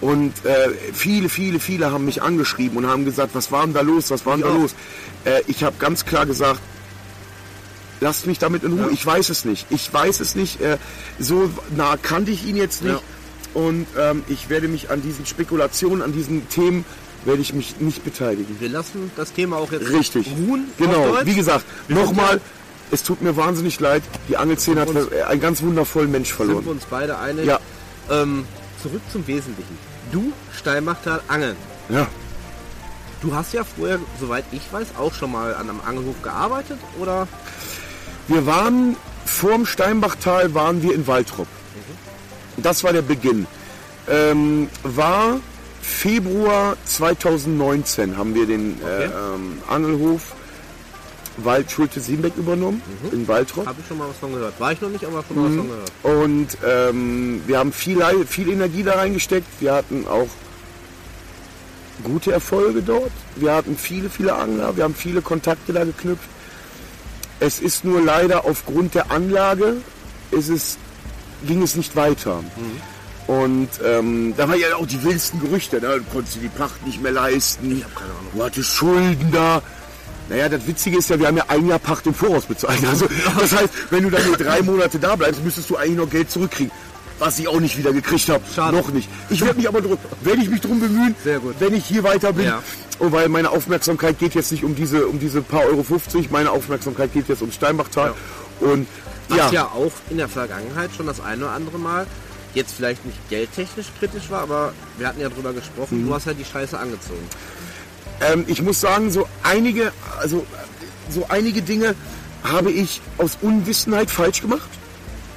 [0.01, 3.81] Und äh, viele, viele, viele haben mich angeschrieben und haben gesagt, was war denn da
[3.81, 4.75] los, was war denn da los?
[5.25, 6.61] Äh, ich habe ganz klar gesagt,
[8.01, 8.83] lasst mich damit in Ruhe.
[8.87, 8.89] Ja.
[8.93, 9.67] Ich weiß es nicht.
[9.71, 10.61] Ich weiß es nicht.
[10.61, 10.79] Äh,
[11.19, 13.03] so nah kannte ich ihn jetzt nicht.
[13.55, 16.85] Und ähm, ich werde mich an diesen Spekulationen, an diesen Themen,
[17.25, 18.57] werde ich mich nicht beteiligen.
[18.61, 20.29] Wir lassen das Thema auch jetzt Richtig.
[20.39, 20.67] ruhen.
[20.79, 21.17] Genau.
[21.25, 22.41] Wie gesagt, nochmal, ja-
[22.91, 24.03] es tut mir wahnsinnig leid.
[24.29, 24.89] Die Angelszene hat
[25.29, 26.67] einen ganz wundervollen Mensch sind wir verloren.
[26.69, 27.47] uns beide einig.
[27.47, 27.59] Ja.
[28.11, 28.47] Ähm,
[28.83, 29.77] zurück zum Wesentlichen.
[30.13, 31.57] Du, Steinbachtal, Angeln.
[31.89, 32.07] Ja.
[33.21, 37.27] Du hast ja vorher, soweit ich weiß, auch schon mal an einem Angelhof gearbeitet, oder?
[38.29, 41.47] Wir waren vorm Steinbachtal waren wir in Waltrop.
[42.57, 43.47] Das war der Beginn.
[44.09, 45.39] Ähm, war
[45.83, 49.05] Februar 2019 haben wir den äh, Okay.
[49.35, 50.33] ähm, Angelhof
[51.39, 53.67] Wald Schulte Siebenbeck übernommen in Waltrop.
[53.67, 54.59] Habe ich schon mal was von gehört.
[54.59, 55.93] War ich noch nicht, aber schon mal was von gehört.
[56.03, 59.47] Und ähm, wir haben viel, viel Energie da reingesteckt.
[59.61, 60.29] Wir hatten auch
[62.03, 63.13] gute Erfolge dort.
[63.37, 64.77] Wir hatten viele, viele Angler.
[64.77, 66.29] Wir haben viele Kontakte da geknüpft.
[67.41, 69.77] Es ist nur leider aufgrund der Anlage
[70.31, 70.77] ist es,
[71.47, 72.43] ging es nicht weiter.
[73.27, 75.81] Und ähm, da war ja auch die wildesten Gerüchte.
[75.81, 75.99] Ne?
[75.99, 77.77] Du konntest dir die Pacht nicht mehr leisten.
[77.77, 78.33] Ich hab keine Ahnung.
[78.35, 79.63] Du hattest Schulden da.
[80.29, 82.85] Naja, das Witzige ist ja, wir haben ja ein Jahr Pacht im Voraus bezahlt.
[82.87, 83.07] Also,
[83.39, 86.31] das heißt, wenn du dann nur drei Monate da bleibst, müsstest du eigentlich noch Geld
[86.31, 86.73] zurückkriegen.
[87.19, 88.43] Was ich auch nicht wieder gekriegt habe.
[88.55, 88.77] Schade.
[88.77, 89.09] Noch nicht.
[89.29, 91.15] Ich werde mich aber drum, werde ich mich drum bemühen,
[91.59, 92.47] wenn ich hier weiter bin.
[92.47, 92.63] Ja.
[93.01, 96.51] Und weil meine Aufmerksamkeit geht jetzt nicht um diese, um diese paar Euro 50, meine
[96.51, 98.15] Aufmerksamkeit geht jetzt ums Steinbachtal.
[98.61, 98.87] Und
[99.29, 99.65] Was ja, ja.
[99.67, 102.07] auch in der Vergangenheit schon das eine oder andere Mal
[102.55, 106.09] jetzt vielleicht nicht geldtechnisch kritisch war, aber wir hatten ja drüber gesprochen, Mhm.
[106.09, 107.29] du hast ja die Scheiße angezogen.
[108.21, 110.45] ähm, ich muss sagen, so einige, also
[111.11, 111.95] so einige Dinge
[112.43, 114.69] habe ich aus Unwissenheit falsch gemacht.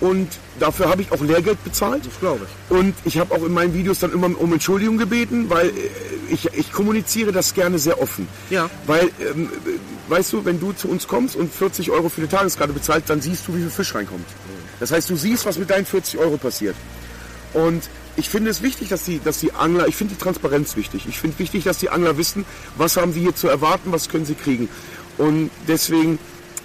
[0.02, 0.28] Und
[0.60, 2.06] dafür habe ich auch Lehrgeld bezahlt.
[2.06, 2.76] Das glaube ich.
[2.76, 5.72] Und ich habe auch in meinen Videos dann immer um Entschuldigung gebeten, weil äh,
[6.30, 8.28] ich, ich kommuniziere das gerne sehr offen.
[8.50, 8.70] Ja.
[8.88, 12.30] Weil, ähm, äh, weißt du, wenn du zu uns kommst und 40 Euro für eine
[12.30, 14.26] Tageskarte bezahlst, dann siehst du, wie viel Fisch reinkommt.
[14.80, 16.76] Das heißt, du siehst, was mit deinen 40 Euro passiert.
[17.54, 17.84] Und
[18.18, 21.06] ich finde es wichtig, dass die, dass die Angler, ich finde die Transparenz wichtig.
[21.08, 22.46] Ich finde wichtig, dass die Angler wissen,
[22.78, 24.68] was haben sie hier zu erwarten, was können sie kriegen.
[25.18, 26.18] Und deswegen,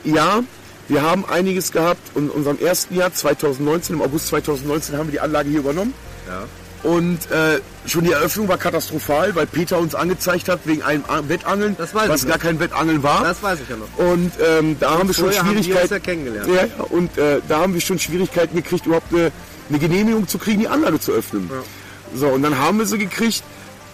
[0.05, 0.43] ja,
[0.89, 5.13] wir haben einiges gehabt und in unserem ersten Jahr 2019, im August 2019 haben wir
[5.13, 5.95] die Anlage hier übernommen.
[6.29, 6.45] Ja.
[6.89, 11.23] Und äh, schon die Eröffnung war katastrophal, weil Peter uns angezeigt hat wegen einem A-
[11.29, 11.93] Wettangeln, was
[12.27, 12.39] gar noch.
[12.43, 13.25] kein Wettangeln war.
[13.25, 13.89] Das weiß ich ja noch.
[13.99, 15.95] Und ähm, da haben wir schon Vorher haben wir uns Schwierigkeiten.
[15.95, 16.49] ja kennengelernt.
[16.49, 19.33] Ja, ja, und äh, da haben wir schon Schwierigkeiten gekriegt, überhaupt eine,
[19.69, 21.51] eine Genehmigung zu kriegen, die Anlage zu öffnen.
[22.15, 23.43] So, und dann haben wir sie gekriegt.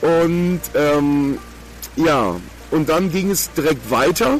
[0.02, 1.38] Und ähm,
[1.96, 2.36] ja,
[2.72, 4.38] und dann ging es direkt weiter.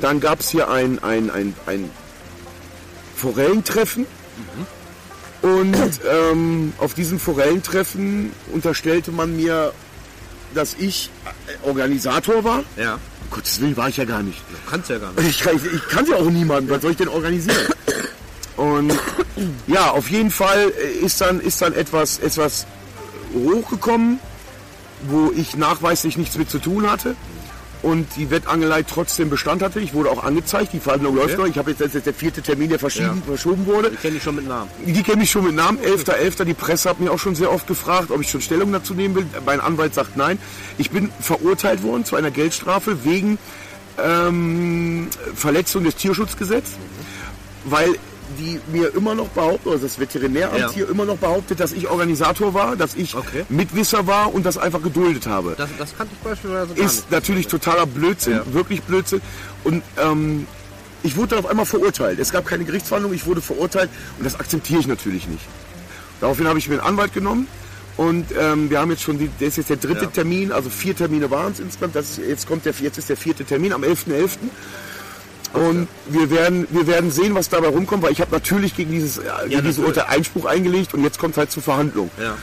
[0.00, 1.90] Dann gab es hier ein, ein, ein, ein
[3.16, 4.06] Forellentreffen.
[5.42, 5.76] Und
[6.10, 9.72] ähm, auf diesem Forellentreffen unterstellte man mir,
[10.54, 11.10] dass ich
[11.64, 12.64] äh, Organisator war.
[12.76, 12.94] Ja.
[12.94, 14.40] Um Gottes Willen war ich ja gar nicht.
[14.70, 15.28] Kannst ja gar nicht.
[15.28, 17.56] Ich, kann- ich kannte ja auch niemanden, was soll ich denn organisieren?
[18.56, 18.92] Und
[19.66, 22.66] ja, auf jeden Fall äh, ist dann, ist dann etwas, etwas
[23.34, 24.20] hochgekommen,
[25.08, 27.16] wo ich nachweislich nichts mit zu tun hatte
[27.84, 29.78] und die Wettangelei trotzdem Bestand hatte.
[29.78, 31.46] Ich wurde auch angezeigt, die Verhandlung läuft noch.
[31.46, 33.90] Ich habe jetzt, das ist der vierte Termin, der verschieben, verschoben wurde.
[33.90, 34.70] Ich kenne dich schon mit Namen.
[34.86, 36.44] Die kenne ich schon mit Namen, 11.11.
[36.44, 39.14] Die Presse hat mich auch schon sehr oft gefragt, ob ich schon Stellung dazu nehmen
[39.14, 39.26] will.
[39.44, 40.38] Mein Anwalt sagt nein.
[40.78, 43.38] Ich bin verurteilt worden zu einer Geldstrafe wegen
[44.02, 46.76] ähm, Verletzung des Tierschutzgesetzes,
[47.66, 47.94] weil
[48.34, 50.70] die mir immer noch behaupten, also das Veterinäramt Ja.
[50.72, 53.44] hier immer noch behauptet, dass ich Organisator war, dass ich Okay.
[53.48, 57.10] Mitwisser war und das einfach geduldet habe Das, das kannte ich beispielsweise gar ist nicht.
[57.10, 58.42] natürlich totaler Blödsinn, Ja.
[58.52, 59.20] wirklich Blödsinn.
[59.64, 60.46] Und ähm,
[61.02, 62.18] ich wurde dann auf einmal verurteilt.
[62.18, 65.44] Es gab keine Gerichtsverhandlung, ich wurde verurteilt und das akzeptiere ich natürlich nicht.
[66.20, 67.46] Daraufhin habe ich mir einen Anwalt genommen
[67.96, 70.10] und ähm, wir haben jetzt schon, die, das ist jetzt der dritte Ja.
[70.10, 71.94] Termin, also vier Termine waren es insgesamt.
[71.94, 74.30] Das ist, jetzt, kommt der, jetzt ist der vierte Termin am 11.11.
[75.54, 79.18] Und wir werden, wir werden sehen, was dabei rumkommt, weil ich habe natürlich gegen dieses,
[79.18, 79.86] äh, gegen diesen natürlich.
[79.86, 82.10] Urteil Einspruch eingelegt und jetzt kommt halt zur Verhandlung.
[82.20, 82.36] Ja.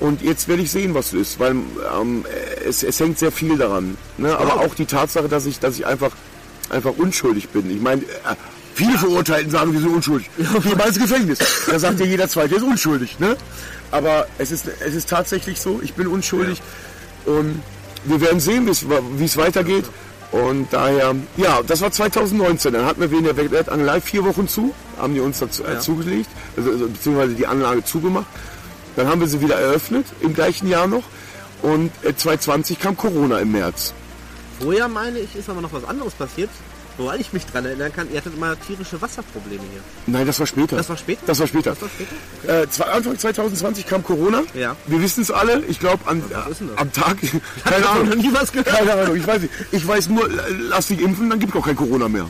[0.00, 2.24] Und jetzt werde ich sehen, was es ist, weil ähm,
[2.66, 3.96] es, es hängt sehr viel daran.
[4.18, 4.36] Ne?
[4.36, 6.10] Aber auch die Tatsache, dass ich, dass ich einfach,
[6.68, 7.70] einfach unschuldig bin.
[7.70, 8.34] Ich meine, äh,
[8.74, 10.28] viele Verurteilten sagen, wir sind unschuldig.
[10.36, 11.38] Geh mal ins Gefängnis.
[11.70, 13.18] Da sagt ja jeder Zweite, der ist unschuldig.
[13.20, 13.36] Ne?
[13.92, 16.60] Aber es ist, es ist tatsächlich so, ich bin unschuldig.
[17.24, 17.62] Und
[18.04, 19.84] wir werden sehen, wie es- wie es weitergeht.
[20.32, 22.72] Und daher, ja, das war 2019.
[22.72, 26.28] Dann hatten wir wegen der Wettangelei vier Wochen zu, haben die uns dazu, äh, zugelegt,
[26.56, 28.26] also, also, beziehungsweise die Anlage zugemacht.
[28.96, 31.04] Dann haben wir sie wieder eröffnet, im gleichen Jahr noch.
[31.62, 33.94] Und äh, 2020 kam Corona im März.
[34.60, 36.50] Vorher meine ich, ist aber noch was anderes passiert,
[36.98, 38.10] woran ich mich dran erinnern kann.
[38.10, 39.80] Ihr hattet mal tierische Wasserprobleme hier.
[40.06, 40.76] Nein, das war später.
[40.76, 41.20] Das war später?
[41.26, 41.70] Das war später.
[41.70, 42.62] Das war später?
[42.62, 44.42] Äh, zwei- Anfang 2020 kam Corona.
[44.54, 44.76] Ja.
[44.86, 45.62] Wir wissen es alle.
[45.66, 46.58] Ich glaube, das?
[46.76, 47.18] am Tag.
[47.64, 48.08] Keine Ahnung.
[48.10, 48.68] noch nie was gehört.
[48.68, 49.16] Keine Ahnung.
[49.16, 49.52] Ich weiß nicht.
[49.72, 50.32] Ich weiß nur, äh,
[50.68, 52.26] lass dich impfen, dann gibt es auch kein Corona mehr.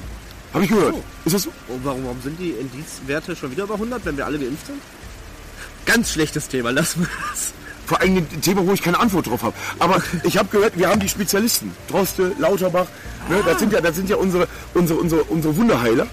[0.55, 0.95] Habe ich gehört.
[0.95, 1.05] so.
[1.27, 1.53] Ist das so?
[1.69, 4.81] Und warum, warum sind die Indizwerte schon wieder über 100, wenn wir alle geimpft sind?
[5.85, 7.53] Ganz schlechtes Thema, lassen wir das.
[7.87, 9.55] Vor allem ein Thema, wo ich keine Antwort drauf habe.
[9.79, 11.73] Aber ich habe gehört, wir haben die Spezialisten.
[11.89, 12.87] Droste, Lauterbach.
[13.29, 16.07] Ne, das sind ja, das sind ja unsere, unsere, unsere, unsere Wunderheiler.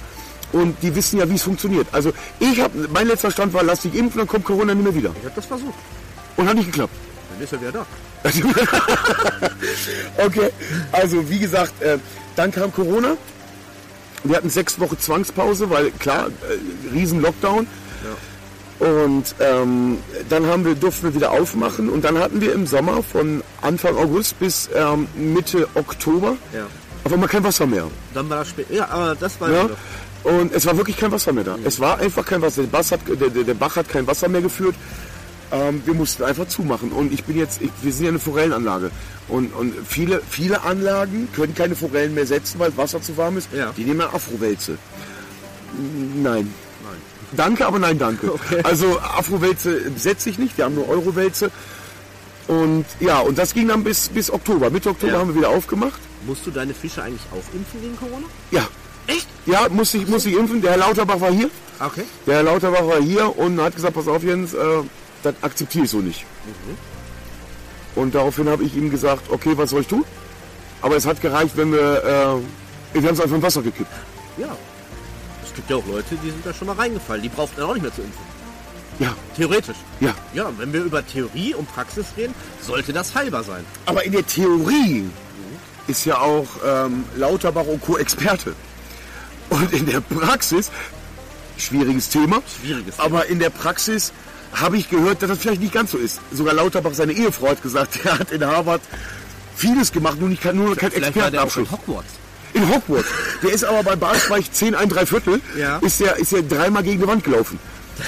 [0.51, 1.87] Und die wissen ja, wie es funktioniert.
[1.91, 4.93] Also ich habe, mein letzter Stand war, lass dich impfen, dann kommt Corona nicht mehr
[4.93, 5.09] wieder.
[5.19, 5.73] Ich habe das versucht.
[6.37, 6.93] Und hat nicht geklappt.
[7.31, 7.85] Dann ist er wieder da.
[10.25, 10.49] okay,
[10.91, 11.97] also wie gesagt, äh,
[12.35, 13.17] dann kam Corona.
[14.23, 17.67] Wir hatten sechs Wochen Zwangspause, weil klar, äh, riesen Lockdown.
[18.83, 19.97] Und ähm,
[20.29, 23.95] dann haben wir, durften wir wieder aufmachen und dann hatten wir im Sommer von Anfang
[23.95, 26.65] August bis ähm, Mitte Oktober Ja.
[27.05, 27.87] auf einmal kein Wasser mehr.
[28.13, 28.73] Dann war das später.
[28.73, 29.69] Ja, aber das war Ja?
[30.23, 31.57] Und es war wirklich kein Wasser mehr da.
[31.63, 32.61] Es war einfach kein Wasser.
[32.63, 34.75] Der, Bass hat, der, der Bach hat kein Wasser mehr geführt.
[35.51, 36.91] Ähm, wir mussten einfach zumachen.
[36.91, 38.89] Und ich bin jetzt, ich, wir sind ja eine Forellenanlage.
[39.29, 43.37] Und, und viele, viele Anlagen können keine Forellen mehr setzen, weil das Wasser zu warm
[43.37, 43.49] ist.
[43.53, 43.71] Ja.
[43.77, 44.77] Die nehmen ja Afrowälze.
[46.21, 46.53] Nein.
[47.35, 48.33] Danke, aber nein, danke.
[48.63, 51.51] Also Afrowälze setze ich nicht, wir haben nur Eurowälze.
[52.47, 54.69] Und ja, und das ging dann bis, bis Oktober.
[54.69, 55.19] Mitte Oktober Ja.
[55.19, 55.99] haben wir wieder aufgemacht.
[56.27, 58.25] Musst du deine Fische eigentlich auch impfen gegen Corona?
[58.51, 58.67] Ja.
[59.07, 59.27] Echt?
[59.45, 60.61] Ja, muss ich, muss ich impfen.
[60.61, 61.49] Der Herr Lauterbach war hier.
[61.79, 62.03] Okay.
[62.27, 64.57] Der Herr Lauterbach war hier und hat gesagt, pass auf Jens, äh,
[65.23, 66.25] das akzeptiere ich so nicht.
[67.95, 70.03] Und daraufhin habe ich ihm gesagt, okay, was soll ich tun?
[70.81, 71.79] Aber es hat gereicht, wenn wir,
[72.93, 73.91] äh, wir haben es einfach im Wasser gekippt.
[74.37, 74.55] Ja.
[75.53, 77.21] Es gibt ja auch Leute, die sind da schon mal reingefallen.
[77.21, 78.25] Die brauchten dann auch nicht mehr zu impfen.
[78.99, 79.77] Ja, Theoretisch.
[79.99, 80.13] ja.
[80.33, 83.63] Ja, wenn wir über Theorie und Praxis reden, sollte das heilbar sein.
[83.85, 85.05] Aber in der Theorie
[85.87, 87.97] ist ja auch ähm, Lauterbach und Co.
[87.97, 88.55] Experte.
[89.49, 90.71] Und in der Praxis,
[91.57, 93.05] schwieriges Thema, Schwieriges Thema.
[93.05, 94.11] aber in der Praxis
[94.53, 96.19] habe ich gehört, dass das vielleicht nicht ganz so ist.
[96.31, 98.81] Sogar Lauterbach, seine Ehefrau, hat gesagt, er hat in Harvard
[99.55, 101.71] vieles gemacht, nur, nicht, nur kein Vielleicht war der auch in Expertenabschluss.
[101.71, 102.13] Hogwarts.
[102.53, 103.07] In Hogwarts.
[103.41, 105.77] Der ist aber bei Bahnstreich 10, ein Dreiviertel, Ja.
[105.79, 107.59] ist er ist er dreimal gegen die Wand gelaufen.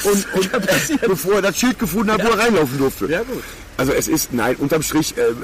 [0.04, 1.02] Und, und kann passieren.
[1.08, 3.06] bevor er das Schild gefunden hat, wo er reinlaufen durfte.
[3.08, 3.44] Ja, gut.
[3.78, 5.44] Also es ist, nein, unterm Strich, ähm,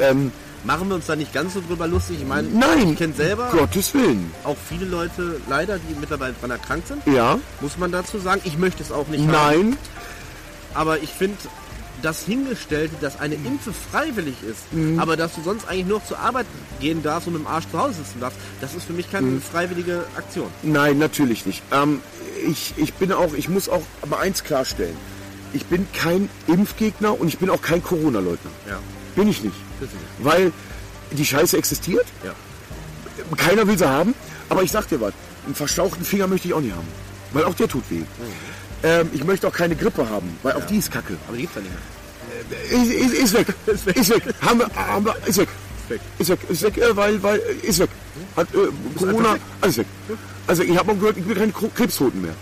[0.00, 0.32] ähm,
[0.64, 2.18] Machen wir uns da nicht ganz so drüber lustig.
[2.20, 4.30] Ich meine, nein, ich kenne selber Gottes Willen.
[4.44, 7.02] auch viele Leute leider, die mittlerweile dran erkrankt sind.
[7.06, 8.40] Ja, Muss man dazu sagen.
[8.44, 9.32] Ich möchte es auch nicht haben.
[9.32, 9.76] nein,
[10.74, 11.36] aber ich finde
[12.02, 14.64] das Hingestellte, dass eine Impfe freiwillig ist,
[14.98, 16.46] aber dass du sonst eigentlich nur zur Arbeit
[16.80, 19.40] gehen darfst und mit dem Arsch zu Hause sitzen darfst, das ist für mich keine
[19.40, 20.48] freiwillige Aktion.
[20.62, 21.62] Nein, natürlich nicht.
[21.72, 22.00] Ähm,
[22.46, 24.96] ich, ich bin auch, ich muss auch aber eins klarstellen.
[25.52, 28.50] Ich bin kein Impfgegner und ich bin auch kein Corona-Leugner.
[28.68, 28.78] Ja.
[29.14, 29.56] Bin ich nicht.
[30.18, 30.52] Weil
[31.10, 32.06] die Scheiße existiert.
[32.24, 32.32] Ja.
[33.36, 34.14] Keiner will sie haben.
[34.48, 35.12] Aber ich sag dir was,
[35.46, 36.88] einen verstauchten Finger möchte ich auch nicht haben.
[37.32, 38.02] Weil auch der tut weh.
[38.82, 41.16] Ähm, ich möchte auch keine Grippe haben, weil auch die ist kacke.
[41.28, 42.82] Aber die gibt's ja nicht mehr.
[42.82, 43.46] Ist, ist, ist weg.
[43.66, 43.96] ist weg.
[43.96, 44.22] Ist weg.
[44.40, 45.48] Haben wir, haben wir, ist weg.
[45.88, 46.00] weg.
[46.18, 46.38] Ist weg.
[46.48, 47.90] Ist weg, äh, weil, weil, äh, ist weg.
[48.36, 48.68] Hat, äh,
[48.98, 49.40] Corona, weg.
[49.60, 49.86] alles weg.
[50.46, 52.34] Also ich habe mal gehört, ich bin keine Krebstoten mehr.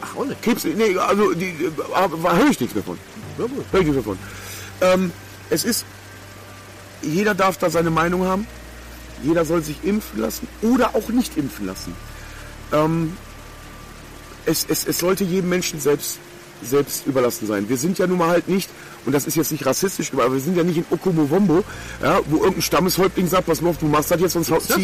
[0.00, 0.42] Ach, auch nicht.
[0.42, 2.98] Krebs, nee, also die, äh, höre ich nichts mehr von.
[3.38, 3.64] Ja, gut.
[3.70, 4.18] Hör ich nichts mehr von.
[4.80, 5.12] Ähm,
[5.50, 5.84] es ist,
[7.02, 8.46] jeder darf da seine Meinung haben.
[9.22, 11.94] Jeder soll sich impfen lassen oder auch nicht impfen lassen.
[12.72, 13.16] Ähm,
[14.46, 16.18] es, es, es sollte jedem Menschen selbst,
[16.62, 17.68] selbst überlassen sein.
[17.68, 18.70] Wir sind ja nun mal halt nicht,
[19.06, 21.64] und das ist jetzt nicht rassistisch, aber wir sind ja nicht in Okomowombo,
[22.02, 24.76] ja, wo irgendein Stammeshäuptling sagt, pass mal auf, du machst das jetzt, sonst haut ja,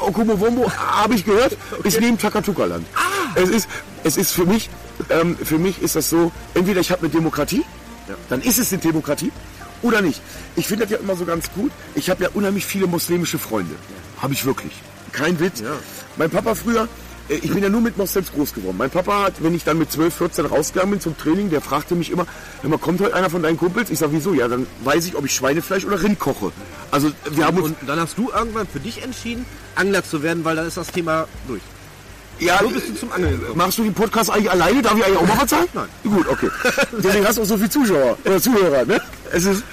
[0.00, 2.86] Okomowombo, habe ich gehört, ist neben Takatuka-Land.
[3.34, 3.68] Es ist,
[4.04, 4.70] es ist für mich,
[5.10, 7.64] ähm, für mich ist das so, entweder ich habe eine Demokratie,
[8.28, 9.32] dann ist es eine Demokratie,
[9.82, 10.20] oder nicht.
[10.56, 11.70] Ich finde das ja immer so ganz gut.
[11.94, 13.74] Ich habe ja unheimlich viele muslimische Freunde.
[14.20, 14.72] Habe ich wirklich.
[15.12, 15.60] Kein Witz.
[15.60, 15.72] Ja.
[16.16, 16.88] Mein Papa früher,
[17.28, 18.76] ich bin ja nur mit Moslems groß geworden.
[18.78, 21.94] Mein Papa hat, wenn ich dann mit 12, 14 rausgegangen bin zum Training, der fragte
[21.94, 22.26] mich immer,
[22.62, 23.90] mal, kommt heute einer von deinen Kumpels?
[23.90, 24.32] Ich sag, wieso?
[24.32, 26.52] Ja, dann weiß ich, ob ich Schweinefleisch oder Rind koche.
[26.90, 27.74] Also wir haben uns...
[27.80, 30.88] Und dann hast du irgendwann für dich entschieden, Angler zu werden, weil dann ist das
[30.88, 31.62] Thema durch.
[32.38, 33.58] Ja, So bist du zum Angeln gekommen.
[33.58, 34.82] Machst du den Podcast eigentlich alleine?
[34.82, 35.68] Darf ich eigentlich auch mal was sagen?
[35.72, 35.88] Nein.
[36.04, 36.50] Gut, okay.
[37.02, 38.84] Deswegen hast du auch so viele Zuschauer oder Zuhörer.
[38.84, 39.00] Ne?
[39.32, 39.64] Es ist,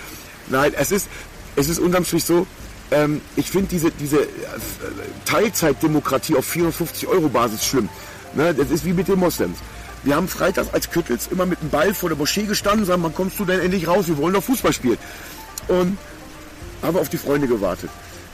[0.47, 1.07] nein, es ist,
[1.55, 2.47] es ist unterm Strich so.
[2.93, 4.27] Ähm, ich finde diese, diese äh,
[5.25, 7.89] Teilzeitdemokratie auf 450 Euro Basis schlimm.
[8.35, 8.53] Ne?
[8.53, 9.57] Das ist wie mit den Moslems.
[10.03, 13.15] Wir haben freitags als Küttels immer mit dem Ball vor der Moschee gestanden, sagen, wann
[13.15, 14.07] kommst du denn endlich raus?
[14.07, 14.97] Wir wollen doch Fußball spielen.
[15.67, 15.97] Und
[16.81, 17.89] haben auf die Freunde gewartet.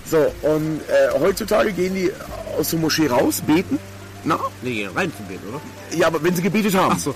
[0.09, 2.11] So, und äh, heutzutage gehen die
[2.57, 3.77] aus der Moschee raus, beten.
[4.23, 5.61] Na, Nee, rein zu gehen, oder?
[5.95, 6.93] ja, aber wenn sie gebetet haben.
[6.95, 7.15] Ach so.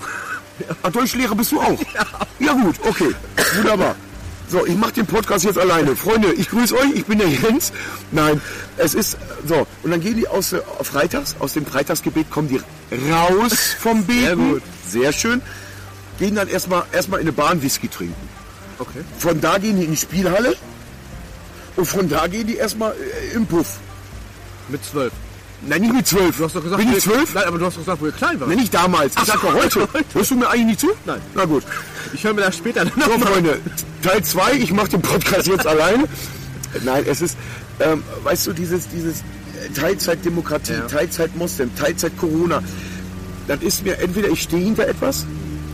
[0.82, 1.78] Ach, Deutschlehrer bist du auch?
[2.38, 2.52] Ja.
[2.52, 3.10] gut, okay.
[3.56, 3.96] Wunderbar.
[4.48, 5.96] So, ich mache den Podcast jetzt alleine.
[5.96, 7.72] Freunde, ich grüße euch, ich bin der Jens.
[8.10, 8.40] Nein,
[8.76, 9.16] es ist
[9.46, 9.66] so.
[9.82, 12.60] Und dann gehen die aus äh, Freitags, aus dem Freitagsgebet kommen die
[13.10, 14.20] raus vom Beten.
[14.22, 14.62] Sehr gut.
[14.86, 15.42] Sehr schön.
[16.18, 18.14] Gehen dann erstmal erstmal in eine Bahn Whisky trinken.
[18.78, 19.00] Okay.
[19.18, 20.56] Von da gehen die in die Spielhalle.
[21.76, 23.78] Und von da gehen die erstmal äh, im Puff.
[24.68, 25.12] Mit zwölf.
[25.66, 26.36] Nein, nicht mit zwölf.
[26.36, 27.34] Du hast doch gesagt, Bin wo ich zwölf?
[27.34, 28.48] Nein, aber du hast doch gesagt, wo ihr klein war.
[28.48, 29.14] Nein, nicht damals.
[29.16, 29.88] Ich sag doch heute.
[30.12, 30.88] Hörst du mir eigentlich nicht zu?
[31.06, 31.20] Nein.
[31.34, 31.62] Na gut.
[32.12, 33.18] Ich höre mir das später dann So.
[33.26, 33.58] Freunde,
[34.02, 36.04] Teil 2, ich mache den Podcast jetzt alleine.
[36.84, 37.36] Nein, es ist,
[37.80, 40.80] ähm, weißt du, dieses, dieses äh, Teilzeitdemokratie, Ja.
[40.86, 42.62] Teilzeit-Moslem, Teilzeit-Corona,
[43.48, 45.24] das ist mir, entweder ich stehe hinter etwas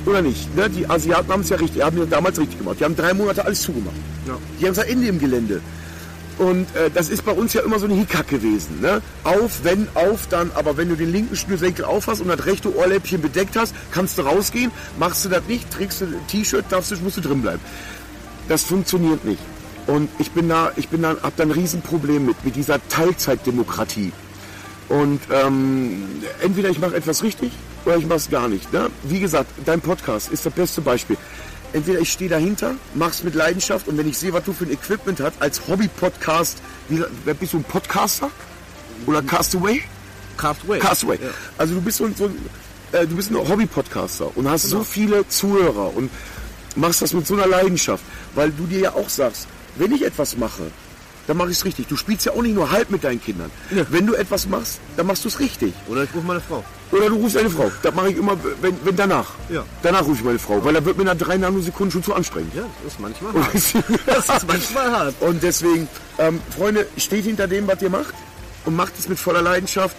[0.06, 0.54] oder nicht.
[0.56, 0.68] Ne?
[0.70, 2.76] Die Asiaten haben es ja richtig, haben ja damals richtig gemacht.
[2.80, 3.94] Die haben drei Monate alles zugemacht.
[4.26, 4.34] Ja.
[4.60, 5.60] Die haben es Ende im Gelände.
[6.40, 8.80] Und äh, das ist bei uns ja immer so ein Hickhack gewesen.
[8.80, 9.02] Ne?
[9.24, 10.50] Auf, wenn, auf, dann.
[10.54, 14.16] Aber wenn du den linken Schnürsenkel auf hast und das rechte Ohrläppchen bedeckt hast, kannst
[14.16, 14.72] du rausgehen.
[14.98, 17.60] Machst du das nicht, trägst du ein T-Shirt, darfst du, musst du drin bleiben.
[18.48, 19.42] Das funktioniert nicht.
[19.86, 24.10] Und ich bin da, ich bin da, hab da ein Riesenproblem mit, mit dieser Teilzeitdemokratie.
[24.88, 26.04] Und ähm,
[26.40, 27.52] entweder ich mache etwas richtig
[27.84, 28.72] oder ich mache es gar nicht.
[28.72, 28.88] Ne?
[29.02, 31.18] Wie gesagt, dein Podcast ist das beste Beispiel.
[31.72, 34.72] Entweder ich stehe dahinter, mach's mit Leidenschaft und wenn ich sehe, was du für ein
[34.72, 36.58] Equipment hast, als Hobby-Podcast,
[37.38, 38.30] bist du ein Podcaster?
[39.06, 39.82] Oder Castaway?
[40.36, 40.78] Castaway.
[40.80, 41.18] Castaway.
[41.22, 41.28] Ja.
[41.58, 42.36] Also du bist so, ein- so ein,
[42.92, 44.78] äh, du bist ein Hobby-Podcaster und hast Genau.
[44.78, 46.10] so viele Zuhörer und
[46.76, 48.02] machst das mit so einer Leidenschaft,
[48.34, 49.46] weil du dir ja auch sagst,
[49.76, 50.64] wenn ich etwas mache,
[51.28, 51.86] dann mache ich es richtig.
[51.86, 53.50] Du spielst ja auch nicht nur halb mit deinen Kindern.
[53.70, 53.84] Ja.
[53.90, 55.72] Wenn du etwas machst, dann machst du es richtig.
[55.88, 56.64] Oder ich rufe meine Frau.
[56.92, 57.70] Oder du rufst eine Frau.
[57.82, 59.32] Das mache ich immer, wenn, wenn danach.
[59.48, 59.64] Ja.
[59.82, 62.52] Danach rufe ich meine Frau, weil da wird mir nach drei Nanosekunden schon zu anstrengend.
[62.54, 63.52] Ja, das ist manchmal hart.
[64.06, 65.14] Das ist manchmal hart.
[65.20, 65.88] Und deswegen,
[66.18, 68.14] ähm, Freunde, steht hinter dem, was ihr macht
[68.64, 69.96] und macht es mit voller Leidenschaft.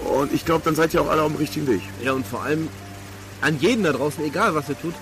[0.00, 1.80] Und ich glaube, dann seid ihr auch alle auf dem richtigen Weg.
[2.02, 2.68] Ja, und vor allem
[3.40, 4.94] an jeden da draußen, egal was ihr tut,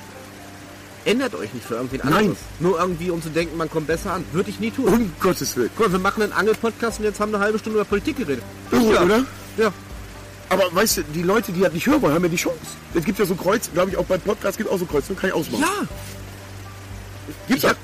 [1.05, 2.15] ändert euch nicht für irgendwen Nein.
[2.15, 2.39] anderes.
[2.61, 4.25] Nur irgendwie, um zu denken, man kommt besser an.
[4.33, 4.87] Würde ich nie tun.
[4.87, 5.71] Um Gottes Willen.
[5.77, 8.19] Guck mal, wir machen einen Angel-Podcast und jetzt haben wir eine halbe Stunde über Politik
[8.19, 8.45] geredet.
[8.71, 9.03] Irre, ja.
[9.03, 9.25] oder?
[9.57, 9.73] Ja.
[10.53, 12.59] Aber weißt du, die Leute, die das nicht hören wollen, haben ja die Chance.
[12.95, 15.07] Es gibt ja so Kreuz, glaube ich, auch beim Podcast gibt es auch so Kreuz,
[15.09, 15.63] kann ich ausmachen.
[15.63, 15.87] Ja.
[17.49, 17.77] Gibt's hab,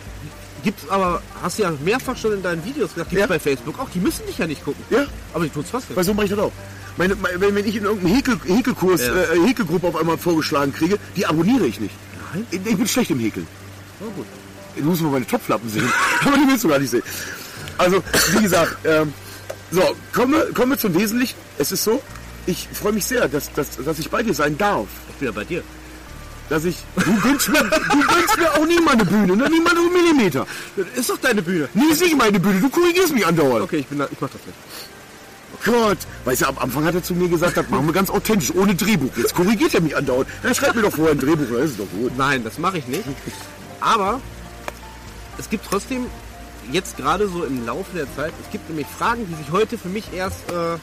[0.65, 3.27] gibt's aber, hast du ja mehrfach schon in deinen Videos gesagt, gibt's Ja.
[3.27, 3.89] bei Facebook auch.
[3.91, 4.83] Die müssen dich ja nicht gucken.
[4.91, 5.07] Ja.
[5.33, 5.97] Aber die tun's trotzdem.
[5.97, 6.53] Weil so mache ich das auch.
[6.97, 9.15] Meine, wenn wenn ich in irgendeinem Häkel, Häkelkurs, Ja.
[9.15, 11.95] äh, Häkelgruppe auf einmal vorgeschlagen kriege, die abonniere ich nicht.
[12.35, 12.47] Nein?
[12.51, 13.47] Ich, ich bin schlecht im Häkeln.
[14.01, 14.27] Oh, gut.
[14.77, 15.89] Du musst mal meine Topflappen sehen.
[16.27, 17.03] Aber die willst du gar nicht sehen.
[17.79, 18.03] Also,
[18.33, 19.13] wie gesagt, ähm,
[19.71, 21.37] so, kommen wir, kommen wir zum Wesentlichen.
[21.59, 22.03] Es ist so,
[22.49, 24.89] ich freue mich sehr, dass, dass, dass ich bei dir sein darf.
[25.11, 25.63] Ich bin ja bei dir.
[26.49, 26.77] dass ich.
[26.97, 29.51] Du gönnst mir, du gönnst mir auch nie meine Bühne, ne?
[29.51, 30.47] Nie mal einen Millimeter.
[30.77, 31.69] Das ist doch deine Bühne.
[31.75, 33.65] Nie ist nicht meine Bühne, du korrigierst mich andauernd.
[33.65, 34.59] Okay, ich, bin da, ich mach das nicht.
[35.65, 38.55] Gott, weißt du, am Anfang hat er zu mir gesagt, das machen wir ganz authentisch,
[38.55, 39.15] ohne Drehbuch.
[39.17, 40.29] Jetzt korrigiert er mich andauernd.
[40.43, 42.17] Dann schreibt mir doch vorher ein Drehbuch, dann ist es doch gut.
[42.17, 43.05] Nein, das mache ich nicht.
[43.81, 44.21] Aber
[45.37, 46.07] es gibt trotzdem
[46.71, 49.89] jetzt gerade so im Laufe der Zeit, es gibt nämlich Fragen, die sich heute für
[49.89, 50.79] mich erst äh,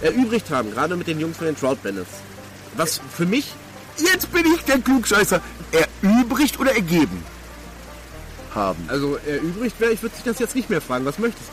[0.00, 2.10] erübrigt haben, gerade mit den Jungs von den Trout Bandits.
[2.76, 3.54] Was für mich,
[3.98, 5.40] Jetzt bin ich der Klugscheißer.
[6.02, 7.22] Erübrigt oder ergeben?
[8.54, 8.84] Haben.
[8.86, 11.04] also erübrigt wäre, ich würde dich das jetzt nicht mehr fragen.
[11.04, 11.50] Was möchtest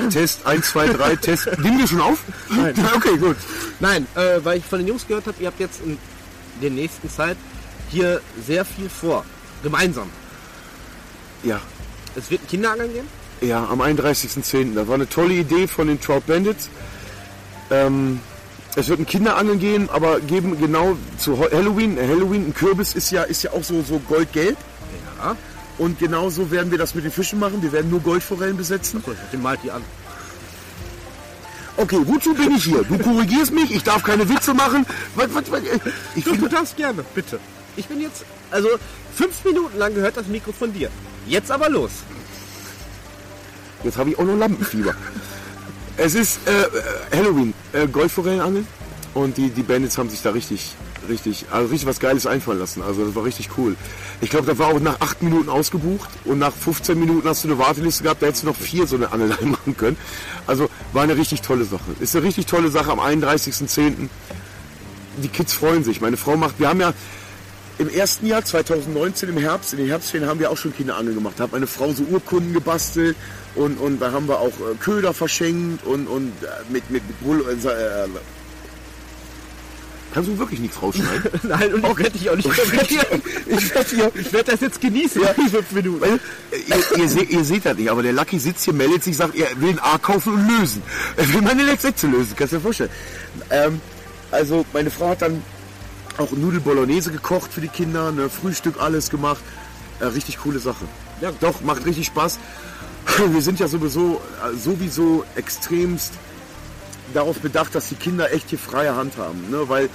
[0.00, 0.08] du?
[0.10, 1.48] Test 1, 2, 3, Test.
[1.58, 2.18] Nimm wir schon auf?
[2.48, 2.74] Nein.
[2.96, 3.36] Okay, gut.
[3.78, 5.98] Nein, äh, weil ich von den Jungs gehört habe, ihr habt jetzt in
[6.60, 7.36] der nächsten Zeit
[7.90, 9.24] hier sehr viel vor.
[9.62, 10.10] Gemeinsam.
[11.44, 11.60] Ja.
[12.16, 13.08] Es wird ein Kinderangeln geben.
[13.42, 14.74] Ja, am 31.10.
[14.74, 16.70] Das war eine tolle Idee von den Trout Bandits.
[17.70, 18.20] Ähm,
[18.76, 21.98] es wird ein Kinderangeln gehen, aber geben genau zu Halloween.
[21.98, 24.56] äh, Halloween, ein Kürbis ist ja, ist ja auch so, so goldgelb.
[25.18, 25.36] Ja.
[25.78, 27.62] Und genauso werden wir das mit den Fischen machen.
[27.62, 29.02] Wir werden nur Goldforellen besetzen.
[29.02, 29.82] Gut, den malt die an.
[31.76, 32.84] Okay, wozu bin ich hier?
[32.84, 34.86] Du korrigierst mich, ich darf keine Witze machen.
[35.16, 35.78] Was, was, was, äh,
[36.14, 37.40] ich Du, du darfst gerne, bitte.
[37.76, 38.68] Ich bin jetzt, also
[39.14, 40.90] fünf Minuten lang gehört das Mikro von dir.
[41.26, 41.90] Jetzt aber los.
[43.84, 44.94] Jetzt habe ich auch noch Lampenfieber.
[45.96, 48.66] es ist äh, äh, Halloween, äh, Goldforellenangeln.
[49.14, 50.74] Und die, die Bandits haben sich da richtig,
[51.08, 52.82] richtig, also richtig was Geiles einfallen lassen.
[52.82, 53.76] Also das war richtig cool.
[54.22, 57.48] Ich glaube, das war auch nach acht Minuten ausgebucht und nach 15 Minuten hast du
[57.48, 59.98] eine Warteliste gehabt, da hättest du noch vier so eine Angelei machen können.
[60.46, 61.94] Also war eine richtig tolle Sache.
[62.00, 64.08] Ist eine richtig tolle Sache am 31.10.
[65.22, 66.00] Die Kids freuen sich.
[66.00, 66.94] Meine Frau macht, wir haben ja
[67.78, 71.34] im ersten Jahr, 2019 im Herbst, in den Herbstferien haben wir auch schon Kinderangeln gemacht.
[71.38, 73.16] Da hat meine Frau so Urkunden gebastelt
[73.54, 77.20] und, und da haben wir auch äh, Köder verschenkt und, und äh, mit, mit, mit
[77.20, 78.08] Bull, äh, äh,
[80.14, 81.30] Kannst du wirklich nichts rausschneiden?
[81.44, 83.06] Nein, und ich werde dich auch nicht Ich werd hier-
[83.46, 86.04] ich werd Ich werde das jetzt genießen, die fünf Minuten.
[86.04, 86.18] Äh,
[86.66, 89.34] ihr, ihr, seht, ihr seht das nicht, aber der Lucky sitzt hier, meldet sich, sagt,
[89.34, 90.82] er will ein A kaufen und lösen.
[91.16, 92.90] Er will meine Sätze lösen, kannst du dir vorstellen.
[93.48, 93.80] Ähm,
[94.30, 95.42] also meine Frau hat dann
[96.18, 99.42] auch Nudel Bolognese gekocht für die Kinder, ne, Frühstück alles gemacht.
[100.00, 100.84] Äh, richtig coole Sache.
[101.20, 102.38] Ja, doch, macht richtig Spaß.
[103.32, 106.12] Wir sind ja sowieso, äh, sowieso extremst
[107.14, 109.50] darauf bedacht, dass die Kinder echt hier freie Hand haben.
[109.50, 109.68] Ne?
[109.68, 109.88] Weil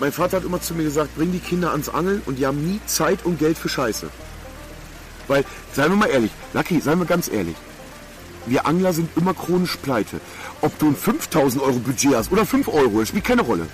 [0.00, 2.64] mein Vater hat immer zu mir gesagt, bring die Kinder ans Angeln und die haben
[2.64, 4.08] nie Zeit und Geld für Scheiße.
[5.28, 7.56] Weil, seien wir mal ehrlich, Lucky, seien wir ganz ehrlich,
[8.46, 10.20] wir Angler sind immer chronisch pleite.
[10.60, 13.66] Ob du ein 5000 Euro Budget hast oder 5 Euro, das spielt keine Rolle.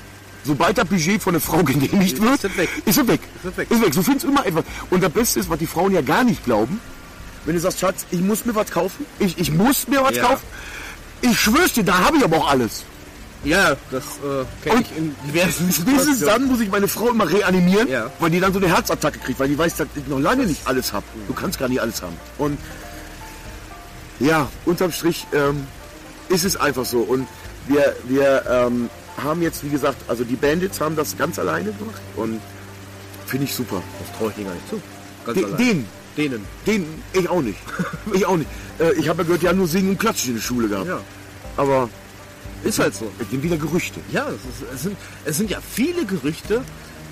[0.47, 2.69] Sobald das Budget von der Frau genehmigt wird, Ist es weg.
[2.85, 3.21] ist es weg.
[3.43, 3.71] Ist es weg.
[3.71, 3.93] Ist weg.
[3.93, 4.65] Du findest immer etwas.
[4.91, 6.81] Und das Beste ist, was die Frauen ja gar nicht glauben,
[7.45, 10.25] wenn du sagst, Schatz, ich muss mir was kaufen, ich, ich muss mir was Ja.
[10.25, 10.45] kaufen,
[11.23, 12.85] ich schwör's dir, da habe ich aber auch alles.
[13.45, 17.89] Ja, das äh, kenne ich in diversen Spätestens dann muss ich meine Frau immer reanimieren,
[17.89, 18.11] Ja.
[18.19, 20.67] weil die dann so eine Herzattacke kriegt, weil die weiß, dass ich noch lange nicht
[20.67, 21.05] alles habe.
[21.29, 22.17] Du kannst gar nicht alles haben.
[22.39, 22.59] Und
[24.19, 25.67] ja, unterm Strich ähm,
[26.29, 27.01] ist es einfach so.
[27.01, 27.29] Und
[27.69, 28.89] wir, wir ähm,
[29.23, 32.41] haben jetzt, wie gesagt, also die Bandits haben das ganz alleine gemacht und
[33.27, 33.83] finde ich super.
[34.01, 34.81] Das traue ich denen gar nicht zu.
[35.25, 35.57] Ganz Den, allein.
[35.59, 35.87] den,
[36.17, 36.47] Denen.
[36.67, 37.59] den, ich auch nicht.
[38.15, 38.49] ich auch nicht.
[38.79, 40.87] Äh, ich habe ja gehört, die haben nur Singen und Klatschen in der Schule gehabt.
[40.89, 41.01] Ja.
[41.57, 41.89] Aber
[42.65, 43.11] Ist halt so.
[43.19, 44.01] es sind wieder Gerüchte.
[44.11, 46.63] Ja, es, ist, es, sind, es sind ja viele Gerüchte,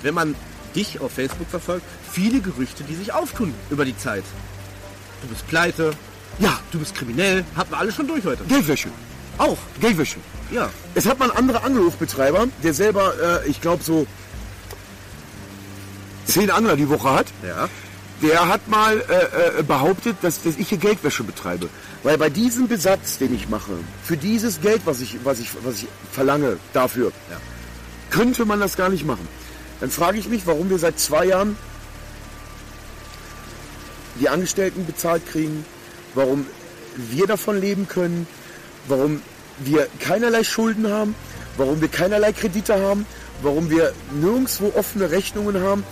[0.01, 0.35] wenn man
[0.75, 4.23] dich auf Facebook verfolgt, viele Gerüchte, die sich auftun über die Zeit.
[5.21, 5.91] Du bist pleite,
[6.39, 8.43] Ja, du bist kriminell, hatten wir alle schon durch heute.
[8.45, 8.89] Geldwäsche.
[9.37, 10.17] Auch, Geldwäsche.
[10.51, 10.69] Ja.
[10.93, 14.07] Es hat mal ein anderer Angelhofbetreiber, der selber, äh, ich glaube, so
[16.25, 17.27] zehn Angler die Woche hat.
[17.45, 17.69] Ja.
[18.21, 21.69] Der hat mal äh, äh, behauptet, dass, dass ich hier Geldwäsche betreibe.
[22.03, 23.71] Weil bei diesem Besatz, den ich mache,
[24.03, 27.37] für dieses Geld, was ich, was ich, was ich verlange dafür, Ja.
[28.09, 29.27] könnte man das gar nicht machen.
[29.81, 31.57] Dann frage ich mich, warum wir seit zwei Jahren
[34.19, 35.65] die Angestellten bezahlt kriegen,
[36.13, 36.45] warum
[36.95, 38.27] wir davon leben können,
[38.87, 39.21] warum
[39.59, 41.15] wir keinerlei Schulden haben,
[41.57, 43.05] warum wir keinerlei Kredite haben,
[43.41, 45.83] warum wir nirgendwo offene Rechnungen haben.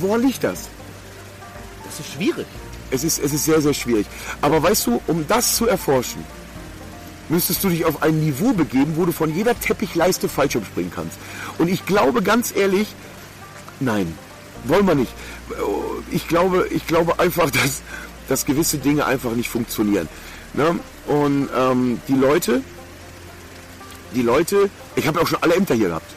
[0.00, 0.68] Woran liegt das?
[1.84, 2.46] Das ist schwierig.
[2.90, 4.06] Es ist, es ist sehr, sehr schwierig.
[4.40, 6.24] Aber weißt du, um das zu erforschen,
[7.28, 11.18] müsstest du dich auf ein Niveau begeben, wo du von jeder Teppichleiste Fallschirm springen kannst.
[11.58, 12.88] Und ich glaube ganz ehrlich,
[13.80, 14.16] nein,
[14.64, 15.12] wollen wir nicht.
[16.10, 17.82] Ich glaube, ich glaube einfach, dass,
[18.28, 20.08] dass gewisse Dinge einfach nicht funktionieren.
[20.56, 20.78] Ne?
[21.06, 22.62] Und ähm, die Leute,
[24.14, 26.10] die Leute, ich habe ja auch schon alle Ämter hier gehabt.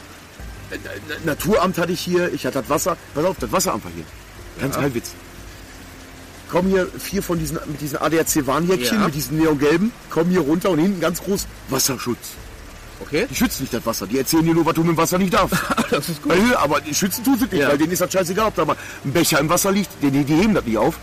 [0.70, 0.78] Äh, äh,
[1.24, 4.04] Naturamt hatte ich hier, ich hatte das Wasser, pass auf, das Wasseramt war hier.
[4.60, 5.10] Ganz kein Witz
[6.50, 9.04] kommen hier vier von diesen, mit diesen ADAC-Warnjäckchen, Ja.
[9.06, 12.18] mit diesen neongelben, kommen hier runter und hinten ganz groß Wasserschutz.
[13.00, 13.26] Okay.
[13.30, 14.06] Die schützen nicht das Wasser.
[14.08, 15.56] Die erzählen dir nur, was du mit dem Wasser nicht darfst.
[15.90, 16.32] Das ist gut.
[16.32, 17.68] Weil, aber die schützen tun sie nicht, Ja.
[17.68, 19.90] weil denen ist das scheißegal, ob da mal ein Becher im Wasser liegt.
[20.02, 20.96] Die, die, die heben das nicht auf.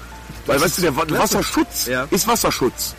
[0.46, 0.96] Weil, weißt du, der.
[0.96, 2.08] Wasserschutz Ja.
[2.12, 2.94] ist Wasserschutz.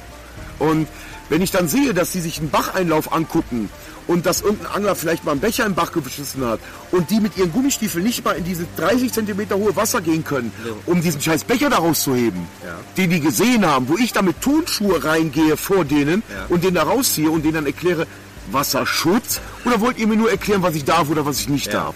[0.59, 0.89] Und
[1.29, 3.69] wenn ich dann sehe, dass die sich einen Bacheinlauf angucken
[4.07, 6.59] und dass irgendein Angler vielleicht mal einen Becher im Bach geschissen hat
[6.91, 10.51] und die mit ihren Gummistiefeln nicht mal in diese 30 Zentimeter hohe Wasser gehen können,
[10.87, 12.75] um diesen scheiß Becher da rauszuheben, Ja.
[12.97, 16.47] den die gesehen haben, wo ich da mit Tonschuhe reingehe vor denen Ja.
[16.49, 18.07] und den da rausziehe und denen dann erkläre,
[18.51, 19.41] Wasserschutz?
[19.67, 21.73] Oder wollt ihr mir nur erklären, was ich darf oder was ich nicht Ja.
[21.75, 21.95] darf?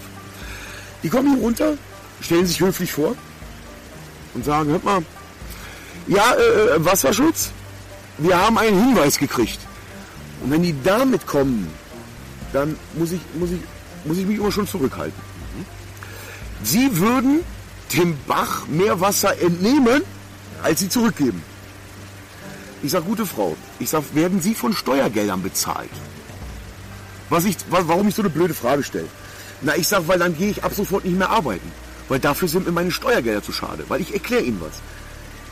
[1.01, 1.73] Die kommen hier runter,
[2.21, 3.15] stellen sich höflich vor
[4.35, 5.01] und sagen, hört mal,
[6.07, 7.49] ja, äh, äh, Wasserschutz,
[8.17, 9.59] wir haben einen Hinweis gekriegt.
[10.41, 11.67] Und wenn die damit kommen,
[12.51, 13.59] dann muss ich, muss ich,
[14.05, 15.19] muss ich mich immer schon zurückhalten.
[16.63, 17.41] Sie würden
[17.93, 20.01] dem Bach mehr Wasser entnehmen,
[20.61, 21.41] als sie zurückgeben.
[22.81, 25.89] Ich sag, gute Frau, ich sag, werden Sie von Steuergeldern bezahlt?
[27.29, 29.07] Was ich, wa- warum ich so eine blöde Frage stelle?
[29.61, 31.71] Na, ich sag, weil dann gehe ich ab sofort nicht mehr arbeiten.
[32.09, 33.85] Weil dafür sind mir meine Steuergelder zu schade.
[33.87, 34.81] Weil ich erkläre Ihnen was.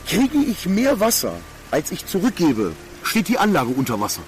[0.06, 1.32] Kriege ich mehr Wasser,
[1.72, 4.20] als ich zurückgebe, steht die Anlage unter Wasser.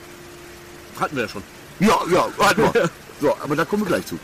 [0.98, 1.42] Hatten wir ja schon.
[1.78, 2.90] Ja, ja, warte mal.
[3.20, 4.18] So, aber da kommen wir gleich zu.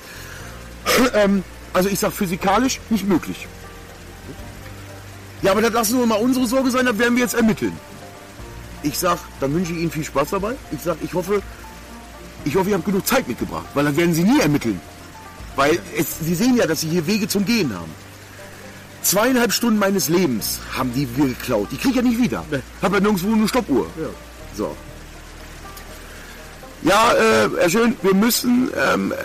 [1.15, 3.47] ähm, also ich sag physikalisch nicht möglich.
[5.43, 7.77] Ja, aber das lassen wir mal unsere Sorge sein, das werden wir jetzt ermitteln.
[8.83, 10.55] Ich sag, dann wünsche ich Ihnen viel Spaß dabei.
[10.73, 11.43] Ich sag, ich hoffe,
[12.45, 14.81] ich hoffe, ihr habt genug Zeit mitgebracht, weil dann werden Sie nie ermitteln.
[15.57, 17.93] Weil es, Sie sehen ja, dass Sie hier Wege zum Gehen haben.
[19.03, 21.69] Zweieinhalb Stunden meines Lebens haben die mir geklaut.
[21.71, 22.45] Die kriege ich ja nicht wieder.
[22.51, 22.61] Nee.
[22.83, 23.87] Hab ja nirgendwo eine Stoppuhr.
[23.99, 24.09] Ja.
[24.57, 24.77] So.
[26.83, 29.17] Ja, äh, Herr Schön, wir müssen, ähm, äh,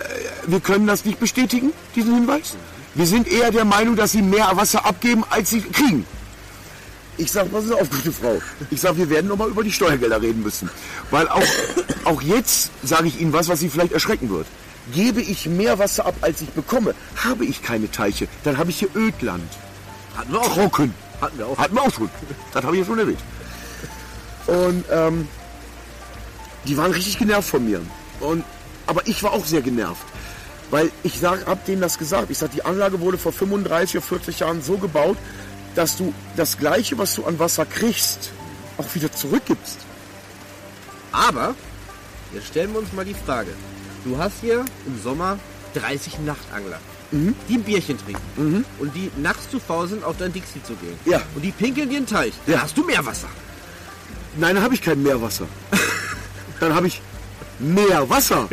[0.48, 2.56] wir können das nicht bestätigen, diesen Hinweis.
[2.96, 6.06] Wir sind eher der Meinung, dass Sie mehr Wasser abgeben, als Sie kriegen.
[7.18, 8.42] Ich sag, passen Sie auf, gute Frau.
[8.72, 10.70] Ich sag, wir werden nochmal über die Steuergelder reden müssen.
[11.12, 11.44] Weil auch,
[12.04, 14.48] auch jetzt sage ich Ihnen was, was Sie vielleicht erschrecken wird.
[14.94, 18.28] Gebe ich mehr Wasser ab, als ich bekomme, habe ich keine Teiche.
[18.44, 19.50] Dann habe ich hier Ödland.
[20.16, 20.54] Hatten wir auch.
[20.54, 20.94] Trocken.
[21.22, 21.58] Hatten wir auch.
[21.58, 22.10] Hatten wir auch schon.
[22.54, 23.20] Das habe ich ja schon erwähnt.
[24.48, 25.28] Und ähm,
[26.66, 27.82] die waren richtig genervt von mir.
[28.20, 28.44] Und,
[28.88, 30.06] aber ich war auch sehr genervt.
[30.72, 32.30] Weil ich sag, hab denen das gesagt.
[32.32, 35.18] Ich sag, die Anlage wurde vor 35 oder 40 Jahren so gebaut,
[35.76, 38.32] dass du das Gleiche, was du an Wasser kriegst,
[38.78, 39.78] auch wieder zurückgibst.
[41.12, 41.56] Aber,
[42.34, 43.52] jetzt stellen wir uns mal die Frage.
[44.04, 45.40] Du hast hier im Sommer
[45.76, 46.80] 30 Nachtangler,
[47.16, 47.36] Mhm.
[47.48, 50.96] die ein Bierchen trinken und die nachts zu faul sind, auf dein Dixie zu gehen.
[51.06, 51.22] Ja.
[51.36, 52.34] Und die pinkeln dir einen Teich.
[52.46, 52.54] Ja.
[52.56, 53.28] Dann hast du mehr Wasser.
[54.38, 55.48] Nein, dann habe ich kein Meerwasser.
[56.60, 57.02] dann habe ich
[57.60, 58.50] mehr Wasser.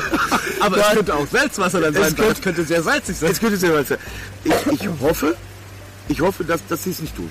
[0.60, 0.86] Aber Nein.
[0.88, 2.14] es könnte auch Salzwasser dann Es sein.
[2.16, 3.28] könnte- Das könnte sehr salzig sein.
[3.28, 3.98] Jetzt könnte es ja was sein.
[4.44, 5.36] Ich, ich hoffe,
[6.08, 7.28] ich hoffe, dass, dass sie es nicht tun.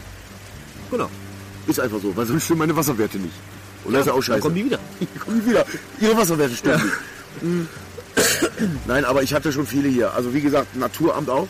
[0.92, 1.10] Genau.
[1.66, 3.34] Ist einfach so, weil sonst stimmen meine Wasserwerte nicht.
[3.84, 4.40] Und das ist ja auch Dann scheiße.
[4.42, 4.80] kommen die wieder.
[5.00, 5.66] Die kommen wieder.
[6.00, 7.42] Ihre Wasserwerte stimmen nicht.
[7.42, 7.68] Mhm.
[8.88, 10.14] Nein, aber ich hatte schon viele hier.
[10.14, 11.48] Also wie gesagt, Naturamt auch.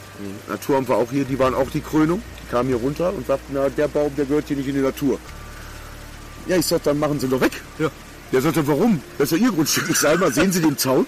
[0.50, 2.22] Naturamt war auch hier, die waren auch die Krönung.
[2.44, 4.82] Die kamen hier runter und sagten, na, der Baum, der gehört hier nicht in die
[4.82, 5.20] Natur.
[6.48, 7.62] Ja, ich sag, dann machen Sie ihn doch weg.
[7.80, 7.90] Ja.
[8.32, 9.02] Der sagte, warum?
[9.18, 9.90] Das ist ja Ihr Grundstück.
[9.90, 11.06] Ich sage mal, sehen Sie den Zaun?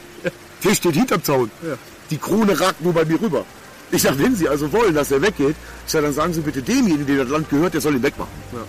[0.64, 1.52] Der steht hinterm Zaun.
[1.62, 1.76] Ja.
[2.10, 3.46] Die Krone ragt nur bei mir rüber.
[3.92, 5.56] Ich sag, wenn Sie also wollen, dass er weggeht,
[5.86, 8.32] ich sag, dann sagen Sie bitte demjenigen, dem das Land gehört, der soll ihn wegmachen.
[8.54, 8.60] Ja.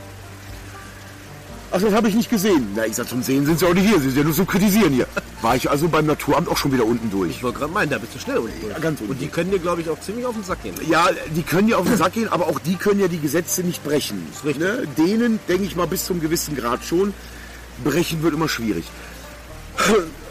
[1.73, 2.67] Ach, das habe ich nicht gesehen.
[2.75, 4.01] Na, ich sag, zum Sehen sind Sie auch nicht hier.
[4.01, 5.07] Sie sind ja nur zum Kritisieren hier.
[5.41, 7.31] War ich also beim Naturamt auch schon wieder unten durch.
[7.31, 8.61] Ich wollte gerade meinen, da bist du schnell unten.
[8.61, 8.73] durch.
[8.73, 9.13] Ja, ganz unten.
[9.13, 10.75] Und die können dir, glaube ich, auch ziemlich auf den Sack gehen.
[10.89, 13.63] Ja, die können ja auf den Sack gehen, aber auch die können ja die Gesetze
[13.63, 14.27] nicht brechen.
[14.33, 14.65] Ist richtig.
[14.65, 14.89] Ne?
[14.99, 17.15] Denen, denke ich mal, bis zum gewissen Grad schon.
[17.85, 18.85] Brechen wird immer schwierig.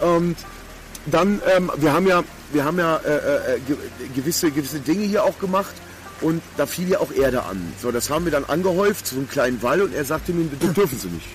[0.02, 0.36] Und
[1.06, 3.78] dann, ähm, wir haben ja, wir haben ja äh, äh, ge
[4.14, 5.74] gewisse, gewisse Dinge hier auch gemacht
[6.22, 7.74] und da fiel ja auch Erde an.
[7.82, 10.74] So, das haben wir dann angehäuft, so einen kleinen Wall und er sagte mir, das
[10.74, 11.28] dürfen Sie nicht.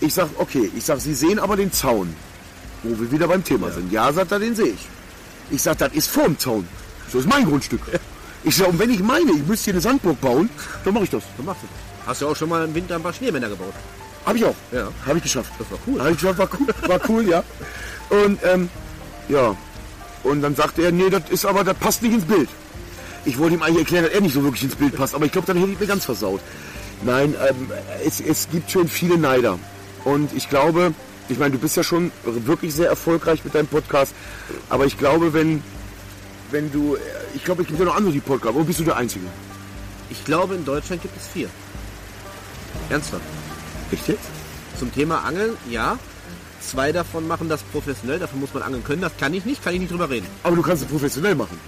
[0.00, 2.14] Ich sag, okay, ich sag, Sie sehen aber den Zaun,
[2.82, 3.90] wo wir wieder beim Thema sind.
[3.92, 4.88] Ja, sagt er, den sehe ich.
[5.50, 6.66] Ich sag, das ist vorm Zaun.
[7.06, 7.80] Das ist mein Grundstück.
[8.44, 10.48] Ich sag, und wenn ich meine, ich müsste hier eine Sandburg bauen,
[10.84, 11.22] dann mache ich das.
[11.36, 12.06] Dann machst du das.
[12.06, 13.74] Hast du auch schon mal im Winter ein paar Schneemänner gebaut.
[14.24, 14.54] Habe ich auch.
[14.72, 14.88] Ja.
[15.06, 15.52] Habe ich geschafft.
[15.58, 16.00] Das war cool.
[16.00, 17.42] Habe ich geschafft, war cool, war cool, ja.
[18.10, 18.68] Und ähm,
[19.28, 19.56] ja.
[20.22, 22.48] Und dann sagte er, nee, das ist aber, das passt nicht ins Bild.
[23.26, 25.32] Ich wollte ihm eigentlich erklären, dass er nicht so wirklich ins Bild passt, aber ich
[25.32, 26.40] glaube, dann hätte ich mir ganz versaut.
[27.02, 27.70] Nein, ähm,
[28.04, 29.58] es, es gibt schon viele Neider.
[30.04, 30.94] Und ich glaube,
[31.28, 34.14] ich meine, du bist ja schon wirklich sehr erfolgreich mit deinem Podcast,
[34.70, 35.62] aber ich glaube, wenn,
[36.52, 36.96] wenn du,
[37.34, 39.26] ich glaube, es gibt ja noch andere, die Podcast, oder bist du der Einzige?
[40.08, 41.48] Ich glaube, in Deutschland gibt es vier.
[42.88, 43.24] Ernsthaft.
[43.90, 44.28] Echt jetzt?
[44.78, 45.98] Zum Thema Angeln, ja.
[46.60, 49.02] Zwei davon machen das professionell, dafür muss man angeln können.
[49.02, 50.26] Das kann ich nicht, kann ich nicht drüber reden.
[50.42, 51.58] Aber du kannst es professionell machen.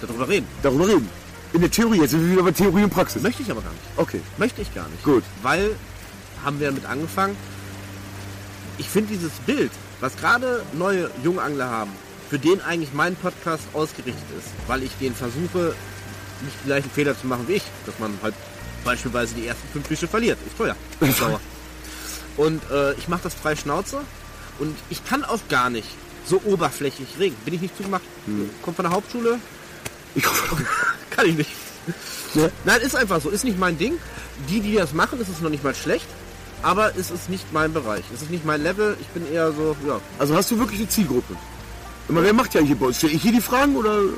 [0.00, 0.46] Darüber reden.
[0.62, 1.08] Darüber reden.
[1.52, 3.22] In der Theorie, jetzt sind wir wieder bei Theorie und Praxis.
[3.22, 3.82] Möchte ich aber gar nicht.
[3.96, 4.20] Okay.
[4.38, 5.02] Möchte ich gar nicht.
[5.02, 5.24] Gut.
[5.42, 5.74] Weil,
[6.44, 7.36] haben wir damit angefangen,
[8.78, 11.90] ich finde dieses Bild, was gerade neue Jungangler haben,
[12.30, 15.74] für den eigentlich mein Podcast ausgerichtet ist, weil ich den versuche,
[16.42, 18.34] nicht die gleichen Fehler zu machen wie ich, dass man halt
[18.84, 20.38] beispielsweise die ersten fünf Fische verliert.
[20.46, 20.76] Ist teuer.
[21.00, 21.40] Ist sauer.
[22.36, 24.00] Und äh, ich mache das frei Schnauze
[24.60, 25.88] und ich kann auch gar nicht
[26.24, 27.36] so oberflächlich reden.
[27.44, 28.02] Bin ich nicht zugemacht?
[28.26, 28.48] Hm.
[28.62, 29.40] Kommt von der Hauptschule?
[30.14, 30.24] Ich
[31.10, 31.50] kann ich nicht.
[32.34, 32.48] Ja.
[32.64, 33.30] Nein, ist einfach so.
[33.30, 33.94] Ist nicht mein Ding.
[34.48, 36.06] Die, die das machen, ist es noch nicht mal schlecht.
[36.62, 38.04] Aber es ist nicht mein Bereich.
[38.14, 38.96] Es ist nicht mein Level.
[39.00, 40.00] Ich bin eher so, ja.
[40.18, 41.34] Also hast du wirklich eine Zielgruppe?
[42.08, 42.98] Immer, wer macht ja hier bei uns?
[42.98, 44.00] Stelle ich hier die Fragen oder?
[44.00, 44.12] Wir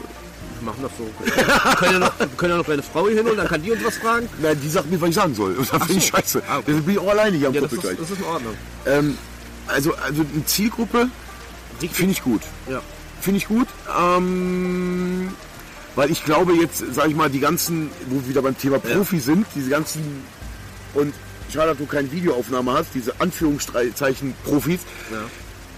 [0.65, 1.09] machen das so.
[1.25, 3.63] Wir können, ja noch, wir können ja noch eine Frau hier hin und dann kann
[3.63, 4.29] die uns was fragen.
[4.41, 5.55] Nein, die sagt mir, was ich sagen soll.
[5.55, 6.43] Dann finde ich scheiße.
[6.49, 6.65] Ah, okay.
[6.69, 8.55] Deshalb bin ich auch alleine hier am ja, das ist, das ist in Ordnung.
[8.87, 9.19] Ähm,
[9.69, 11.09] also, also eine Zielgruppe
[11.79, 12.43] finde ich gut.
[12.69, 12.81] Ja.
[13.21, 13.69] Finde ich gut.
[13.99, 15.33] Ähm,
[15.95, 19.17] weil ich glaube jetzt, sage ich mal, die ganzen, wo wir wieder beim Thema Profi
[19.17, 19.23] ja.
[19.23, 20.03] sind, diese ganzen
[20.95, 21.15] und
[21.53, 24.81] schade, dass du keine Videoaufnahme hast, diese Anführungszeichen Profis,
[25.11, 25.19] ja.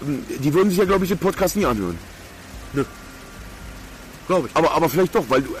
[0.01, 1.97] Ähm, die würden sich ja, glaube ich, den Podcast nie anhören.
[2.73, 2.83] Nö.
[4.27, 4.55] Glaube ich.
[4.55, 5.57] Aber, aber vielleicht doch, weil du äh,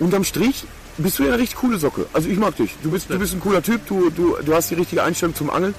[0.00, 0.64] unterm Strich
[0.96, 2.06] bist du ja eine richtig coole Socke.
[2.12, 2.76] Also ich mag dich.
[2.82, 5.50] Du bist, du bist ein cooler Typ, du, du, du hast die richtige Einstellung zum
[5.50, 5.74] Angeln.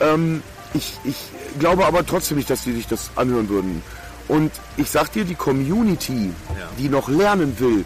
[0.00, 0.42] Ähm,
[0.74, 1.16] ich, ich
[1.58, 3.82] glaube aber trotzdem nicht, dass die sich das anhören würden.
[4.28, 6.68] Und ich sag dir, die Community, ja.
[6.78, 7.84] die noch lernen will,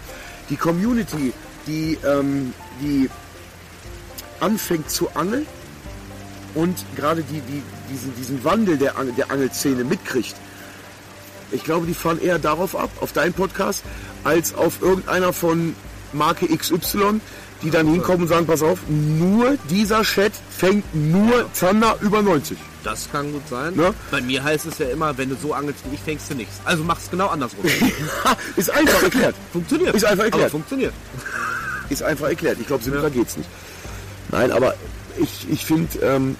[0.50, 1.32] die Community,
[1.66, 3.10] die, ähm, die
[4.40, 5.46] anfängt zu angeln
[6.54, 10.36] und gerade die, die, diesen, diesen Wandel der, Angel, der Angelszene mitkriegt,
[11.52, 13.82] ich glaube, die fahren eher darauf ab, auf deinen Podcast,
[14.24, 15.76] als auf irgendeiner von
[16.12, 17.20] Marke XY,
[17.62, 22.58] die dann hinkommen und sagen, pass auf, nur dieser Chat fängt nur Zander über 90.
[22.86, 23.74] Das kann gut sein.
[23.74, 23.92] Ne?
[24.12, 26.60] Bei mir heißt es ja immer, wenn du so angelst wie ich, fängst du nichts.
[26.64, 27.64] Also mach es genau andersrum.
[28.56, 29.34] ist einfach erklärt.
[29.52, 29.92] Funktioniert.
[29.96, 30.44] Ist einfach erklärt.
[30.44, 30.94] Aber funktioniert.
[31.88, 32.58] Ist einfach erklärt.
[32.60, 33.08] Ich glaube, simpler ja.
[33.08, 33.48] geht's nicht.
[34.30, 34.74] Nein, aber
[35.18, 36.36] ich, ich finde, ähm,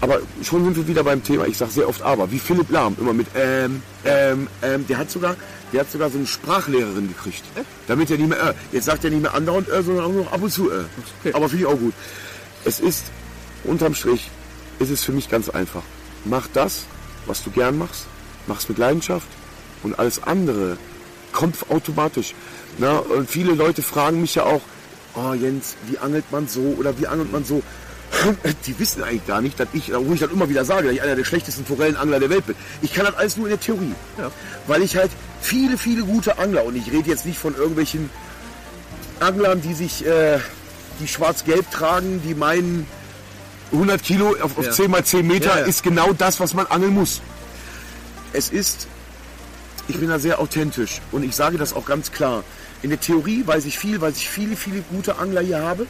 [0.00, 1.46] aber schon sind wir wieder beim Thema.
[1.46, 5.10] Ich sage sehr oft aber, wie Philipp Lahm, immer mit ähm, ähm, ähm, der hat
[5.10, 5.36] sogar,
[5.74, 7.42] der hat sogar so eine Sprachlehrerin gekriegt.
[7.54, 7.64] Äh?
[7.86, 10.32] Damit er nicht mehr, äh, jetzt sagt er nicht mehr andauernd, äh, sondern auch noch
[10.32, 10.84] ab und zu, äh.
[11.20, 11.34] Okay.
[11.34, 11.92] Aber finde ich auch gut.
[12.64, 13.04] Es ist,
[13.64, 14.30] unterm Strich,
[14.78, 15.82] ist es für mich ganz einfach.
[16.24, 16.84] Mach das,
[17.26, 18.06] was du gern machst,
[18.46, 19.26] mach's mit Leidenschaft
[19.82, 20.76] und alles andere
[21.32, 22.34] kommt automatisch.
[22.78, 24.62] Na, und viele Leute fragen mich ja auch,
[25.14, 27.62] oh Jens, wie angelt man so oder wie angelt man so?
[28.66, 31.02] Die wissen eigentlich gar nicht, dass ich, wo ich dann immer wieder sage, dass ich
[31.02, 32.56] einer der schlechtesten Forellenangler der Welt bin.
[32.82, 33.94] Ich kann das alles nur in der Theorie.
[34.18, 34.30] Ja.
[34.66, 35.10] Weil ich halt
[35.40, 38.10] viele, viele gute Angler, und ich rede jetzt nicht von irgendwelchen
[39.20, 40.38] Anglern, die sich, äh,
[41.00, 42.86] die schwarz-gelb tragen, die meinen,
[43.72, 44.70] 100 Kilo auf, auf ja.
[44.72, 45.64] 10 mal 10 Meter ja, ja.
[45.64, 47.20] ist genau das, was man angeln muss.
[48.32, 48.86] Es ist,
[49.88, 52.44] ich bin da sehr authentisch und ich sage das auch ganz klar.
[52.82, 55.86] In der Theorie weiß ich viel, weil ich viele, viele gute Angler hier habe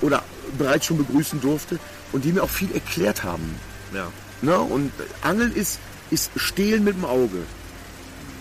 [0.00, 0.22] oder
[0.58, 1.78] bereits schon begrüßen durfte
[2.12, 3.54] und die mir auch viel erklärt haben.
[3.92, 4.08] Ja.
[4.42, 5.78] Na, und Angeln ist,
[6.10, 7.38] ist Stehlen mit dem Auge.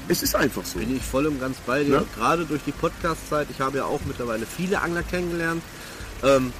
[0.07, 0.79] Es ist einfach so.
[0.79, 1.95] Bin ich voll und ganz bei dir.
[1.95, 2.03] Ja?
[2.15, 3.47] Gerade durch die Podcast-Zeit.
[3.51, 5.61] Ich habe ja auch mittlerweile viele Angler kennengelernt.
[6.23, 6.51] Ähm,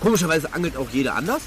[0.00, 1.42] Komischerweise angelt auch jeder anders.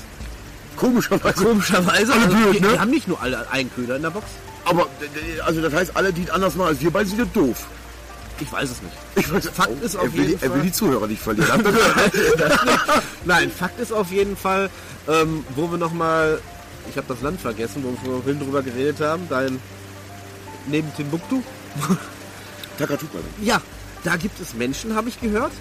[0.76, 1.44] Komischerweise.
[1.44, 2.14] Komischerweise.
[2.14, 2.72] Alle also, blöd, ne?
[2.72, 4.26] Wir haben nicht nur alle einen Köder in der Box.
[4.66, 4.88] Aber,
[5.46, 7.66] also das heißt, alle, die anders machen als wir beide, sind ja doof.
[8.40, 8.96] Ich weiß es nicht.
[9.16, 10.50] Ich weiß, Fakt oh, ist auf jeden Fall.
[10.50, 11.64] Er will die Zuhörer nicht verlieren.
[13.26, 14.70] Nein, Fakt ist auf jeden Fall,
[15.08, 16.40] ähm, wo wir nochmal,
[16.90, 19.60] ich habe das Land vergessen, wo wir vorhin drüber geredet haben, dein
[20.68, 21.42] neben Timbuktu.
[22.78, 23.20] Takatuka.
[23.42, 23.62] Ja,
[24.04, 25.52] da gibt es Menschen, habe ich gehört,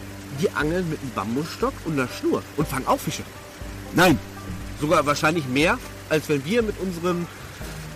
[0.41, 3.23] die angeln mit einem Bambusstock und einer Schnur und fangen auch Fische.
[3.95, 4.19] Nein.
[4.81, 5.79] Sogar wahrscheinlich mehr,
[6.09, 7.27] als wenn wir mit unserem,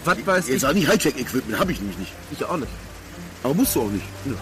[0.05, 0.67] was weiß Jetzt ich...
[0.67, 2.13] auch nicht Hightech-Equipment, habe ich nämlich nicht.
[2.31, 2.71] Ich auch nicht.
[3.43, 4.05] Aber musst du auch nicht.
[4.25, 4.33] Ja.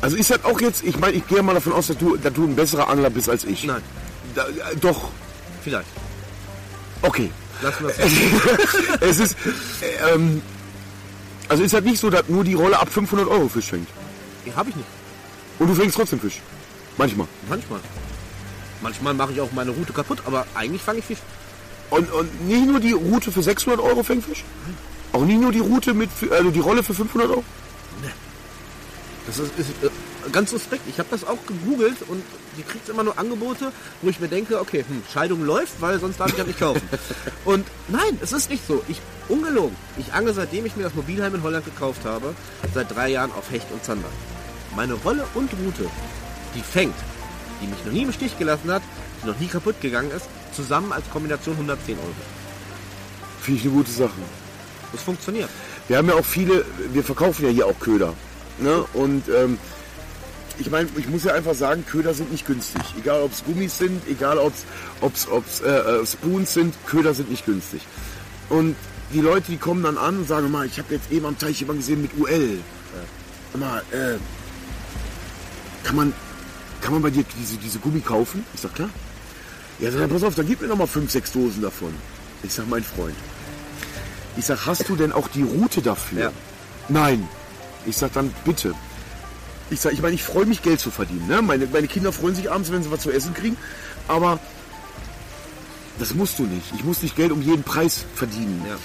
[0.00, 2.32] Also ist das auch jetzt, ich meine, ich gehe mal davon aus, dass du, dass
[2.32, 3.64] du ein besserer Angler bist als ich.
[3.64, 3.82] Nein.
[4.34, 4.46] Da,
[4.80, 5.10] doch.
[5.62, 5.88] Vielleicht.
[7.02, 7.30] Okay.
[7.62, 7.98] Lassen wir es.
[9.00, 9.36] es ist,
[10.12, 10.40] ähm,
[11.48, 13.88] also ist halt nicht so, dass nur die Rolle ab 500 Euro Fisch fängt.
[14.54, 14.88] Habe ich nicht.
[15.58, 16.40] Und du fängst trotzdem Fisch?
[16.98, 17.28] Manchmal.
[17.48, 17.80] Manchmal.
[18.82, 21.18] Manchmal mache ich auch meine Route kaputt, aber eigentlich fange ich Fisch.
[21.90, 24.44] Und, und nicht nur die Route für 600 Euro fängt Fisch?
[25.12, 27.44] Auch nicht nur die Route mit, also die Rolle für 500 Euro?
[28.02, 28.10] Nee.
[29.26, 30.82] Das ist, ist äh, ganz suspekt.
[30.88, 32.22] Ich habe das auch gegoogelt und
[32.56, 33.72] die kriegt immer nur Angebote,
[34.02, 36.82] wo ich mir denke, okay, hm, Scheidung läuft, weil sonst darf ich ja nicht kaufen.
[37.44, 38.82] und nein, es ist nicht so.
[38.88, 42.34] Ich, ungelogen, ich angle seitdem ich mir das Mobilheim in Holland gekauft habe,
[42.74, 44.08] seit drei Jahren auf Hecht und Zander.
[44.76, 45.88] Meine Rolle und Route
[46.54, 46.94] die fängt,
[47.60, 48.82] die mich noch nie im Stich gelassen hat,
[49.22, 52.08] die noch nie kaputt gegangen ist, zusammen als Kombination 110 Euro.
[53.40, 54.10] Finde ich eine gute Sache.
[54.92, 55.48] Das funktioniert.
[55.86, 58.14] Wir haben ja auch viele, wir verkaufen ja hier auch Köder.
[58.58, 58.84] Ne?
[58.94, 59.58] Und ähm,
[60.58, 62.82] ich meine, ich muss ja einfach sagen, Köder sind nicht günstig.
[62.98, 64.52] Egal ob es Gummis sind, egal ob
[65.14, 67.82] es äh, äh, Spoons sind, Köder sind nicht günstig.
[68.48, 68.76] Und
[69.12, 71.60] die Leute, die kommen dann an und sagen mal, ich habe jetzt eben am Teich
[71.60, 72.58] jemanden gesehen mit UL.
[73.54, 74.18] Mal, äh,
[75.84, 76.12] kann man,
[76.80, 78.44] kann man bei dir diese, diese Gummi kaufen?
[78.54, 78.90] Ich sag, klar.
[79.78, 81.94] Ja, dann pass auf, dann gib mir noch mal fünf, sechs Dosen davon.
[82.42, 83.14] Ich sag, mein Freund.
[84.36, 86.20] Ich sag, hast du denn auch die Route dafür?
[86.20, 86.32] Ja.
[86.88, 87.28] Nein.
[87.86, 88.74] Ich sag, dann bitte.
[89.70, 91.26] Ich sag, ich meine, ich freue mich, Geld zu verdienen.
[91.28, 91.42] Ne?
[91.42, 93.56] Meine, meine Kinder freuen sich abends, wenn sie was zu essen kriegen.
[94.06, 94.38] Aber
[95.98, 96.72] das musst du nicht.
[96.74, 98.64] Ich muss nicht Geld um jeden Preis verdienen.
[98.68, 98.76] Ja.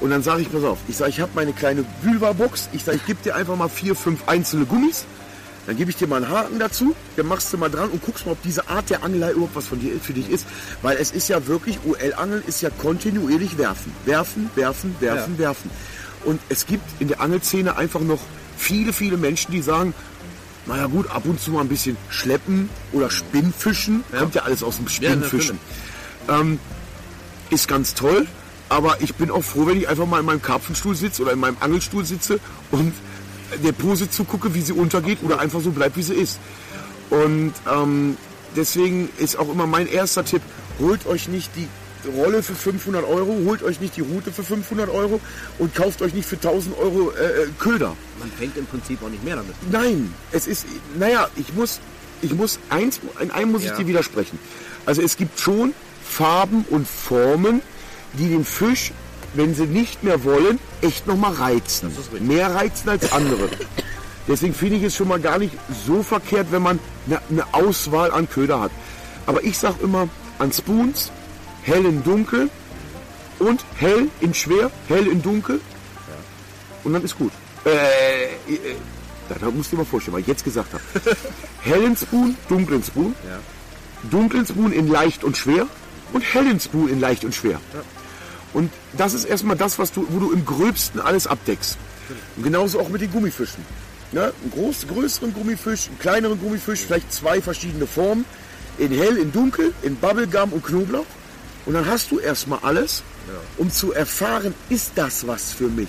[0.00, 2.70] Und dann sage ich, pass auf, ich sage, ich habe meine kleine Vulva-Box.
[2.72, 5.04] Ich sage, ich gebe dir einfach mal vier, fünf einzelne Gummis.
[5.66, 8.26] Dann gebe ich dir mal einen Haken dazu, dann machst du mal dran und guckst
[8.26, 10.44] mal, ob diese Art der Angelei überhaupt was von dir für dich ist.
[10.82, 13.92] Weil es ist ja wirklich, UL-Angeln ist ja kontinuierlich werfen.
[14.04, 15.38] Werfen, werfen, werfen, Ja.
[15.38, 15.70] werfen.
[16.24, 18.20] Und es gibt in der Angelszene einfach noch
[18.56, 19.94] viele, viele Menschen, die sagen,
[20.66, 24.04] naja gut, ab und zu mal ein bisschen schleppen oder Spinnfischen.
[24.16, 25.58] Kommt ja alles aus dem Spinnfischen.
[26.28, 26.58] ähm,
[27.50, 28.26] ist ganz toll,
[28.68, 31.40] aber ich bin auch froh, wenn ich einfach mal in meinem Karpfenstuhl sitze oder in
[31.40, 32.38] meinem Angelstuhl sitze
[32.70, 32.92] und
[33.64, 36.38] der Pose zugucke, wie sie untergeht oder einfach so bleibt, wie sie ist.
[37.10, 38.16] Und ähm,
[38.56, 40.42] deswegen ist auch immer mein erster Tipp,
[40.78, 41.68] holt euch nicht die
[42.16, 45.20] Rolle für 500 Euro, holt euch nicht die Route für 500 Euro
[45.58, 47.94] und kauft euch nicht für 1000 Euro äh, äh, Köder.
[48.18, 49.54] Man fängt im Prinzip auch nicht mehr damit.
[49.70, 50.66] Nein, es ist,
[50.98, 51.78] naja, ich muss,
[52.22, 53.72] ich muss eins, in einem muss Ja.
[53.72, 54.38] ich dir widersprechen.
[54.84, 55.74] Also es gibt schon
[56.04, 57.62] Farben und Formen,
[58.14, 58.90] die den Fisch,
[59.34, 61.90] wenn sie nicht mehr wollen, echt nochmal reizen.
[62.20, 63.48] Mehr reizen als andere.
[64.28, 65.54] Deswegen finde ich es schon mal gar nicht
[65.86, 68.70] so verkehrt, wenn man eine, eine Auswahl an Köder hat.
[69.26, 70.08] Aber ich sag immer,
[70.38, 71.10] an Spoons,
[71.62, 72.50] hell in dunkel
[73.38, 75.60] und hell in schwer, hell in dunkel.
[76.84, 77.32] Und dann ist gut.
[77.64, 78.74] Äh, äh,
[79.28, 80.82] da, musst du dir mal vorstellen, was ich jetzt gesagt habe.
[81.60, 83.38] hellen Spoon, dunklen Spoon, Ja.
[84.10, 85.66] dunklen Spoon in leicht und schwer
[86.12, 87.60] und hellen Spoon in leicht und schwer.
[88.52, 91.78] Und das ist erstmal das, was du, wo du im gröbsten alles abdeckst.
[92.36, 93.64] Und genauso auch mit den Gummifischen.
[94.12, 94.32] Ne?
[94.42, 98.24] Einen groß, größeren Gummifisch, einen kleineren Gummifisch, vielleicht zwei verschiedene Formen.
[98.78, 101.06] In hell, in dunkel, in Bubblegum und Knoblauch.
[101.64, 103.02] Und dann hast du erstmal alles,
[103.56, 105.88] um zu erfahren, ist das was für mich?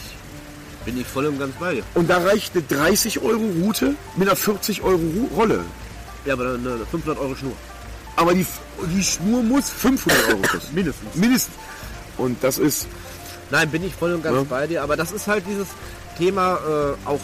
[0.85, 1.83] Bin ich voll und ganz bei dir.
[1.95, 5.01] Und da reicht eine 30 Euro Route mit einer 40 Euro
[5.35, 5.63] Rolle.
[6.25, 7.53] Ja, aber eine 500 Euro Schnur.
[8.15, 8.45] Aber die,
[8.93, 10.59] die Schnur muss 500 Euro kosten.
[10.75, 11.15] Mindestens.
[11.15, 11.55] Mindestens.
[12.17, 12.87] Und das ist,
[13.51, 14.43] Nein, bin ich voll und ganz Ja.
[14.43, 14.81] bei dir.
[14.83, 15.67] Aber das ist halt dieses
[16.17, 17.19] Thema äh, auch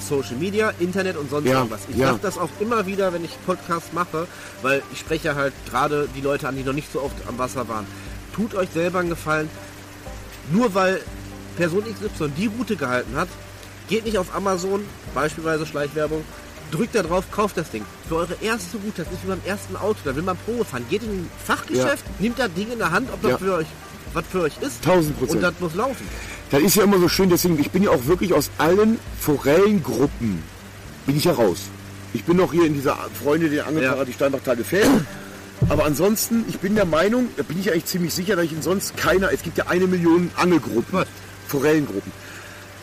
[0.00, 1.80] Social Media, Internet und sonst Ja, irgendwas.
[1.88, 2.08] Ich ja.
[2.08, 4.26] sage das auch immer wieder, wenn ich Podcasts mache,
[4.62, 7.68] weil ich spreche halt gerade die Leute an, die noch nicht so oft am Wasser
[7.68, 7.86] waren.
[8.34, 9.48] Tut euch selber einen Gefallen.
[10.50, 11.00] Nur weil
[11.56, 13.28] Person XY die Route gehalten hat,
[13.88, 14.82] geht nicht auf Amazon,
[15.14, 16.24] beispielsweise Schleichwerbung,
[16.70, 17.84] drückt da drauf, kauft das Ding.
[18.08, 20.84] Für eure erste Route, das ist wie beim ersten Auto, da will man Probe fahren.
[20.88, 23.38] Geht in ein Fachgeschäft, nimmt das Ding in der Hand, ob das Ja.
[23.38, 23.66] für euch
[24.14, 24.76] was für euch ist.
[24.86, 25.36] 1000 Prozent.
[25.36, 26.06] Und das muss laufen.
[26.50, 30.42] das ist ja immer so schön, deswegen, ich bin ja auch wirklich aus allen Forellengruppen,
[31.06, 31.58] bin ich ja raus.
[32.14, 34.04] Ich bin noch hier in dieser Freunde der Angelfahrer, Ja.
[34.04, 34.88] die Steinbachtal gefällt.
[35.68, 38.62] Aber ansonsten, ich bin der Meinung, da bin ich eigentlich ziemlich sicher, dass ich in
[38.62, 41.04] sonst keiner, es gibt ja eine Million Angelgruppen,
[41.48, 42.12] Forellengruppen.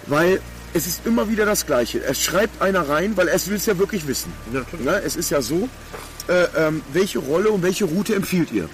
[0.08, 0.42] Weil
[0.74, 2.04] es ist immer wieder das Gleiche.
[2.04, 4.32] Es schreibt einer rein, weil es will es ja wirklich wissen.
[4.54, 4.62] Ja.
[4.80, 5.02] Ne?
[5.06, 5.70] Es ist ja so,
[6.28, 8.68] äh, ähm, welche Rolle und welche Route empfiehlt ihr?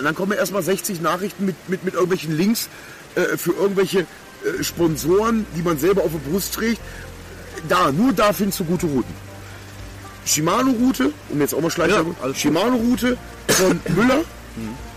[0.00, 2.68] Und dann kommen erstmal 60 Nachrichten mit, mit, mit irgendwelchen Links
[3.14, 6.80] äh, für irgendwelche äh, Sponsoren, die man selber auf der Brust trägt.
[7.68, 9.14] Da, nur da findest du gute Routen.
[10.24, 12.34] Shimano-Route, um jetzt auch mal Schleicher, Ja.
[12.34, 13.16] Shimano-Route
[13.48, 14.20] von Müller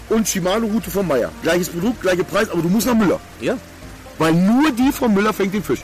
[0.10, 1.32] und Shimano-Route von Meier.
[1.42, 3.20] Gleiches Produkt, gleicher Preis, aber du musst nach Müller.
[3.42, 3.58] Ja,
[4.18, 5.80] Weil nur die von Müller fängt den Fisch.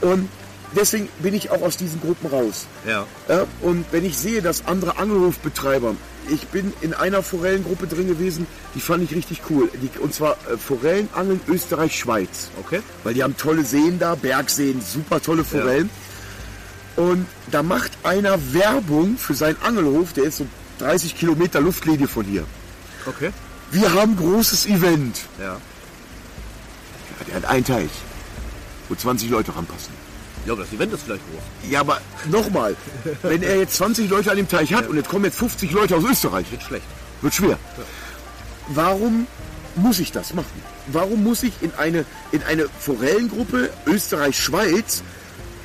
[0.00, 0.28] Und
[0.74, 2.66] deswegen bin ich auch aus diesen Gruppen raus.
[2.86, 3.06] ja.
[3.28, 5.94] Ja, und wenn ich sehe, dass andere Angelhofbetreiber,
[6.30, 9.68] ich bin in einer Forellengruppe drin gewesen, die fand ich richtig cool.
[9.74, 12.50] Die, und zwar äh, Forellenangeln Österreich-Schweiz.
[12.60, 12.80] Okay.
[13.04, 15.90] Weil die haben tolle Seen da, Bergseen, super tolle Forellen.
[16.96, 20.46] Und da macht einer Werbung für seinen Angelhof, der ist so
[20.78, 22.44] 30 Kilometer Luftlinie von hier.
[23.06, 23.30] Okay.
[23.70, 25.20] Wir haben großes Event.
[25.38, 25.44] Ja.
[25.44, 25.58] Ja,
[27.26, 27.90] der hat einen Teich,
[28.88, 29.99] wo 20 Leute ranpassen.
[30.46, 31.70] Ja, aber das Event ist vielleicht groß.
[31.70, 32.74] Ja, aber nochmal,
[33.22, 35.96] wenn er jetzt 20 Leute an dem Teich hat und jetzt kommen jetzt 50 Leute
[35.96, 36.84] aus Österreich, Wird schlecht.
[37.20, 37.58] wird schwer.
[38.68, 39.26] Warum
[39.76, 40.62] muss ich das machen?
[40.86, 45.02] Warum muss ich in eine, in eine Forellengruppe Österreich-Schweiz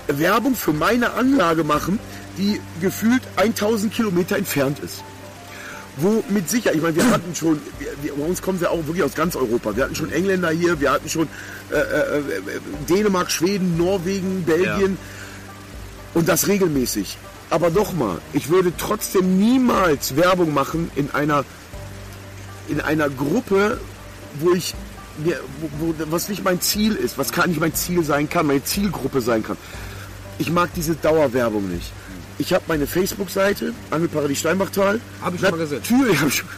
[0.07, 1.99] Werbung für meine Anlage machen,
[2.38, 5.03] die gefühlt 1000 Kilometer entfernt ist?
[5.97, 8.85] Wo mit Sicherheit, ich meine, wir hatten schon, wir, wir, bei uns kommen sie auch
[8.85, 9.75] wirklich aus ganz Europa.
[9.75, 11.27] Wir hatten schon Engländer hier, wir hatten schon
[11.71, 12.23] äh, äh, äh,
[12.89, 14.97] Dänemark, Schweden, Norwegen, Belgien
[16.13, 17.17] und das regelmäßig.
[17.49, 21.45] Aber nochmal, ich würde trotzdem niemals Werbung machen in einer,
[22.67, 23.79] in einer Gruppe,
[24.39, 24.73] wo ich
[25.23, 28.47] mir, wo, wo, was nicht mein Ziel ist, was kann nicht mein Ziel sein kann,
[28.47, 29.57] meine Zielgruppe sein kann.
[30.39, 31.91] Ich mag diese Dauerwerbung nicht.
[32.38, 34.99] Ich habe meine Facebook-Seite, Angelparadies Steinbachtal.
[35.21, 35.79] Hab ich schon mal gesehen.
[35.79, 36.49] Natürlich habe ich schon.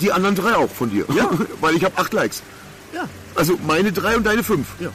[0.00, 1.04] Die anderen drei auch von dir.
[1.14, 1.28] Ja.
[1.60, 2.42] Weil ich habe acht Likes.
[2.94, 4.66] Ja, Also meine drei und deine fünf.
[4.80, 4.90] ja.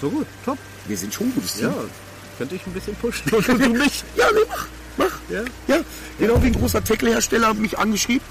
[0.00, 0.58] So gut, top.
[0.86, 1.68] Wir sind schon gutes Team.
[1.68, 1.74] Ja,
[2.38, 3.30] könnte ich ein bisschen pushen.
[3.32, 4.04] Und du mich.
[4.16, 4.66] Ja, nee, mach,
[4.98, 5.10] mach.
[5.30, 5.42] Ja.
[5.68, 5.80] Ja,
[6.18, 8.24] genau wie ein großer Tackle-Hersteller hat mich angeschrieben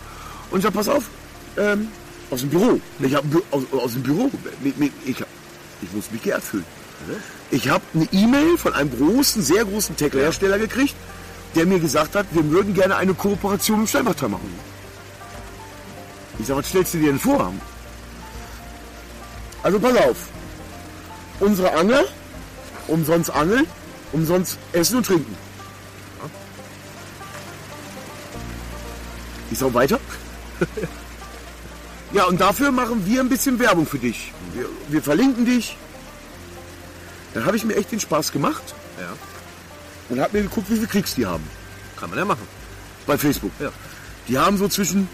[0.52, 1.06] und ich sag, pass auf,
[1.58, 1.88] ähm,
[2.30, 2.80] aus dem Büro.
[3.00, 4.30] Ich hab, aus, aus dem Büro.
[5.06, 5.28] Ich, hab-
[5.82, 6.66] ich muss mich geehrt fühlen.
[7.52, 10.96] Ich habe eine E-Mail von einem großen, sehr großen Tackle-Hersteller gekriegt,
[11.56, 14.54] der mir gesagt hat, wir würden gerne eine Kooperation mit Steinbachtal machen.
[16.40, 17.54] Ich sag, was stellst du dir denn vor?
[19.64, 20.18] Also pass auf.
[21.40, 22.04] Unsere Angler,
[22.88, 23.66] umsonst angeln,
[24.12, 25.38] umsonst essen und trinken.
[29.52, 30.00] Ich sag weiter.
[32.14, 34.34] ja, und dafür machen wir ein bisschen Werbung für dich.
[34.54, 35.78] Wir, wir verlinken dich.
[37.36, 38.64] Dann habe ich mir echt den Spaß gemacht
[39.00, 39.14] Ja,
[40.10, 41.44] und habe mir geguckt, wie viele Klicks die haben
[41.98, 42.48] kann man ja machen.
[43.06, 43.52] bei Facebook.
[43.60, 43.72] Ja.
[44.28, 45.08] Die haben so zwischen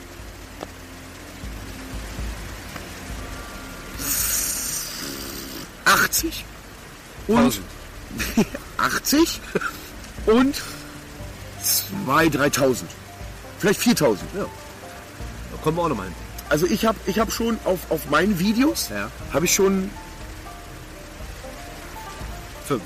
[5.85, 6.31] ...80
[7.27, 7.35] und...
[7.37, 7.65] Tausend.
[8.77, 9.41] 80
[10.25, 10.55] und
[12.07, 12.75] 2.000, 3.000.
[13.59, 14.17] Vielleicht 4.000.
[14.35, 14.45] Ja.
[15.51, 16.15] Da kommen wir auch noch mal hin.
[16.49, 18.89] Also ich habe ich hab schon auf, auf meinen Videos...
[18.89, 19.09] Ja.
[19.33, 19.89] ...habe ich schon
[22.71, 22.81] Fünf.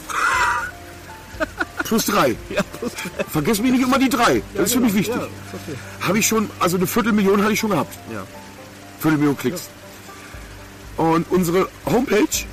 [1.83, 2.35] plus 3.
[2.49, 2.91] Ja, plus
[3.31, 4.41] Vergiss mich nicht immer die 3.
[4.53, 5.15] Das ist für mich wichtig.
[5.15, 5.77] Ja, okay.
[6.01, 6.49] Habe ich schon...
[6.59, 7.93] Also eine Viertelmillion hatte ich schon gehabt.
[8.11, 8.25] Ja.
[8.99, 9.69] Viertelmillion Klicks.
[10.97, 12.45] Und unsere Homepage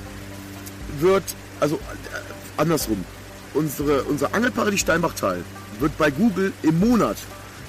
[0.99, 1.24] wird,
[1.61, 1.78] also äh,
[2.57, 3.05] andersrum,
[3.55, 5.45] unsere, unser Angelparadies Steinbachtal
[5.78, 7.16] wird bei Google im Monat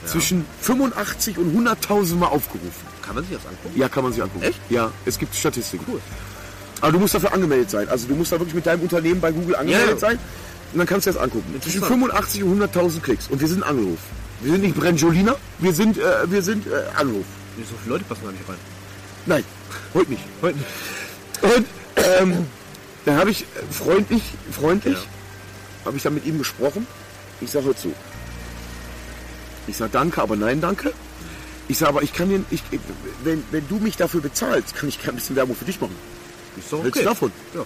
[0.05, 2.93] zwischen 85 und 100.000 Mal aufgerufen.
[3.01, 3.79] Kann man sich das angucken?
[3.79, 4.43] Ja, kann man sich angucken.
[4.43, 4.59] Echt?
[4.69, 5.85] Ja, es gibt Statistiken.
[5.87, 6.01] Cool.
[6.83, 7.87] Aber du musst dafür angemeldet sein.
[7.87, 10.19] Also du musst da wirklich mit deinem Unternehmen bei Google angemeldet Ja, sein.
[10.73, 11.45] Und dann kannst du das angucken.
[11.61, 12.01] Zwischen Interessant.
[12.01, 13.27] 85 und 100.000 Klicks.
[13.29, 13.99] Und wir sind Angelhof.
[14.41, 17.23] Wir sind nicht Brenjolina, wir sind, äh, wir sind äh, Angelhof.
[17.57, 18.57] So viele Leute passen da nicht rein.
[19.25, 19.43] Nein,
[19.93, 20.23] heute nicht.
[20.41, 20.67] Heute nicht.
[21.55, 21.65] Und
[22.19, 22.45] ähm,
[23.05, 25.85] dann habe ich äh, freundlich, freundlich, Ja.
[25.85, 26.85] habe ich dann mit ihm gesprochen.
[27.39, 27.93] Ich sage zu.
[29.67, 30.91] Ich sage danke, aber nein, danke.
[31.69, 32.61] Ich sage aber, ich kann den, ich,
[33.23, 35.95] wenn, wenn du mich dafür bezahlst, kann ich kein bisschen Werbung für dich machen.
[36.57, 36.91] Ist doch okay.
[36.99, 37.31] du davon?
[37.53, 37.65] Ja.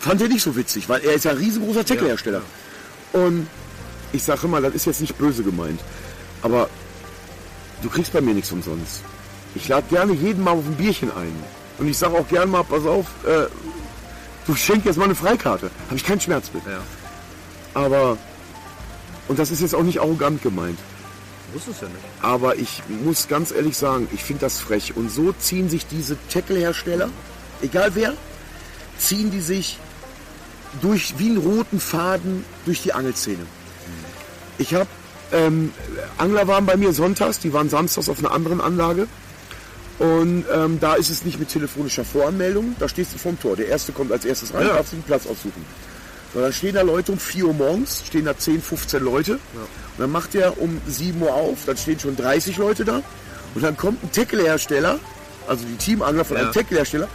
[0.00, 2.42] Fand er nicht so witzig, weil er ist ja ein riesengroßer Tackle-Hersteller.
[3.12, 3.46] Und
[4.12, 5.80] ich sage immer, das ist jetzt nicht böse gemeint,
[6.42, 6.68] aber
[7.82, 9.02] du kriegst bei mir nichts umsonst.
[9.54, 11.32] Ich lade gerne jeden mal auf ein Bierchen ein.
[11.78, 13.46] Und ich sage auch gerne mal, pass auf, äh,
[14.46, 15.70] du schenkst jetzt mal eine Freikarte.
[15.86, 16.62] Habe ich keinen Schmerz mit.
[16.66, 16.80] Ja.
[17.74, 18.16] Aber,
[19.28, 20.78] und das ist jetzt auch nicht arrogant gemeint,
[21.52, 21.98] Wusste es ja nicht.
[22.22, 24.96] aber ich muss ganz ehrlich sagen, ich finde das frech.
[24.96, 27.10] Und so ziehen sich diese Tackle-Hersteller,
[27.62, 28.14] egal wer,
[28.98, 29.78] ziehen die sich
[30.82, 33.44] durch wie einen roten Faden durch die Angelszene.
[34.58, 34.86] Ich habe
[35.32, 35.72] ähm,
[36.18, 39.06] Angler waren bei mir sonntags, die waren samstags auf einer anderen Anlage.
[39.98, 43.54] Und ähm, da ist es nicht mit telefonischer Voranmeldung, da stehst du vorm Tor.
[43.56, 44.74] Der Erste kommt als erstes rein, Ja.
[44.74, 45.64] darfst du den Platz aussuchen.
[46.32, 49.32] So, dann stehen da Leute um 4 Uhr morgens, stehen da 10, 15 Leute.
[49.34, 49.40] Und
[49.98, 53.02] dann macht er um 7 Uhr auf, dann stehen schon 30 Leute da.
[53.54, 54.98] Und dann kommt ein Tackle-Hersteller,
[55.48, 56.44] also die Teamangler von Ja.
[56.44, 57.08] einem Tackle-Hersteller,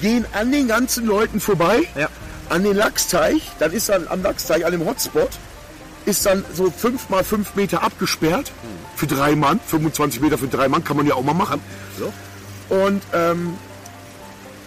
[0.00, 2.08] gehen an den ganzen Leuten vorbei, Ja.
[2.48, 5.30] an den Lachsteich, dann ist dann am Lachsteich, an dem Hotspot,
[6.04, 8.50] ist dann so 5 mal 5 Meter abgesperrt
[8.96, 11.60] für drei Mann, 25 Meter für drei Mann, kann man ja auch mal machen.
[11.98, 12.12] So?
[12.74, 13.54] Und ähm,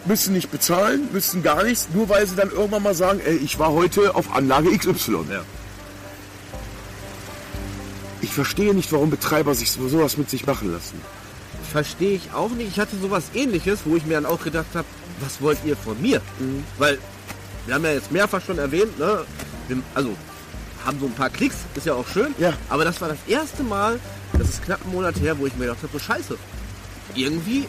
[0.05, 3.57] müssen nicht bezahlen, müssen gar nichts, nur weil sie dann irgendwann mal sagen, ey, ich
[3.59, 5.25] war heute auf Anlage XY.
[5.31, 5.41] Ja.
[8.21, 10.99] Ich verstehe nicht, warum Betreiber sich so- sowas mit sich machen lassen.
[11.71, 12.69] Verstehe ich auch nicht.
[12.69, 14.87] Ich hatte sowas ähnliches, wo ich mir dann auch gedacht habe,
[15.19, 16.21] was wollt ihr von mir?
[16.77, 16.97] Weil
[17.65, 19.25] wir haben ja jetzt mehrfach schon erwähnt, ne?
[19.67, 20.15] Wir, also
[20.85, 22.35] haben so ein paar Klicks, ist ja auch schön.
[22.37, 22.53] Ja.
[22.69, 23.99] Aber das war das erste Mal,
[24.37, 26.37] das ist knapp einen Monat her, wo ich mir gedacht habe, so scheiße.
[27.15, 27.67] Irgendwie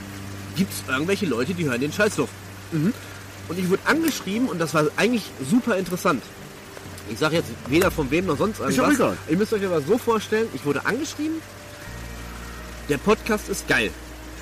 [0.57, 2.29] gibt es irgendwelche Leute, die hören den Scheiß doch.
[3.49, 6.23] Und ich wurde angeschrieben und das war eigentlich super interessant.
[7.09, 8.95] Ich sage jetzt weder von wem noch sonst irgendwas.
[8.95, 9.17] egal.
[9.29, 11.41] Ihr müsst euch aber so vorstellen, ich wurde angeschrieben,
[12.89, 13.91] der Podcast ist geil.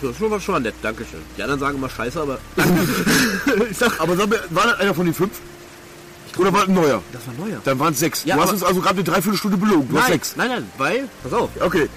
[0.00, 1.20] Das ist schon mal schon mal nett, Dankeschön.
[1.36, 2.38] Die anderen sagen immer scheiße, aber
[3.70, 5.32] ich sag, Aber sag mir, war das einer von den fünf?
[6.36, 7.00] Oder war das ein neuer?
[7.12, 7.60] das war neuer.
[7.64, 8.24] Dann waren es sechs.
[8.24, 9.88] Ja, du hast uns also gerade eine Dreiviertelstunde belogen.
[9.88, 10.36] Du hast Nein, sechs.
[10.36, 11.88] nein, nein, weil, pass auf, Okay.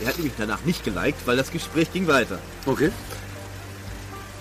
[0.00, 2.38] er hat nämlich danach nicht geliked, weil das Gespräch ging weiter.
[2.66, 2.90] Okay.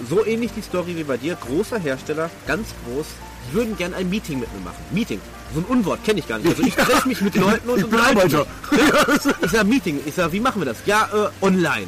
[0.10, 3.06] So ähnlich die Story wie bei dir, großer Hersteller, ganz groß,
[3.50, 4.78] die würden gern ein Meeting mit mir machen.
[4.92, 5.22] Meeting.
[5.54, 6.50] So ein Unwort kenne ich gar nicht.
[6.50, 8.46] Also ich treffe mich mit Leuten und Ich bin Arbeiter.
[9.42, 10.00] Ich sag Meeting.
[10.06, 10.78] Ich sag, wie machen wir das?
[10.86, 11.88] Ja, äh, online.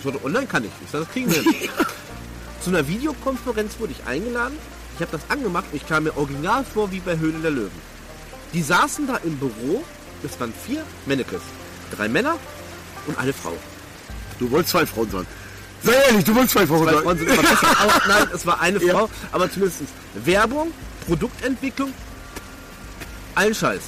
[0.00, 0.70] Ich sagte, online kann ich.
[0.84, 1.42] Ich sag, das kriegen wir.
[2.62, 4.56] Zu einer Videokonferenz wurde ich eingeladen.
[4.96, 7.70] Ich habe das angemacht und ich kam mir original vor wie bei Höhle der Löwen.
[8.52, 9.84] Die saßen da im Büro.
[10.22, 11.42] Das waren vier Mannequins.
[11.96, 12.36] Drei Männer
[13.06, 13.56] und eine Frau.
[14.38, 15.26] Du wolltest zwei Frauen sein.
[15.82, 17.02] Sei ehrlich, du wolltest zwei Frauen Zwei sein.
[17.02, 17.80] Frauen sind immer besser.
[17.80, 18.94] Aber nein, es war eine Ja.
[18.94, 19.10] Frau.
[19.32, 19.82] Aber zumindest
[20.24, 20.72] Werbung,
[21.06, 21.92] Produktentwicklung,
[23.34, 23.80] allen Scheiß.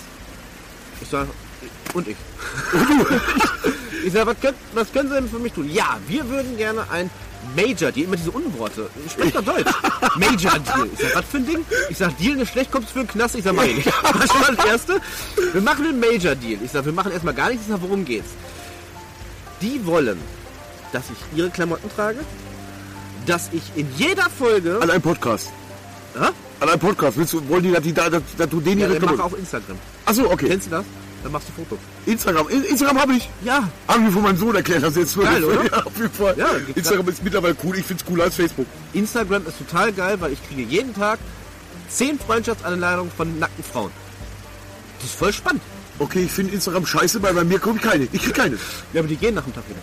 [1.03, 1.27] Ich sag,
[1.95, 2.17] und ich.
[4.07, 5.71] ich sag, was können, was können Sie denn für mich tun?
[5.73, 7.11] Ja, wir würden gerne ein
[7.57, 8.89] Major Deal, immer diese Unworte.
[9.11, 9.71] Sprecht doch Deutsch.
[10.17, 10.89] Major Deal.
[10.93, 11.65] Ich sag, was für ein Ding?
[11.91, 13.35] Ich sag, Deal ist schlecht, kommst du für einen Knast?
[13.35, 13.85] Ich sag, meine ich.
[14.03, 15.01] Das war das Erste.
[15.53, 16.59] Wir machen einen Major Deal.
[16.65, 17.65] Ich sag, wir machen erstmal gar nichts.
[17.67, 18.31] Ich sag, worum geht's?
[19.61, 20.19] Die wollen,
[20.93, 22.21] dass ich ihre Klamotten trage,
[23.27, 24.79] dass ich in jeder Folge...
[24.81, 25.51] An einem Podcast.
[26.19, 26.27] Hä?
[26.61, 27.17] An einem Podcast.
[27.17, 29.23] Willst du, wollen die, dass, die, da- dass, dass du den Ja, hier ich mache
[29.23, 29.79] auf Instagram.
[30.05, 30.49] Achso, okay.
[30.49, 30.85] Kennst du das?
[31.23, 31.79] Dann machst du Fotos.
[32.07, 32.49] Instagram.
[32.49, 33.29] In- Instagram habe ich.
[33.45, 33.69] Ja.
[33.87, 35.65] Haben wir von meinem Sohn erklärt, das jetzt Geil, oder?
[35.65, 36.35] Ja, auf jeden Fall.
[36.37, 37.79] Ja, Instagram ist mittlerweile cool.
[37.79, 38.67] Ich finde es cooler als Facebook.
[38.93, 41.19] Instagram ist total geil, weil ich kriege jeden Tag
[41.91, 43.91] 10 Freundschaftsanleitungen von nackten Frauen.
[45.01, 45.63] Das ist voll spannend.
[45.99, 48.09] Okay, ich finde Instagram scheiße, weil bei mir kommt keine.
[48.13, 48.57] Ich krieg keine.
[48.93, 49.79] Ja, aber die gehen nach dem Tag wieder.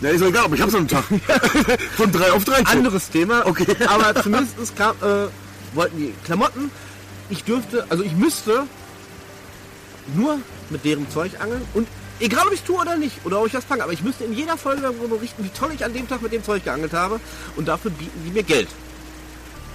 [0.00, 1.04] Na, ist egal, aber ich hab's an einem Tag.
[1.96, 2.64] Von drei auf drei.
[2.66, 3.44] Anderes Thema.
[3.46, 3.66] Okay.
[3.86, 5.26] Aber zumindest kam, äh,
[5.74, 6.70] wollten die Klamotten.
[7.28, 8.64] Ich dürfte, also ich müsste
[10.14, 10.38] nur
[10.70, 11.88] mit deren Zeug angeln und
[12.20, 14.32] egal ob ich tue oder nicht oder ob ich das fange, aber ich müsste in
[14.32, 17.20] jeder Folge darüber berichten, wie toll ich an dem Tag mit dem Zeug geangelt habe
[17.56, 18.68] und dafür bieten die mir Geld.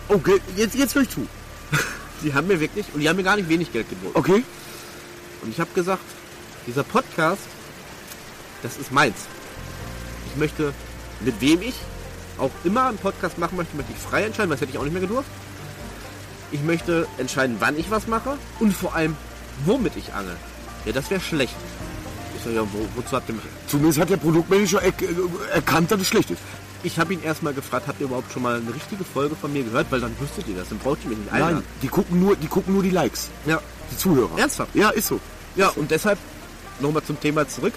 [0.07, 1.27] Okay, jetzt, jetzt höre ich zu.
[2.23, 4.11] Die haben mir wirklich, und die haben mir gar nicht wenig Geld geboten.
[4.13, 4.43] Okay.
[5.41, 6.03] Und ich habe gesagt,
[6.67, 7.41] dieser Podcast,
[8.61, 9.15] das ist meins.
[10.27, 10.71] Ich möchte,
[11.21, 11.73] mit wem ich
[12.37, 14.93] auch immer einen Podcast machen möchte, möchte ich frei entscheiden, das hätte ich auch nicht
[14.93, 15.29] mehr gedurft.
[16.51, 19.15] Ich möchte entscheiden, wann ich was mache und vor allem,
[19.65, 20.35] womit ich angel.
[20.85, 21.55] Ja, das wäre schlecht.
[22.35, 23.43] Ich sage, ja, wo, wozu habt ihr mich?
[23.67, 24.93] Zumindest hat der Produktmanager er,
[25.53, 26.41] erkannt, dass es schlecht ist.
[26.83, 29.63] Ich habe ihn erstmal gefragt, habt ihr überhaupt schon mal eine richtige Folge von mir
[29.63, 29.87] gehört?
[29.91, 31.55] Weil dann wüsstet ihr das, dann braucht ihr mich nicht einladen.
[31.57, 33.29] Nein, die gucken nur, die gucken nur die Likes.
[33.45, 33.61] Ja.
[33.91, 34.37] Die Zuhörer.
[34.37, 34.73] Ernsthaft?
[34.75, 35.19] Ja, ist so.
[35.55, 36.17] Ja, und deshalb
[36.79, 37.73] nochmal zum Thema zurück.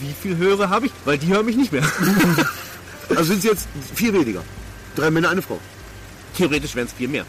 [0.00, 0.92] Wie viel Hörer habe ich?
[1.04, 1.82] Weil die hören mich nicht mehr.
[3.10, 4.42] Also sind es jetzt vier weniger.
[4.94, 5.58] Drei Männer, eine Frau.
[6.36, 7.24] Theoretisch wären es viel mehr.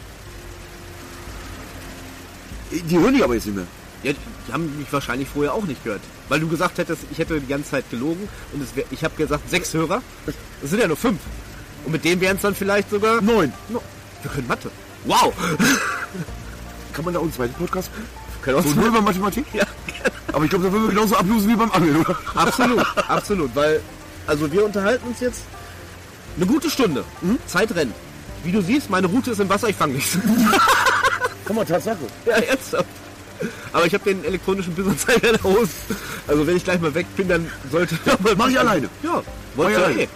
[2.72, 3.68] Die hören die aber jetzt nicht mehr.
[4.04, 6.02] Ja, die haben mich wahrscheinlich vorher auch nicht gehört.
[6.30, 9.16] Weil du gesagt hättest, ich hätte die ganze Zeit gelogen und es wär, ich habe
[9.16, 10.02] gesagt, sechs Hörer.
[10.26, 10.36] Das
[10.70, 11.20] sind ja nur fünf.
[11.86, 13.22] Und mit denen wären es dann vielleicht sogar...
[13.22, 13.52] Neun.
[13.70, 13.82] No,
[14.22, 14.72] wir können Mathe.
[15.06, 15.34] Wow!
[16.94, 17.90] Kann man da auch einen zweiten Podcast?
[18.42, 19.46] Können wir So uns nur über Mathematik?
[19.54, 19.66] ja,
[20.34, 22.18] Aber ich glaube, da würden wir genauso ablosen wie beim Angeln, oder?
[22.36, 23.56] absolut, absolut.
[23.56, 23.82] Weil,
[24.28, 25.42] also wir unterhalten uns jetzt
[26.38, 27.04] eine gute Stunde.
[27.48, 27.94] Zeit rennt.
[28.44, 30.18] Wie du siehst, meine Route ist im Wasser, ich fange nichts.
[31.46, 31.98] Komm mal, Tatsache.
[32.26, 32.86] ja, ernsthaft.
[33.74, 35.70] Aber ich habe den elektronischen Bissanzeiger aus.
[36.28, 37.98] Also wenn ich gleich mal weg bin, dann sollte...
[38.38, 38.90] Mach ich alleine.
[39.04, 39.22] Ja,
[39.56, 40.02] wollte ich alleine.
[40.04, 40.08] eh.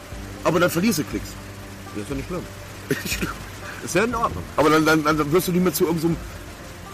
[0.44, 1.30] Aber dann verlierst du Klicks.
[1.96, 2.42] Das ist ja nicht schlimm.
[3.86, 4.44] Ist ja in Ordnung.
[4.58, 6.16] Aber dann, dann, dann wirst du nicht mehr zu irgendeinem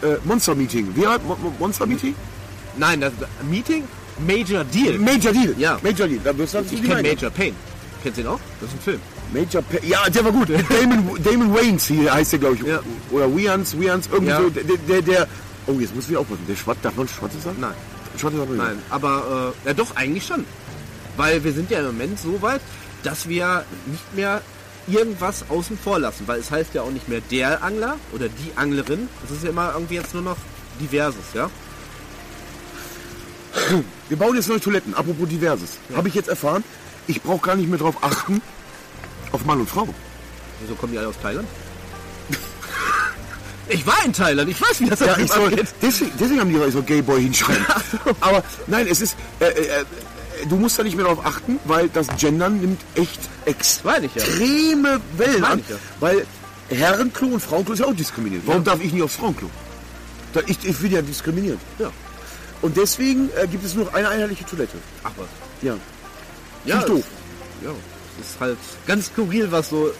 [0.04, 0.96] äh, Monster-Meeting.
[0.96, 2.16] Wie Mo- Mo- Monster-Meeting?
[2.78, 3.14] Nein, das
[3.50, 3.84] Meeting
[4.26, 4.98] Major Deal.
[4.98, 5.56] Major Deal.
[5.58, 5.80] Ja.
[5.82, 6.20] Major Deal.
[6.24, 7.56] Da wirst du Ich kenne Major Pain.
[8.04, 8.40] Kennst du ihn auch?
[8.62, 9.00] Das ist ein Film.
[9.34, 10.50] Major Pa- Ja, der war gut.
[10.70, 12.62] Damon, Damon Waynes hier heißt der, glaube ich.
[12.64, 12.80] Ja.
[13.12, 14.42] Oder Weans, Weans, irgendwie Ja.
[14.42, 14.50] so.
[14.50, 15.28] Der, der, der.
[15.68, 16.45] Oh, jetzt muss ich aufpassen.
[16.48, 17.57] Der Schwarz, darf man Schwarze sagen?
[17.60, 17.73] Nein.
[18.18, 18.49] Schwarze sagen?
[18.49, 18.68] wir nicht.
[18.68, 20.45] Nein, aber äh, ja doch, eigentlich schon.
[21.18, 22.61] Weil wir sind ja im Moment so weit,
[23.03, 24.41] dass wir nicht mehr
[24.88, 26.27] irgendwas außen vor lassen.
[26.27, 29.10] Weil es heißt ja auch nicht mehr der Angler oder die Anglerin.
[29.26, 30.38] Es ist ja immer irgendwie jetzt nur noch
[30.80, 31.49] diverses, ja?
[34.07, 34.94] Wir bauen jetzt neue Toiletten.
[34.94, 35.77] Apropos Diverses.
[35.95, 36.64] Habe ich jetzt erfahren.
[37.07, 38.41] Ich brauche gar nicht mehr drauf achten.
[39.31, 39.88] Auf Mann und Frau.
[40.61, 41.48] Wieso kommen die alle aus Thailand?
[43.70, 45.52] Ich war in Thailand, ich weiß, wie das Ja, ich soll,
[45.82, 47.66] deswegen, deswegen haben die so Gayboy hinschreiben.
[48.20, 49.86] Aber nein, es ist, äh, äh, äh,
[50.48, 53.91] du musst da nicht mehr darauf achten, weil das Gendern nimmt echt ich ja.
[53.94, 55.64] extreme Wellen an.
[55.70, 55.76] ja.
[56.00, 56.26] Weil
[56.70, 58.44] Herrenklo und Frauenklo ist ja auch diskriminiert.
[58.46, 59.50] Warum darf ich nicht aufs Frauenklo?
[60.46, 61.60] Ich, ich bin ja diskriminiert.
[61.80, 61.91] Ja.
[62.62, 64.78] Und deswegen äh, gibt es nur eine einheitliche Toilette.
[65.04, 65.28] Ach was.
[65.62, 65.76] Ja.
[66.66, 67.04] Ja, ich doof.
[67.64, 67.72] Ja,
[68.20, 69.91] ist halt ganz skurril, was so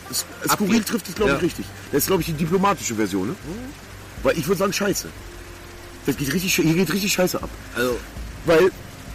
[0.48, 0.88] Skurril abgeht.
[0.88, 1.42] trifft es, glaube ich, Ja.
[1.44, 1.66] richtig.
[1.92, 3.28] Das ist, glaube ich, die diplomatische Version.
[3.30, 3.36] Ne?
[4.24, 5.08] Weil ich würde sagen, scheiße.
[6.06, 7.50] Das geht richtig, hier geht richtig scheiße ab.
[7.76, 7.98] Also,
[8.46, 8.66] Weil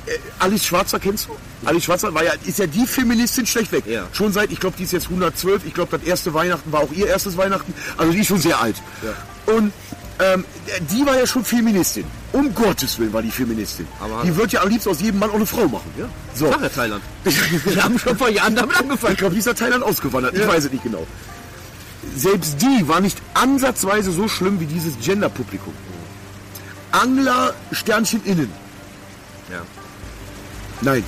[0.07, 1.37] äh, Alice Schwarzer kennst du?
[1.67, 3.87] Alice Schwarzer war ja, ist ja die Feministin schlechtweg.
[3.87, 4.07] Ja.
[4.13, 5.65] Schon seit, ich glaube, die ist jetzt 112.
[5.67, 7.73] Ich glaube, das erste Weihnachten war auch ihr erstes Weihnachten.
[7.97, 8.77] Also die ist schon sehr alt.
[9.47, 9.73] Und
[10.21, 10.45] ähm,
[10.91, 12.05] die war ja schon Feministin.
[12.33, 13.87] Um Gottes Willen war die Feministin.
[14.01, 15.91] Aber- die wird ja am liebsten aus jedem Mann auch eine Frau machen.
[15.99, 16.07] ja.
[16.35, 16.47] So.
[16.51, 17.03] Ja Thailand.
[17.25, 19.13] Wir haben schon vor Jahren damit angefangen.
[19.15, 20.35] Ich glaube, die ist nach Thailand ausgewandert.
[20.35, 20.49] Ich Ja.
[20.49, 21.07] weiß es nicht genau.
[22.17, 25.73] Selbst die war nicht ansatzweise so schlimm wie dieses Gender-Publikum.
[26.93, 28.53] Angler, Sternchen innen.
[29.51, 29.63] Ja.
[30.81, 31.03] Nein.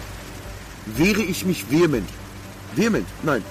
[0.86, 2.08] Wehre ich mich vehement.
[2.74, 3.06] Vehement?
[3.22, 3.44] Nein.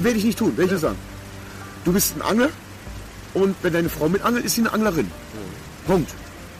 [0.00, 0.98] werde ich nicht tun, werde ich nicht sagen.
[1.84, 2.48] Du bist ein Angler
[3.38, 5.10] und wenn deine Frau mit angelt, ist sie eine Anglerin.
[5.86, 6.10] Punkt.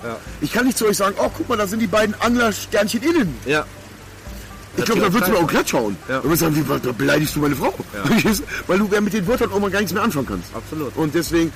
[0.03, 0.17] Ja.
[0.41, 3.37] Ich kann nicht zu euch sagen, oh guck mal, da sind die beiden Anglersternchen innen.
[3.47, 3.67] Ja.
[4.77, 5.97] Ich glaube, da würdest du mir auch glatt schauen.
[6.09, 6.21] Ja.
[6.21, 7.75] Und sagen, wie, da beleidigst du meine Frau.
[8.23, 8.43] Du?
[8.67, 10.55] Weil du ja mit den Wörtern auch mal gar nichts mehr anfangen kannst.
[10.55, 10.97] Absolut.
[10.97, 11.53] Und deswegen,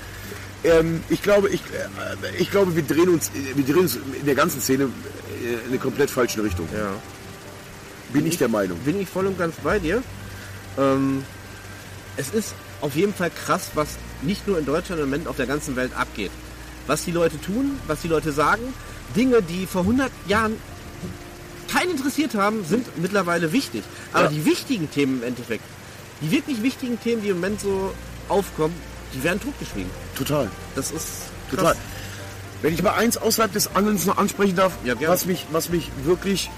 [0.65, 4.35] ähm, ich glaube, ich, äh, ich glaube, wir drehen uns, wir drehen uns in der
[4.35, 6.69] ganzen Szene äh, in eine komplett falsche Richtung.
[6.75, 6.91] Ja.
[8.13, 8.79] Bin ich der Meinung.
[8.81, 10.03] Bin ich voll und ganz bei dir.
[10.79, 11.25] Ähm,
[12.17, 13.89] es ist auf jeden Fall krass, was
[14.23, 16.31] nicht nur in Deutschland im Moment auf der ganzen Welt abgeht.
[16.87, 18.63] Was die Leute tun, was die Leute sagen.
[19.17, 20.57] Dinge, die vor 100 Jahren
[21.73, 23.83] keinen interessiert haben, sind mittlerweile wichtig.
[24.13, 24.31] Aber Ja.
[24.31, 25.65] die wichtigen Themen im Endeffekt,
[26.21, 27.93] die wirklich wichtigen Themen, die im Moment so
[28.29, 28.75] aufkommen,
[29.15, 29.91] die werden totgeschwiegen.
[30.17, 30.51] Total.
[30.75, 31.07] Das ist
[31.51, 31.59] krass.
[31.59, 31.77] Total.
[32.63, 35.91] Wenn ich mal eins außerhalb des Angelns noch ansprechen darf, Ja, was, mich, was mich
[36.05, 36.51] wirklich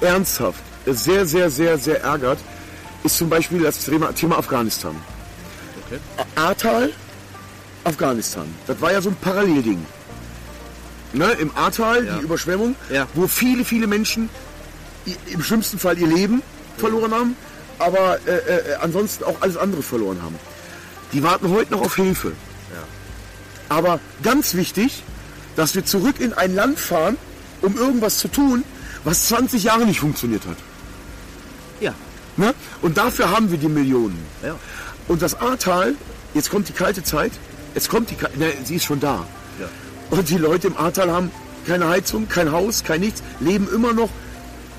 [0.00, 2.38] ernsthaft sehr, sehr, sehr, sehr ärgert,
[3.04, 3.78] ist zum Beispiel das
[4.14, 4.94] Thema Afghanistan.
[5.90, 6.00] Okay.
[6.36, 6.92] Ahrtal,
[7.84, 8.46] Afghanistan.
[8.66, 9.84] Das war ja so ein Parallelding.
[11.12, 12.16] Ne, Im Ahrtal, Ja.
[12.18, 13.06] die Überschwemmung, Ja.
[13.14, 14.28] wo viele, viele Menschen
[15.26, 16.42] im schlimmsten Fall ihr Leben
[16.76, 17.36] verloren haben,
[17.78, 20.36] aber äh, äh, ansonsten auch alles andere verloren haben.
[21.12, 22.32] Die warten heute noch auf Hilfe.
[23.68, 25.02] Aber ganz wichtig,
[25.56, 27.16] dass wir zurück in ein Land fahren,
[27.62, 28.64] um irgendwas zu tun,
[29.04, 30.56] was 20 Jahre nicht funktioniert hat.
[31.80, 31.94] Ja.
[32.36, 32.52] Ne?
[32.82, 34.18] Und dafür haben wir die Millionen.
[34.42, 34.56] Ja.
[35.08, 35.94] Und das Ahrtal,
[36.34, 37.32] jetzt kommt die kalte Zeit,
[37.74, 39.26] jetzt kommt die kalte, ne, sie ist schon da.
[39.58, 39.66] Ja.
[40.10, 41.30] Und die Leute im Ahrtal haben
[41.66, 44.08] keine Heizung, kein Haus, kein nichts, leben immer noch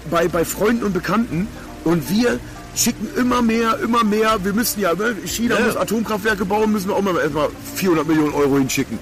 [0.10, 1.48] bei, bei Freunden und Bekannten.
[1.84, 2.39] Und wir
[2.76, 4.43] schicken immer mehr, immer mehr.
[4.43, 5.65] Wir müssen ja, ne, China Ja.
[5.65, 8.98] muss Atomkraftwerke bauen, müssen wir auch mal etwa 400 Millionen Euro hinschicken.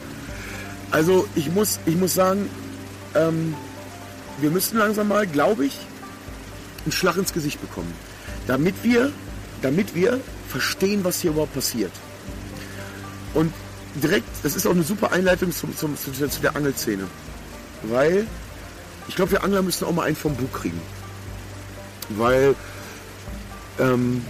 [0.92, 2.50] Also ich muss, ich muss sagen,
[3.16, 3.54] ähm,
[4.42, 5.78] wir müssen langsam mal, glaube ich,
[6.86, 7.94] einen Schlag ins Gesicht bekommen.
[8.48, 9.12] Damit wir,
[9.62, 10.20] damit wir
[10.50, 11.92] verstehen, was hier überhaupt passiert.
[13.34, 13.54] Und
[13.96, 17.04] direkt, das ist auch eine super Einleitung zum, zum, zu, der- zu der Angelszene.
[17.84, 18.28] Weil
[19.08, 20.80] ich glaube, wir Angler müssen auch mal einen vom Bug kriegen.
[22.10, 22.56] Weil
[23.80, 24.24] ähm,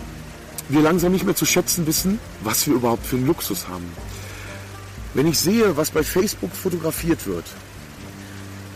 [0.67, 3.85] wir langsam nicht mehr zu schätzen wissen, was wir überhaupt für einen Luxus haben.
[5.13, 7.45] Wenn ich sehe, was bei Facebook fotografiert wird,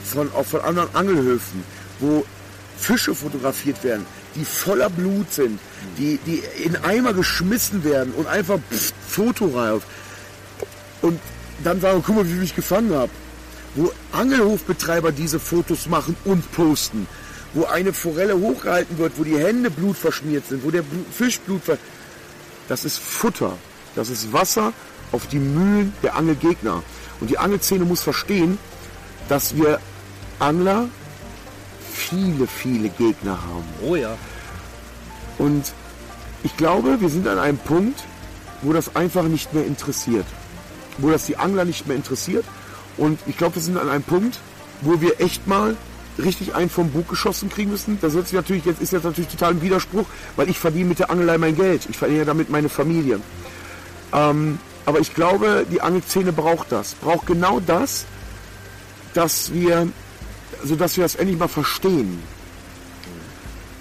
[0.06, 1.64] von, auch von anderen Angelhöfen,
[1.99, 2.26] wo
[2.78, 4.06] Fische fotografiert werden,
[4.36, 5.60] die voller Blut sind,
[5.98, 9.84] die, die in Eimer geschmissen werden und einfach pff, fotoreif.
[11.02, 11.20] Und
[11.64, 13.12] dann sagen, guck mal, wie ich mich gefangen habe.
[13.76, 17.08] Wo Angelhofbetreiber diese Fotos machen und posten.
[17.54, 21.62] Wo eine Forelle hochgehalten wird, wo die Hände blutverschmiert sind, wo der Fisch Blut.
[22.68, 23.58] Das ist Futter.
[23.96, 24.74] Das ist Wasser
[25.12, 26.84] auf die Mühlen der Angelgegner.
[27.20, 28.58] Und die Angelszene muss verstehen,
[29.30, 29.80] dass wir
[30.40, 30.90] Angler
[31.94, 33.65] viele, viele Gegner haben.
[33.86, 34.18] Oh ja.
[35.38, 35.72] Und
[36.44, 38.03] ich glaube, wir sind an einem Punkt,
[38.61, 40.26] wo das einfach nicht mehr interessiert.
[40.98, 42.45] Wo das die Angler nicht mehr interessiert.
[42.98, 44.40] Und ich glaube, wir sind an einem Punkt,
[44.82, 45.76] wo wir echt mal
[46.22, 47.98] richtig einen vom Bug geschossen kriegen müssen.
[48.02, 50.06] Das sich natürlich, jetzt ist jetzt natürlich total ein Widerspruch,
[50.36, 51.88] weil ich verdiene mit der Angelei mein Geld.
[51.90, 53.20] Ich verdiene damit meine Familie.
[54.14, 56.94] Ähm, aber ich glaube, die Angelszene braucht das.
[56.95, 58.06] Braucht genau das,
[59.14, 59.88] dass wir,
[60.64, 62.19] also dass wir das endlich mal verstehen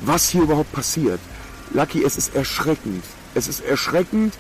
[0.05, 1.21] was hier überhaupt passiert.
[1.73, 3.05] Lucky, es ist erschreckend.
[3.35, 4.35] Es ist erschreckend.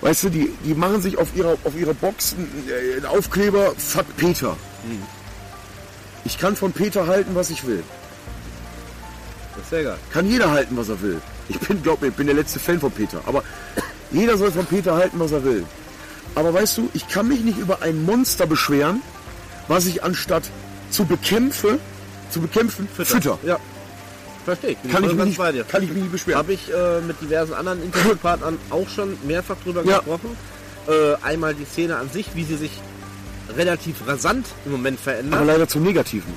[0.00, 4.06] Weißt du, die, die machen sich auf ihre, auf ihre Boxen äh, einen Aufkleber, fuck
[4.16, 4.56] Peter.
[6.24, 7.82] Ich kann von Peter halten, was ich will.
[9.54, 9.98] Das ist sehr geil.
[10.12, 11.20] Kann jeder halten, was er will.
[11.48, 13.20] Ich bin, glaub mir, ich bin der letzte Fan von Peter.
[13.26, 13.42] Aber
[14.12, 15.64] jeder soll von Peter halten, was er will.
[16.34, 19.02] Aber weißt du, ich kann mich nicht über ein Monster beschweren,
[19.66, 20.44] was ich anstatt
[20.90, 21.78] zu bekämpfe,
[22.30, 23.38] zu bekämpfen, fütter.
[23.44, 23.58] Ja.
[24.44, 24.90] Verstehe ich.
[24.90, 25.58] Kann, ich mich ganz bei dir.
[25.58, 26.38] nicht, kann ich mich nicht beschweren.
[26.38, 29.98] Habe ich äh, mit diversen anderen Interviewpartnern auch schon mehrfach drüber Ja.
[29.98, 30.36] gesprochen.
[30.88, 32.70] Äh, einmal die Szene an sich, wie sie sich
[33.56, 35.46] relativ rasant im Moment Aber verändert.
[35.46, 36.32] leider zum Negativen.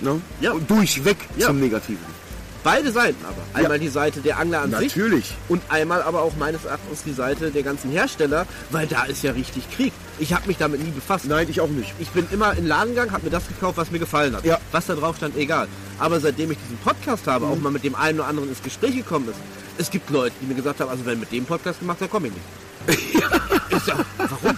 [0.00, 0.20] Ne?
[0.40, 0.52] Ja.
[0.52, 1.46] Und durchweg Ja.
[1.48, 2.22] zum Negativen.
[2.64, 3.42] Beide Seiten aber.
[3.60, 5.34] Einmal die Seite der Angler an sich Natürlich.
[5.48, 9.32] und einmal aber auch meines Erachtens die Seite der ganzen Hersteller, weil da ist ja
[9.32, 9.92] richtig Krieg.
[10.22, 11.24] Ich habe mich damit nie befasst.
[11.24, 11.92] Nein, ich auch nicht.
[11.98, 14.44] Ich bin immer in den Laden gegangen, habe mir das gekauft, was mir gefallen hat.
[14.44, 14.60] Ja.
[14.70, 15.66] Was da drauf stand, egal.
[15.98, 18.94] Aber seitdem ich diesen Podcast habe, auch mal mit dem einen oder anderen ins Gespräch
[18.94, 19.38] gekommen ist,
[19.78, 22.28] es gibt Leute, die mir gesagt haben, also wenn mit dem Podcast gemacht, dann komme
[22.28, 23.12] ich nicht.
[23.74, 24.56] Ich sag, warum?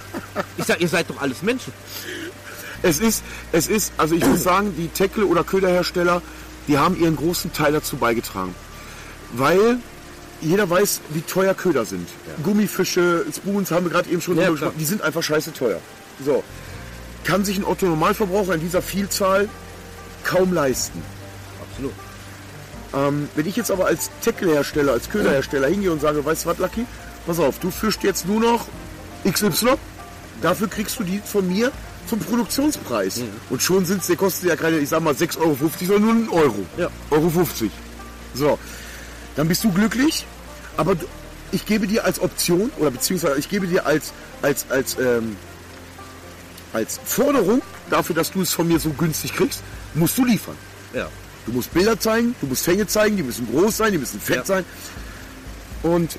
[0.58, 1.72] Ich sag, ihr seid doch alles Menschen.
[2.82, 3.22] Es ist,
[3.52, 6.20] es ist, also ich muss sagen, die Tackle- oder Köderhersteller,
[6.68, 8.54] die haben ihren großen Teil dazu beigetragen.
[9.32, 9.78] Weil
[10.40, 12.08] jeder weiß, wie teuer Köder sind.
[12.42, 15.80] Gummifische, Spoons haben wir gerade eben schon Ja, gesprochen, die sind einfach scheiße teuer.
[16.24, 16.42] So.
[17.24, 19.48] Kann sich ein Otto Normalverbraucher in dieser Vielzahl
[20.24, 21.02] kaum leisten.
[21.70, 21.92] Absolut.
[22.94, 26.58] Ähm, wenn ich jetzt aber als Tackle-Hersteller, als Köderhersteller hingehe und sage, weißt du was,
[26.58, 26.86] Lucky,
[27.26, 28.66] pass auf, du fischst jetzt nur noch
[29.28, 29.74] XY,
[30.42, 31.72] dafür kriegst du die von mir
[32.06, 33.22] zum Produktionspreis.
[33.50, 36.12] Und schon sind es, der kostet ja keine, ich sag mal 6,50 Euro, sondern nur
[36.12, 36.66] einen Euro.
[36.76, 36.88] Ja.
[37.10, 37.70] Euro 50.
[38.34, 38.58] So,
[39.36, 40.26] dann bist du glücklich,
[40.76, 40.96] aber
[41.52, 44.12] ich gebe dir als Option oder beziehungsweise ich gebe dir als,
[44.42, 45.36] als, als, ähm,
[46.72, 49.62] als Forderung dafür, dass du es von mir so günstig kriegst,
[49.94, 50.56] musst du liefern.
[50.92, 51.08] Ja.
[51.46, 54.36] Du musst Bilder zeigen, du musst Fänge zeigen, die müssen groß sein, die müssen fett
[54.38, 54.44] Ja.
[54.44, 54.64] sein.
[55.82, 56.16] Und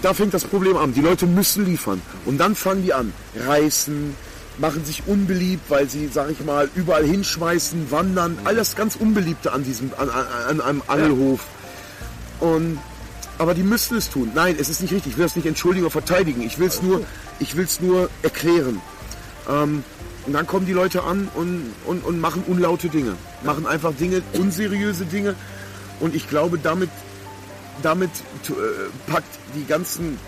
[0.00, 0.94] da fängt das Problem an.
[0.94, 2.00] Die Leute müssen liefern.
[2.24, 3.12] Und dann fangen die an,
[3.46, 4.14] reißen,
[4.58, 9.52] machen sich unbeliebt, weil sie, sag ich mal, überall hinschmeißen, wandern, all das ganz Unbeliebte
[9.52, 11.40] an diesem, an, an, an einem Angelhof.
[12.42, 12.80] Und,
[13.38, 14.32] aber die müssen es tun.
[14.34, 15.12] Nein, es ist nicht richtig.
[15.12, 16.42] Ich will das nicht entschuldigen oder verteidigen.
[16.42, 17.02] Ich will es nur,
[17.38, 18.82] ich nur erklären.
[19.48, 19.84] Ähm,
[20.26, 23.14] und dann kommen die Leute an und, und, und machen unlaute Dinge.
[23.44, 25.36] Machen einfach Dinge, unseriöse Dinge.
[26.00, 26.90] Und ich glaube, damit,
[27.80, 28.10] damit
[28.48, 28.52] äh,
[29.10, 30.18] packt die ganzen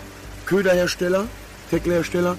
[0.45, 1.27] Köderhersteller,
[1.71, 2.37] Tacklehersteller,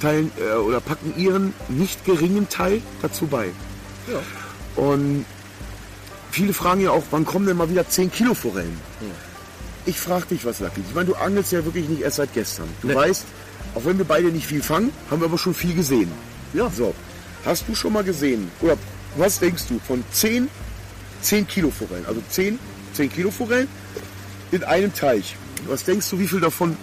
[0.00, 3.50] teilen äh, oder packen ihren nicht geringen Teil dazu bei.
[4.06, 4.82] Ja.
[4.82, 5.24] Und
[6.32, 8.76] viele fragen ja auch, wann kommen denn mal wieder 10 Kilo Forellen?
[9.86, 10.80] Ich frage dich was, Lucky.
[10.88, 12.68] Ich meine, du angelst ja wirklich nicht erst seit gestern.
[12.82, 12.94] Du Nee.
[12.94, 13.24] weißt,
[13.74, 16.10] auch wenn wir beide nicht viel fangen, haben wir aber schon viel gesehen.
[16.54, 16.70] Ja.
[16.70, 16.94] So,
[17.44, 18.76] hast du schon mal gesehen, oder
[19.16, 20.48] was denkst du von 10,
[21.22, 22.58] 10 Kilo Forellen, also 10,
[22.94, 23.68] 10 Kilo Forellen
[24.50, 25.36] in einem Teich.
[25.66, 26.76] Was denkst du, wie viel davon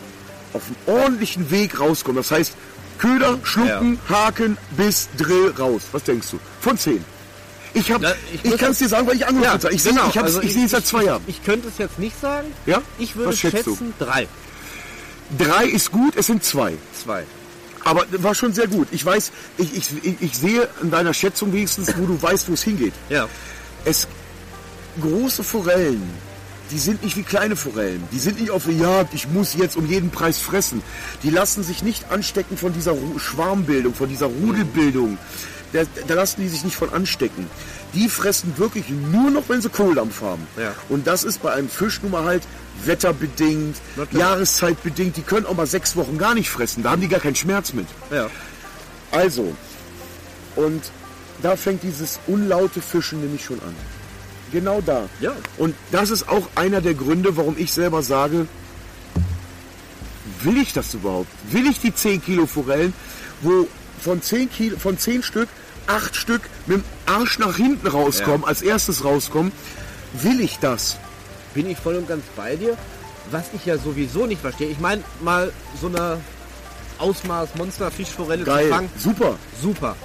[0.54, 2.18] auf einem ordentlichen Weg rauskommt?
[2.18, 2.54] Das heißt,
[2.98, 5.84] Köder, Schlucken, Haken, Biss, Drill, raus.
[5.94, 6.40] Was denkst du?
[6.60, 7.04] Von 10.
[7.74, 9.74] Ich, hab- Ja, ich ich, kann es dir sagen, weil ich angerufen habe.
[9.74, 10.02] Ich, genau.
[10.04, 11.24] sehe ich, Also ich es seit zwei Jahren.
[11.28, 12.48] Ich, könnte es jetzt nicht sagen.
[12.66, 12.82] Ja?
[12.98, 13.72] Ich würde Was schätzt du?
[13.72, 14.28] schätzen drei.
[15.38, 16.74] Drei ist gut, es sind zwei.
[17.04, 17.24] Zwei.
[17.84, 18.88] Aber war schon sehr gut.
[18.92, 22.54] Ich weiß, ich, ich, ich, ich sehe in deiner Schätzung wenigstens, wo du weißt, wo
[22.54, 22.94] es hingeht.
[23.10, 23.28] Ja.
[23.86, 24.08] Es
[25.02, 26.02] große Forellen,
[26.72, 28.04] die sind nicht wie kleine Forellen.
[28.12, 30.82] Die sind nicht auf der Jagd, ich muss jetzt um jeden Preis fressen.
[31.24, 35.18] Die lassen sich nicht anstecken von dieser Schwarmbildung, von dieser Rudelbildung.
[35.74, 37.48] Da, da lassen die sich nicht von anstecken.
[37.94, 40.46] Die fressen wirklich nur noch, wenn sie Kohldampf haben.
[40.58, 40.74] Ja.
[40.90, 42.44] Und das ist bei einem Fisch nun mal halt
[42.86, 43.76] wetterbedingt.
[44.12, 45.18] Jahreszeitbedingt.
[45.18, 46.84] Die können auch mal sechs Wochen gar nicht fressen.
[46.84, 47.88] Da haben die gar keinen Schmerz mit.
[48.12, 48.30] Ja.
[49.12, 49.56] Also,
[50.56, 50.84] und
[51.42, 53.76] da fängt dieses unlaute Fischen nämlich schon an.
[54.52, 55.08] Genau da.
[55.20, 55.34] Ja.
[55.58, 58.48] Und das ist auch einer der Gründe, warum ich selber sage,
[60.44, 61.30] will ich das überhaupt?
[61.52, 62.94] Will ich die 10 Kilo Forellen,
[63.42, 63.68] wo
[64.02, 65.50] von 10, Kilo, von 10 Stück
[65.90, 68.48] 8 Stück mit dem Arsch nach hinten rauskommen, Ja.
[68.48, 69.52] als erstes rauskommen?
[70.14, 70.98] Will ich das?
[71.54, 72.78] Bin ich voll und ganz bei dir.
[73.32, 74.70] Was ich ja sowieso nicht verstehe.
[74.70, 75.52] Ich meine, mal
[75.82, 76.20] so eine
[77.00, 78.90] Ausmaß Monster-Fischforelle zu Geil, fangen.
[78.98, 79.36] super.
[79.62, 79.96] Super.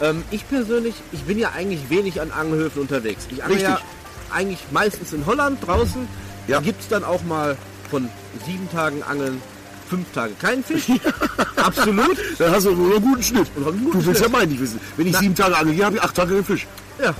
[0.00, 3.26] Ähm, ich persönlich, ich bin ja eigentlich wenig an Angelhöfen unterwegs.
[3.30, 3.62] Ich Richtig.
[3.62, 3.80] ja
[4.32, 6.06] eigentlich meistens in Holland draußen.
[6.46, 6.56] Ja.
[6.58, 7.56] Da gibt es dann auch mal
[7.90, 8.08] von
[8.46, 9.40] sieben Tagen Angeln
[9.88, 10.84] fünf Tage keinen Fisch.
[11.56, 12.16] Absolut.
[12.38, 13.46] Dann hast du nur einen guten Schnitt.
[13.56, 14.32] Und einen guten du willst Schnitt.
[14.32, 14.80] ja meinen nicht wissen.
[14.96, 16.66] Wenn ich Na- sieben Tage angel, hier habe ich acht Tage den Fisch.
[17.02, 17.14] Ja.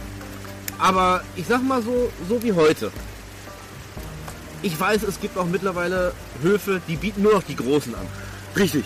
[0.79, 2.91] Aber ich sag mal so, so wie heute.
[4.63, 6.13] Ich weiß, es gibt auch mittlerweile
[6.43, 8.07] Höfe, die bieten nur noch die Großen an.
[8.57, 8.85] Richtig.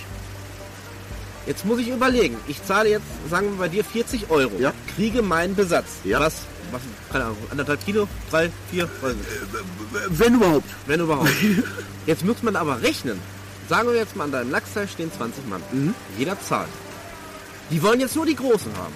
[1.47, 2.37] Jetzt muss ich überlegen.
[2.47, 4.53] Ich zahle jetzt, sagen wir bei dir, 40 Euro.
[4.59, 4.73] Ja.
[4.95, 5.87] Kriege meinen Besatz.
[6.05, 6.21] Ja.
[6.21, 6.35] Was,
[6.71, 9.29] was, keine Ahnung, anderthalb Kilo, drei, vier, weiß nicht.
[10.11, 10.69] Wenn überhaupt.
[10.87, 11.31] Wenn überhaupt.
[12.07, 13.19] Jetzt muss man aber rechnen.
[13.73, 15.63] Sagen wir jetzt mal, an deinem Lachsteil stehen 20 Mann.
[15.73, 15.95] Mhm.
[16.19, 16.69] Jeder zahlt.
[17.71, 18.93] Die wollen jetzt nur die Großen haben.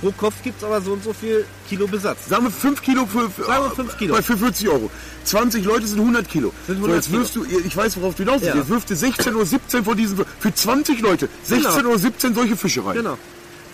[0.00, 2.26] Pro Kopf gibt es aber so und so viel Kilo Besatz.
[2.26, 4.14] Sagen wir 5 Kilo für, für, Sagen wir fünf Kilo.
[4.14, 4.90] Bei für 40 Euro.
[5.24, 6.54] 20 Leute sind 100 Kilo.
[6.66, 8.54] Sind so, 100 jetzt wirfst du, ich weiß, worauf du hinaus willst.
[8.54, 8.60] Ja.
[8.62, 11.90] Jetzt wirfst du 16 oder 17 von diesen, für 20 Leute, 16 Genau.
[11.90, 12.94] oder 17 solche Fische rein.
[12.96, 13.18] Genau.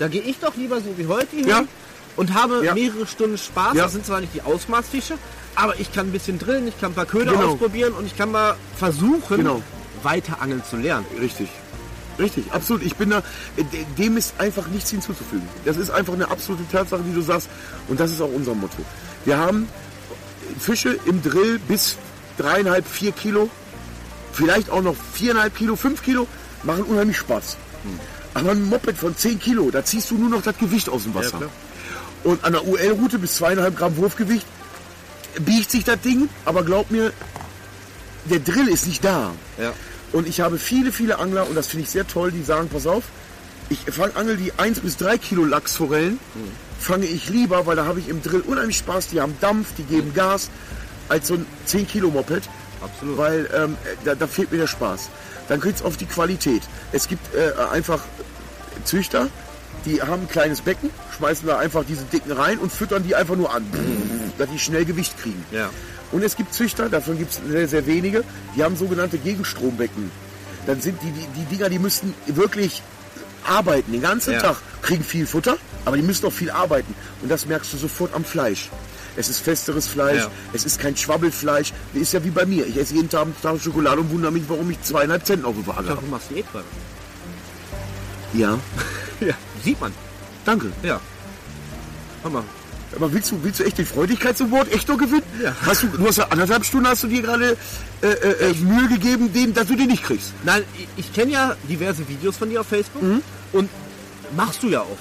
[0.00, 1.62] Da gehe ich doch lieber so wie heute hin Ja.
[2.16, 2.74] und habe Ja.
[2.74, 3.74] mehrere Stunden Spaß.
[3.76, 5.14] Das sind zwar nicht die Ausmaßfische,
[5.54, 7.52] aber ich kann ein bisschen drillen, ich kann ein paar Köder Genau.
[7.52, 9.62] ausprobieren und ich kann mal versuchen, Genau.
[10.04, 11.06] Weiter angeln zu lernen.
[11.20, 11.48] Richtig.
[12.18, 12.82] Richtig, absolut.
[12.84, 13.22] Ich bin da,
[13.56, 15.48] de- dem ist einfach nichts hinzuzufügen.
[15.64, 17.48] Das ist einfach eine absolute Tatsache, die du sagst.
[17.88, 18.78] Und das ist auch unser Motto.
[19.24, 19.68] Wir haben
[20.60, 21.96] Fische im Drill bis
[22.38, 23.50] dreieinhalb, vier Kilo,
[24.32, 26.28] vielleicht auch noch viereinhalb Kilo, fünf Kilo,
[26.62, 27.56] machen unheimlich Spaß.
[28.34, 31.14] Aber ein Moped von 10 Kilo, da ziehst du nur noch das Gewicht aus dem
[31.14, 31.38] Wasser.
[31.38, 31.50] klar.
[32.24, 34.46] Und an der UL-Route bis zweieinhalb Gramm Wurfgewicht
[35.40, 37.12] biegt sich das Ding, aber glaub mir,
[38.26, 39.32] der Drill ist nicht da.
[39.58, 39.72] Ja.
[40.14, 42.86] Und ich habe viele, viele Angler, und das finde ich sehr toll, die sagen, pass
[42.86, 43.02] auf,
[43.68, 46.20] ich fang, angel die 1 bis 3 Kilo Lachsforellen,
[46.78, 49.82] fange ich lieber, weil da habe ich im Drill unheimlich Spaß, die haben Dampf, die
[49.82, 50.50] geben Gas,
[51.08, 52.44] als so ein 10 Kilo Moped.
[52.80, 53.18] Absolut.
[53.18, 55.08] Weil ähm, da, da fehlt mir der Spaß.
[55.48, 56.62] Dann geht es auf die Qualität.
[56.92, 58.00] Es gibt äh, einfach
[58.84, 59.28] Züchter,
[59.84, 63.34] die haben ein kleines Becken, schmeißen da einfach diese Dicken rein und füttern die einfach
[63.34, 63.66] nur an.
[64.38, 65.44] dass die schnell Gewicht kriegen.
[65.50, 65.70] Ja.
[66.14, 68.22] Und es gibt Züchter, davon gibt es sehr, sehr wenige,
[68.56, 70.10] die haben sogenannte Gegenstrombecken.
[70.66, 72.82] Dann sind die, die, die Dinger, die müssten wirklich
[73.46, 74.40] arbeiten, den ganzen Ja.
[74.40, 76.94] Tag, kriegen viel Futter, aber die müssen auch viel arbeiten.
[77.20, 78.70] Und das merkst du sofort am Fleisch.
[79.16, 80.30] Es ist festeres Fleisch, Ja.
[80.52, 81.72] es ist kein Schwabbelfleisch.
[81.92, 82.64] Das ist ja wie bei mir.
[82.66, 85.66] Ich esse jeden Tag Tafel Schokolade und wundere mich, warum ich zweieinhalb Cent auf der
[85.66, 86.00] Waage habe.
[86.00, 86.64] du machst Diät gerade.
[88.34, 88.58] Ja,
[89.20, 89.34] Ja.
[89.64, 89.92] Sieht man.
[90.44, 90.72] danke.
[90.82, 91.00] Ja.
[92.30, 92.42] Mal.
[92.96, 95.22] Aber willst du, willst du echt den Freudigkeitsaward echt noch gewinnen?
[95.42, 95.54] Ja.
[95.62, 97.56] Hast du, du hast ja anderthalb Stunden hast du dir gerade
[98.02, 100.32] äh, äh, äh, Mühe gegeben, den, dass du den nicht kriegst.
[100.44, 103.02] Nein, ich, ich kenne ja diverse Videos von dir auf Facebook
[103.52, 103.68] und
[104.36, 104.98] machst du ja auch.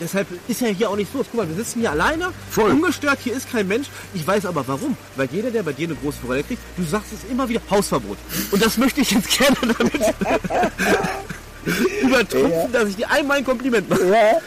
[0.00, 1.18] Deshalb ist ja hier auch nicht so.
[1.18, 2.70] Guck mal, wir sitzen hier alleine, Voll.
[2.72, 3.86] ungestört, hier ist kein Mensch.
[4.12, 4.96] Ich weiß aber warum.
[5.16, 8.18] Weil jeder, der bei dir eine große Forelle kriegt, du sagst es immer wieder, Hausverbot.
[8.50, 9.92] Und das möchte ich jetzt gerne damit
[12.02, 14.00] übertrumpfen, dass ich dir einmal ein Kompliment mache.
[14.10, 14.40] Weil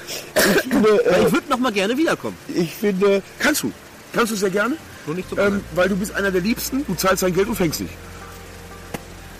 [1.25, 2.37] ich würde noch mal gerne wiederkommen.
[2.53, 3.71] Ich finde, kannst du.
[4.13, 4.75] Kannst du sehr gerne.
[5.05, 7.55] Nur nicht so Ähm, weil du bist einer der Liebsten, du zahlst dein Geld und
[7.55, 7.89] fängst dich.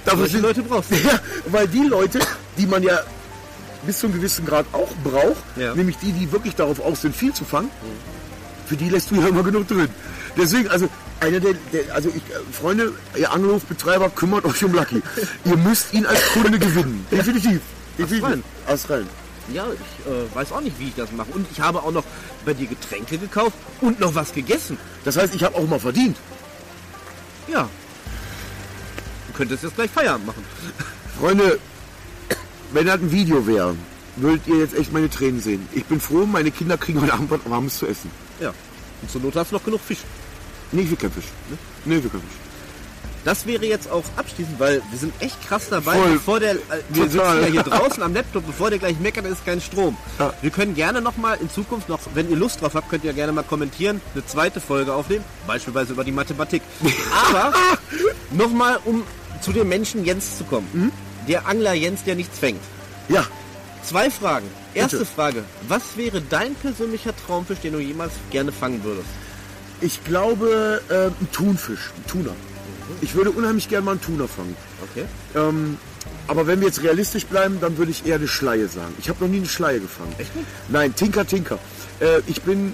[0.05, 2.19] Dafür sind, Leute brauchst ja, weil die Leute,
[2.57, 2.99] die man ja
[3.85, 5.75] bis zu einem gewissen Grad auch braucht, Ja.
[5.75, 7.69] nämlich die, die wirklich darauf aus sind, viel zu fangen,
[8.65, 9.89] für die lässt du ja immer genug drin.
[10.37, 10.87] Deswegen, also
[11.19, 15.01] einer der, der also ich, äh, Freunde, ihr Angelhofbetreiber, kümmert euch um Lucky.
[15.45, 17.05] ihr müsst ihn als Kunde gewinnen.
[17.11, 17.61] Definitiv.
[17.97, 18.43] Definitiv.
[18.67, 19.07] Aus rein.
[19.53, 21.29] Ja, ich äh, weiß auch nicht, wie ich das mache.
[21.31, 22.03] Und ich habe auch noch
[22.45, 24.77] bei dir Getränke gekauft und noch was gegessen.
[25.05, 26.17] Das heißt, ich habe auch mal verdient.
[27.47, 27.69] Ja.
[29.27, 30.43] Du könntest jetzt gleich Feierabend machen.
[31.19, 31.59] Freunde,
[32.73, 33.75] wenn das ein Video wäre,
[34.17, 35.67] würdet ihr jetzt echt meine Tränen sehen.
[35.73, 38.11] Ich bin froh, meine Kinder kriegen heute Abend was Warmes zu essen.
[38.39, 38.53] Ja.
[39.01, 39.99] Und zur Not hast du noch genug Fisch.
[40.71, 41.25] Nee, ich will kein Fisch.
[41.49, 41.57] Ne?
[41.85, 42.31] Nee, ich will kein Fisch.
[43.25, 45.97] Das wäre jetzt auch abschließend, weil wir sind echt krass dabei.
[45.97, 46.13] Voll.
[46.13, 46.57] Bevor der, äh,
[46.89, 49.97] wir sitzen ja hier draußen am Laptop, bevor der gleich meckert, ist kein Strom.
[50.17, 50.33] Ja.
[50.41, 53.33] Wir können gerne nochmal in Zukunft noch, wenn ihr Lust drauf habt, könnt ihr gerne
[53.33, 56.61] mal kommentieren, eine zweite Folge aufnehmen, beispielsweise über die Mathematik.
[57.33, 57.53] Aber
[58.31, 59.03] nochmal, um
[59.41, 60.67] zu dem Menschen Jens zu kommen.
[60.71, 60.91] Mhm.
[61.27, 62.61] Der Angler Jens, der nichts fängt.
[63.09, 63.25] Ja,
[63.87, 64.47] Zwei Fragen.
[64.73, 65.09] Erste Bitte.
[65.09, 65.43] Frage.
[65.69, 69.07] Was wäre dein persönlicher Traumfisch, den du jemals gerne fangen würdest?
[69.81, 72.31] Ich glaube, äh, ein Thunfisch, ein Tuna.
[73.01, 74.55] Ich würde unheimlich gerne mal einen Tuna fangen.
[74.91, 75.05] Okay.
[75.35, 75.77] Ähm,
[76.27, 78.93] aber wenn wir jetzt realistisch bleiben, dann würde ich eher eine Schleie sagen.
[78.99, 80.13] Ich habe noch nie eine Schleie gefangen.
[80.17, 80.47] Echt nicht?
[80.69, 81.59] Nein, Tinker, Tinker.
[81.99, 82.69] Äh, ich bin,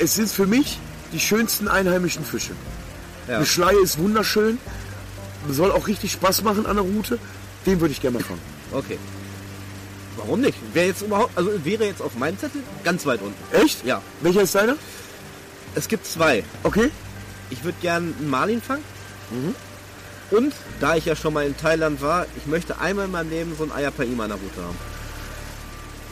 [0.00, 0.78] äh, es sind für mich
[1.12, 2.52] die schönsten einheimischen Fische.
[3.26, 3.36] Ja.
[3.36, 4.58] Eine Schleie ist wunderschön,
[5.50, 7.18] soll auch richtig Spaß machen an der Route.
[7.66, 8.40] Den würde ich gerne mal fangen.
[8.72, 8.98] Okay.
[10.16, 10.58] Warum nicht?
[10.74, 13.36] Wäre jetzt überhaupt, also wäre jetzt auf meinem Zettel ganz weit unten.
[13.54, 13.84] Echt?
[13.84, 14.02] Ja.
[14.20, 14.76] Welcher ist deiner?
[15.74, 16.44] Es gibt zwei.
[16.62, 16.90] Okay.
[17.50, 18.84] Ich würde gern einen Marlin fangen.
[20.30, 23.54] Und da ich ja schon mal in Thailand war, ich möchte einmal in meinem Leben
[23.56, 24.76] so ein Ayapaima an der Route haben.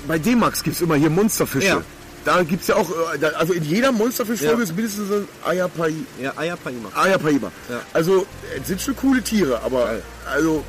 [0.09, 1.66] Bei D-Max gibt es immer hier Monsterfische.
[1.66, 1.83] Ja.
[2.24, 4.62] Da gibt es ja auch, äh, also in jeder Monsterfischfolge Ja.
[4.62, 6.89] ist mindestens so ein Ayapai, Ja, Ayapaima.
[6.95, 7.53] Ayapaima.
[7.69, 7.81] Ja.
[7.93, 8.27] Also,
[8.61, 10.65] es sind schon coole Tiere, aber also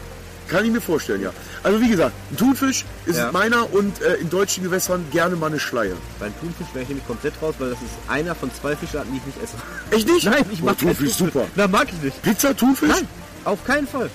[0.48, 1.32] kann ich mir vorstellen, ja.
[1.64, 3.32] Also wie gesagt, ein Thunfisch ist Ja.
[3.32, 5.94] meiner und äh, in deutschen Gewässern gerne mal eine Schleie.
[6.20, 9.18] Beim Thunfisch wäre ich nämlich komplett raus, weil das ist einer von zwei Fischarten, die
[9.20, 9.56] ich nicht esse.
[9.92, 10.26] Echt nicht?
[10.30, 11.46] Nein, ich Oh, mag keinen Thunfisch, super.
[11.56, 12.22] Na, mag ich nicht.
[12.22, 12.90] Pizza, Thunfisch?
[12.90, 13.08] Nein,
[13.46, 14.10] auf keinen Fall.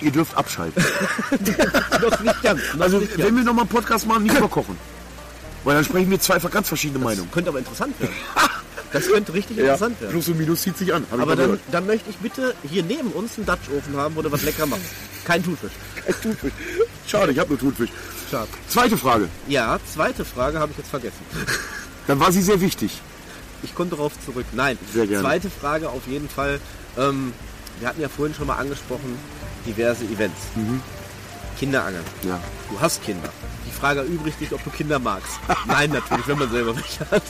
[0.00, 0.84] Ihr dürft abschalten.
[2.02, 2.60] Noch nicht ganz.
[2.74, 4.76] Noch Also nicht wenn wir nochmal einen Podcast machen, nicht mal kochen.
[5.64, 7.30] Weil dann sprechen wir zwei ganz verschiedene Meinungen.
[7.30, 8.12] Könnte aber interessant werden.
[8.94, 10.12] Das könnte richtig interessant werden.
[10.12, 11.04] Plus und Minus zieht sich an.
[11.10, 14.42] Aber dann, dann möchte ich bitte hier neben uns einen Dutch-Ofen haben, wo du was
[14.44, 14.84] lecker machst.
[15.24, 15.72] Kein Thunfisch.
[16.04, 16.52] Kein Thunfisch.
[17.06, 17.90] Schade, ich habe nur Thunfisch.
[18.30, 18.46] Schade.
[18.68, 19.28] Zweite Frage.
[19.48, 21.18] Ja, zweite Frage habe ich jetzt vergessen.
[22.06, 23.00] Dann war sie sehr wichtig.
[23.64, 24.46] Ich komme darauf zurück.
[24.52, 25.22] Nein, Sehr gerne.
[25.26, 26.60] zweite Frage auf jeden Fall.
[26.96, 27.32] Ähm,
[27.80, 29.18] wir hatten ja vorhin schon mal angesprochen,
[29.66, 30.38] diverse Events.
[31.58, 32.04] Kinderangeln.
[32.22, 32.38] Ja.
[32.70, 33.28] Du hast Kinder.
[33.66, 35.40] Die Frage erübrigt sich, ob du Kinder magst.
[35.66, 37.22] Nein, natürlich, wenn man selber welche hat.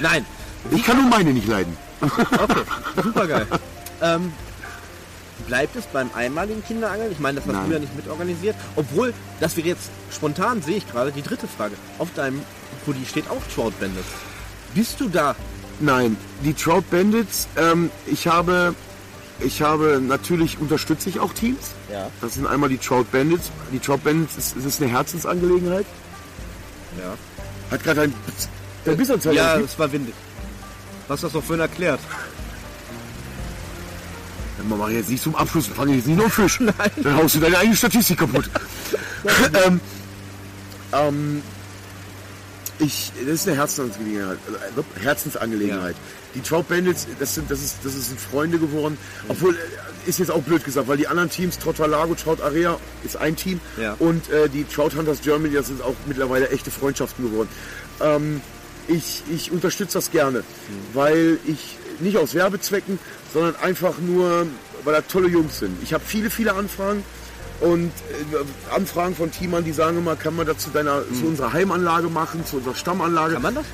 [0.00, 0.24] Nein.
[0.70, 1.76] Ich kann nur meine nicht leiden.
[2.00, 2.62] Okay,
[3.02, 3.46] super geil.
[4.02, 4.32] ähm,
[5.46, 7.12] bleibt es beim einmaligen Kinderangeln?
[7.12, 7.66] Ich meine, das hast Nein.
[7.68, 8.56] du ja nicht mitorganisiert.
[8.76, 11.74] Obwohl, das wäre jetzt spontan, sehe ich gerade, die dritte Frage.
[11.98, 12.40] Auf deinem
[12.84, 14.06] Pulli steht auch Trout Bandits.
[14.74, 15.34] Bist du da?
[15.80, 18.74] Nein, die Trout Bandits, ähm, ich habe,
[19.40, 21.70] ich habe, natürlich unterstütze ich auch Teams.
[21.90, 22.08] Ja.
[22.20, 23.50] Das sind einmal die Trout Bandits.
[23.72, 25.86] Die Trout Bandits ist, es ist eine Herzensangelegenheit.
[26.98, 27.14] Ja.
[27.70, 28.14] Hat gerade ein,
[28.84, 29.34] Bissanzeiger.
[29.36, 29.64] Ja, Ja.
[29.64, 30.14] es war windig.
[31.10, 31.98] Du hast das doch vorhin erklärt.
[34.58, 36.60] Wir machen jetzt nicht zum Abschluss, fange jetzt nicht noch Fisch.
[36.60, 36.74] Nein.
[37.02, 38.48] Dann haust du deine eigene Statistik kaputt.
[39.66, 39.80] ähm,
[40.92, 41.42] ähm,
[42.78, 44.38] ich, das ist eine Herzensangelegenheit.
[44.38, 45.96] äh, Herzensangelegenheit.
[46.36, 48.96] Die Trout Bandits, das sind, das ist, das sind Freunde geworden.
[49.26, 52.78] Obwohl, äh, ist jetzt auch blöd gesagt, weil die anderen Teams, Trout Lago, Trout Area,
[53.02, 53.60] ist ein Team.
[53.82, 53.96] Ja.
[53.98, 57.48] Und äh, die Trout Hunters Germany, das sind auch mittlerweile echte Freundschaften geworden.
[58.00, 58.40] Ähm,
[58.88, 60.42] ich, ich unterstütze das gerne,
[60.94, 62.98] weil ich nicht aus Werbezwecken,
[63.32, 64.46] sondern einfach nur,
[64.84, 65.82] weil da tolle Jungs sind.
[65.82, 67.02] Ich habe viele, viele Anfragen
[67.60, 71.52] und äh, Anfragen von Teamern, die sagen immer, kann man das zu deiner, zu unserer
[71.52, 73.66] Heimanlage machen, zu unserer Stammanlage, Kann man das?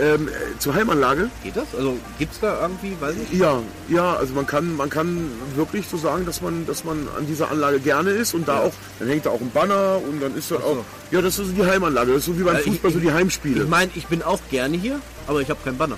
[0.00, 1.30] Ähm, äh, zur Heimanlage.
[1.42, 1.66] Geht das?
[1.76, 5.86] Also gibt es da irgendwie, weiß ich Ja, ja, also man kann, man kann wirklich
[5.88, 8.62] so sagen, dass man, dass man an dieser Anlage gerne ist und da Ja.
[8.68, 10.62] auch, dann hängt da auch ein Banner und dann ist da so.
[10.64, 12.98] auch, ja, das ist so die Heimanlage, das ist so wie beim ich- Fußball, so
[13.00, 13.64] die Heimspiele.
[13.64, 15.96] Ich meine, ich bin auch gerne hier, aber ich habe keinen Banner.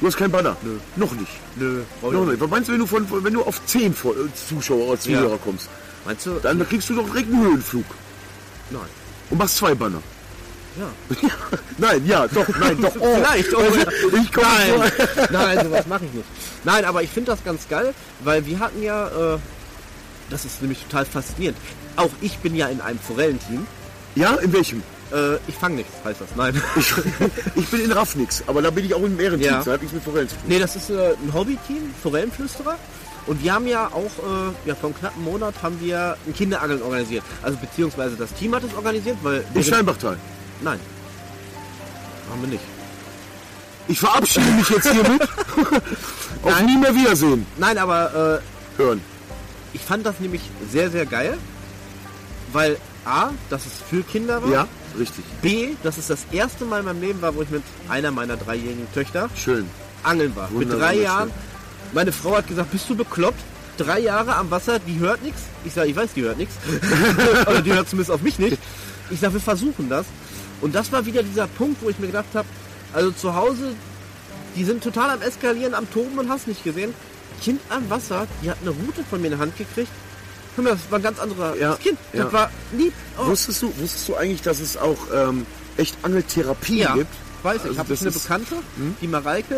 [0.00, 0.56] du hast keinen Banner?
[0.62, 0.72] Nö.
[0.96, 1.30] Noch nicht.
[1.56, 1.82] Nö.
[2.02, 2.40] Noch nicht.
[2.40, 5.30] Was meinst du, wenn du, von, wenn du auf 10 Vor- äh, Zuschauer oder Zuhörer
[5.30, 5.38] Ja.
[5.44, 5.68] kommst?
[6.04, 6.40] Meinst du?
[6.42, 7.84] Dann kriegst du doch direkt einen Höhenflug
[8.70, 8.80] Nein.
[9.30, 10.02] und machst zwei Banner.
[10.78, 10.88] Ja.
[11.78, 12.92] nein, ja, doch, nein, doch.
[12.98, 13.14] Oh.
[13.16, 13.54] Vielleicht.
[13.54, 13.86] Oh, Also, ja.
[14.22, 14.92] ich komm Nein,
[15.28, 16.26] so- nein, sowas mache ich nicht.
[16.64, 17.92] Nein, aber ich finde das ganz geil,
[18.24, 19.38] weil wir hatten ja, äh,
[20.30, 21.58] das ist nämlich total faszinierend.
[21.96, 23.66] Auch ich bin ja in einem Forellenteam.
[24.14, 24.82] Ja, in welchem?
[25.12, 26.28] Äh, ich fange nichts, heißt das.
[26.36, 26.60] Nein.
[26.76, 26.92] Ich,
[27.56, 29.62] ich bin in Raffnix, aber da bin ich auch im Ehrenteam, Ja.
[29.62, 30.44] da habe ich mit Forellen zu tun.
[30.48, 32.78] nee, das ist äh, ein Hobbyteam, Forellenflüsterer.
[33.26, 36.82] Und wir haben ja auch, äh, ja, vor einem knappen Monat haben wir ein Kinderangeln
[36.82, 37.22] organisiert.
[37.42, 39.44] Also beziehungsweise das Team hat es organisiert, weil...
[39.54, 40.16] Im Steinbachtal.
[40.62, 40.80] Nein.
[42.30, 42.64] Haben wir nicht.
[43.88, 45.22] Ich verabschiede mich jetzt hiermit.
[46.42, 47.46] Auf nie mehr Wiedersehen.
[47.58, 48.40] Nein, aber
[48.78, 49.00] äh, Hören.
[49.72, 51.36] ich fand das nämlich sehr, sehr geil,
[52.52, 54.50] weil A, dass es für Kinder war.
[54.50, 54.68] Ja,
[54.98, 55.24] richtig.
[55.42, 58.36] B, dass es das erste Mal in meinem Leben war, wo ich mit einer meiner
[58.36, 59.68] dreijährigen Töchter Schön.
[60.04, 60.48] angeln war.
[60.50, 61.02] mit Wunderbar, drei schön.
[61.02, 61.30] Jahren.
[61.92, 63.40] Meine Frau hat gesagt, bist du bekloppt?
[63.78, 65.42] Drei Jahre am Wasser, die hört nichts.
[65.64, 66.54] Ich sage, ich weiß, die hört nichts.
[67.48, 68.58] Oder die hört zumindest auf mich nicht.
[69.10, 70.06] Ich sage, wir versuchen das.
[70.62, 72.48] Und das war wieder dieser Punkt, wo ich mir gedacht habe,
[72.94, 73.74] also zu Hause,
[74.56, 76.94] die sind total am Eskalieren, am Toben und hast nicht gesehen.
[77.42, 79.90] Kind am Wasser, die hat eine Route von mir in die Hand gekriegt.
[80.54, 81.98] Hör mal, das war ein ganz anderer Ja, Kind.
[82.12, 82.32] Das ja.
[82.32, 82.92] war lieb.
[83.18, 87.08] Oh, Wusstest, du, wusstest du eigentlich, dass es auch ähm, echt Angeltherapie Ja, gibt?
[87.42, 87.68] weiß ich.
[87.68, 88.56] Also habe ich eine ist- Bekannte,
[89.00, 89.54] die Mareike,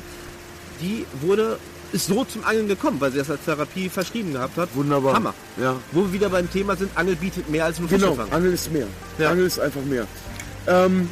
[0.00, 1.58] äh, die wurde,
[1.92, 4.70] ist so zum Angeln gekommen, weil sie das als Therapie verschrieben gehabt hat.
[4.74, 5.14] Wunderbar.
[5.14, 5.34] Hammer.
[5.60, 5.76] Ja.
[5.92, 8.16] Wo wir wieder beim Thema sind, Angel bietet mehr als nur Genau.
[8.30, 8.86] Angel ist mehr.
[9.18, 9.30] Ja.
[9.30, 10.06] Angel ist einfach mehr.
[10.68, 11.08] Ähm,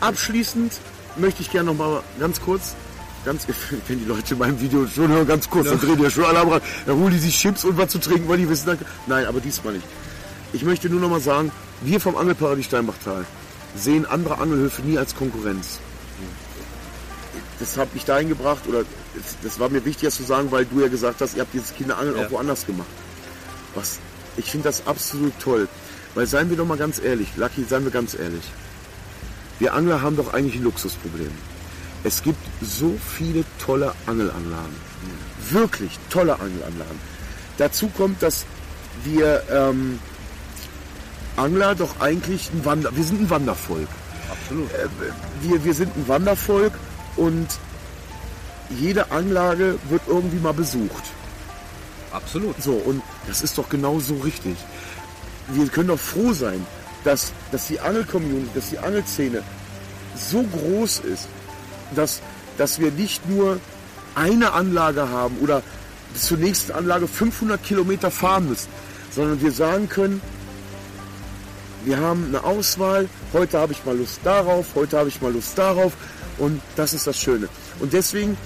[0.00, 0.72] abschließend
[1.16, 2.74] möchte ich gerne noch mal ganz kurz,
[3.24, 3.46] ganz,
[3.88, 6.24] wenn die Leute in meinem Video schon hören, ganz kurz, dann drehen die ja schon
[6.24, 8.66] alle am Rad, dann holen die sich Chips und was zu trinken, weil die wissen,
[8.66, 9.86] dann, nein, aber diesmal nicht.
[10.52, 13.24] Ich möchte nur noch mal sagen, wir vom Angelparadies Steinbachtal
[13.76, 15.78] sehen andere Angelhöfe nie als Konkurrenz.
[17.58, 18.80] Das hat mich dahin gebracht, oder
[19.14, 21.54] das, das war mir wichtig, das zu sagen, weil du ja gesagt hast, ihr habt
[21.54, 22.26] dieses Kinderangeln Ja.
[22.26, 22.88] auch woanders gemacht.
[23.74, 23.98] Was,
[24.36, 25.68] ich finde das absolut toll.
[26.14, 28.44] Weil seien wir doch mal ganz ehrlich, Lucky, seien wir ganz ehrlich.
[29.58, 31.30] Wir Angler haben doch eigentlich ein Luxusproblem.
[32.04, 34.76] Es gibt so viele tolle Angelanlagen.
[35.50, 36.98] Wirklich tolle Angelanlagen.
[37.58, 38.44] Dazu kommt, dass
[39.04, 39.98] wir ähm,
[41.36, 42.94] Angler doch eigentlich ein Wander...
[42.94, 43.88] Wir sind ein Wandervolk.
[44.30, 44.70] Absolut.
[45.42, 46.72] Wir, wir sind ein Wandervolk
[47.16, 47.48] und
[48.70, 51.04] jede Anlage wird irgendwie mal besucht.
[52.12, 52.62] Absolut.
[52.62, 54.56] So, und das ist doch genau so richtig.
[55.48, 56.66] Wir können doch froh sein,
[57.04, 59.42] dass, dass die Angel-Community, dass die Angelszene
[60.16, 61.28] so groß ist,
[61.94, 62.20] dass,
[62.56, 63.58] dass wir nicht nur
[64.14, 65.62] eine Anlage haben oder
[66.12, 68.68] bis zur nächsten Anlage 500 Kilometer fahren müssen,
[69.10, 70.20] sondern wir sagen können,
[71.84, 75.58] wir haben eine Auswahl, heute habe ich mal Lust darauf, heute habe ich mal Lust
[75.58, 75.92] darauf
[76.38, 77.48] und das ist das Schöne.
[77.80, 78.36] Und deswegen,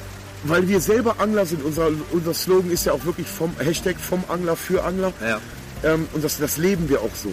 [0.44, 4.24] weil wir selber Angler sind, unser, unser Slogan ist ja auch wirklich vom Hashtag vom
[4.28, 5.40] Angler für Angler Ja.
[5.84, 7.30] Ähm, und das, das leben wir auch so.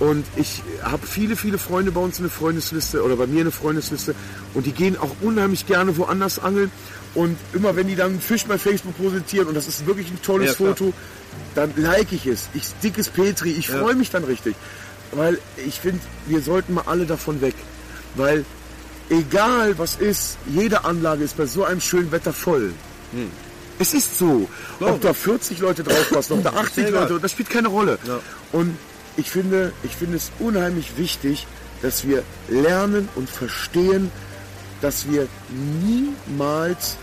[0.00, 3.44] Und ich habe viele, viele Freunde bei uns in der Freundesliste oder bei mir in
[3.44, 4.14] der Freundesliste
[4.54, 6.70] und die gehen auch unheimlich gerne woanders angeln.
[7.14, 10.20] Und immer wenn die dann einen Fisch bei Facebook präsentieren und das ist wirklich ein
[10.20, 10.66] tolles Ja.
[10.66, 10.92] Foto,
[11.54, 12.48] dann like ich es.
[12.54, 13.78] Ich dickes Petri, ich Ja.
[13.78, 14.56] freue mich dann richtig.
[15.12, 17.54] Weil ich finde, wir sollten mal alle davon weg.
[18.16, 18.44] Weil
[19.10, 22.72] egal was ist, jede Anlage ist bei so einem schönen Wetter voll.
[23.78, 24.48] Es ist so.
[24.78, 27.02] Glaube Ob da 40 Leute draufpassen, ob da 80 egal.
[27.02, 27.98] Leute, das spielt keine Rolle.
[28.06, 28.20] Ja.
[28.52, 28.76] Und
[29.16, 31.46] ich finde, ich finde es unheimlich wichtig,
[31.82, 34.10] dass wir lernen und verstehen,
[34.80, 35.28] dass wir
[35.82, 36.96] niemals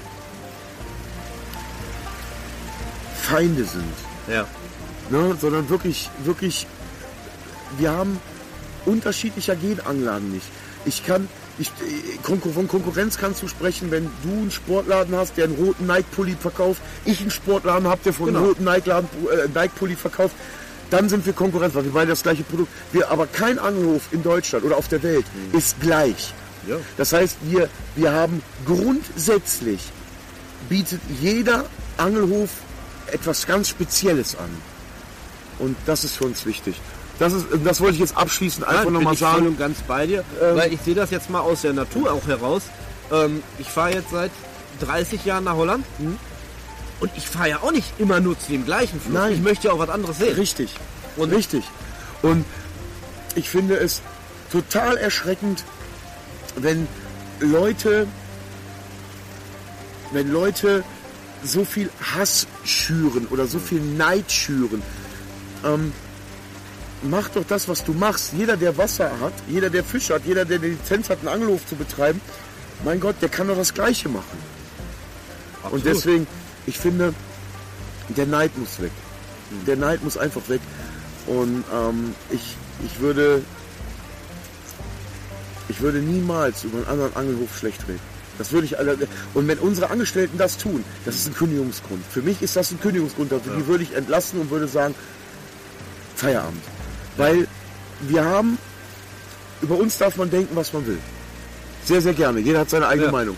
[3.22, 3.93] Feinde sind
[4.27, 4.45] Ja.
[5.10, 6.68] ne, sondern wirklich, wirklich,
[7.77, 8.19] wir haben
[8.85, 10.45] unterschiedlicher Anlagen nicht.
[10.85, 11.30] Ich kann,
[11.62, 11.72] ich,
[12.54, 16.82] von Konkurrenz kannst du sprechen, wenn du einen Sportladen hast, der einen roten Nike-Pulli verkauft,
[17.06, 18.48] ich einen Sportladen habe, der von einem Genau.
[18.50, 20.36] roten Nike-Laden, äh, Nike-Pulli verkauft,
[20.90, 22.70] dann sind wir Konkurrenz, weil wir beide das gleiche Produkt.
[22.92, 26.34] Wir, aber kein Angelhof in Deutschland oder auf der Welt ist gleich.
[26.68, 26.76] Ja.
[26.98, 29.82] Das heißt, wir, wir haben grundsätzlich
[30.70, 31.66] bietet jeder
[31.98, 32.50] Angelhof
[33.08, 34.50] etwas ganz Spezielles an.
[35.60, 36.76] Und das ist für uns wichtig.
[37.22, 39.45] Das, ist, das wollte ich jetzt abschließend einfach bin nochmal ich sagen.
[39.48, 42.26] und ganz bei dir, Ähm, weil ich sehe das jetzt mal aus der Natur auch
[42.26, 42.64] heraus.
[43.11, 44.31] Ähm, ich fahre jetzt seit
[44.80, 45.85] 30 Jahren nach Holland
[46.99, 49.14] und ich fahre ja auch nicht immer nur zu dem gleichen Fluss.
[49.14, 49.34] Nein.
[49.34, 50.34] Ich möchte ja auch was anderes sehen.
[50.35, 50.73] Richtig.
[51.15, 51.64] Und- Richtig.
[52.23, 52.43] Und
[53.35, 54.02] ich finde es
[54.52, 55.64] total erschreckend,
[56.56, 56.88] wenn
[57.39, 58.07] Leute,
[60.11, 60.84] wenn Leute
[61.43, 64.81] so viel Hass schüren oder so viel Neid schüren.
[65.64, 65.93] Ähm,
[67.03, 68.34] mach doch das, was du machst.
[68.34, 71.65] Jeder, der Wasser hat, jeder, der Fisch hat, jeder, der eine Lizenz hat, einen Angelhof
[71.65, 72.22] zu betreiben,
[72.84, 74.38] mein Gott, der kann doch das Gleiche machen.
[75.64, 75.86] Und Absolut.
[75.86, 76.28] deswegen,
[76.65, 77.14] ich finde,
[78.10, 78.91] der Neid muss weg.
[79.68, 80.61] Der Neid muss einfach weg.
[81.28, 82.56] Und ähm, ich,
[82.86, 83.44] ich würde
[85.72, 88.02] ich würde niemals über einen anderen Angelhof schlecht reden.
[88.38, 88.98] Das würde ich alle.
[89.34, 92.03] Und wenn unsere Angestellten das tun, das ist ein Kündigungsgrund.
[92.10, 93.32] Für mich ist das ein Kündigungsgrund.
[93.32, 94.95] Also die würde ich entlassen und würde sagen,
[96.15, 96.61] Feierabend.
[97.22, 97.48] Weil
[98.02, 98.57] wir haben,
[99.61, 100.98] über uns darf man denken, was man will.
[101.85, 102.39] Sehr, sehr gerne.
[102.39, 103.11] Jeder hat seine eigene Ja.
[103.11, 103.38] Meinung.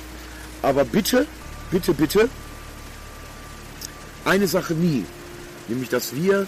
[0.61, 1.27] Aber bitte,
[1.71, 2.29] bitte, bitte,
[4.25, 5.05] eine Sache nie.
[5.67, 6.47] Nämlich, dass wir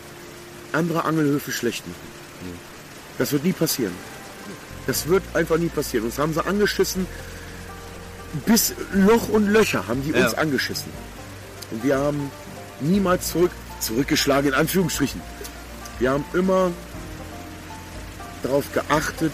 [0.71, 2.59] andere Angelhöfe schlecht machen.
[3.17, 3.93] Das wird nie passieren.
[4.87, 6.05] Das wird einfach nie passieren.
[6.05, 7.07] Uns haben sie angeschissen.
[8.45, 10.25] Bis Loch und Löcher haben die Ja.
[10.25, 10.91] uns angeschissen.
[11.71, 12.29] Und wir haben
[12.81, 15.21] niemals zurück, zurückgeschlagen, in Anführungsstrichen.
[15.99, 16.71] Wir haben immer
[18.45, 19.33] darauf geachtet,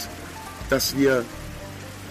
[0.69, 1.23] dass wir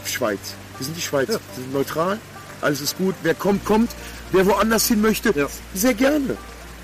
[0.05, 0.39] Schweiz.
[0.79, 1.29] Wir sind die Schweiz.
[1.29, 2.19] Wir sind neutral.
[2.61, 3.15] Alles ist gut.
[3.23, 3.91] Wer kommt, kommt.
[4.33, 5.47] Wer woanders hin möchte, Ja.
[5.75, 6.37] sehr gerne.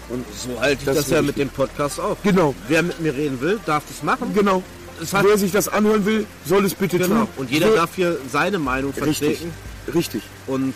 [0.09, 2.16] Und So halte ich Das das, ja mit dem Podcast auch.
[2.22, 2.55] Genau.
[2.68, 4.32] Wer mit mir reden will, darf das machen.
[4.34, 4.62] genau.
[5.02, 7.24] Es hat, Wer sich das anhören will, soll es bitte genau.
[7.24, 7.28] tun.
[7.36, 9.18] Und jeder Wer- darf hier seine Meinung Richtig.
[9.18, 9.52] vertreten.
[9.94, 10.22] Richtig.
[10.47, 10.74] Und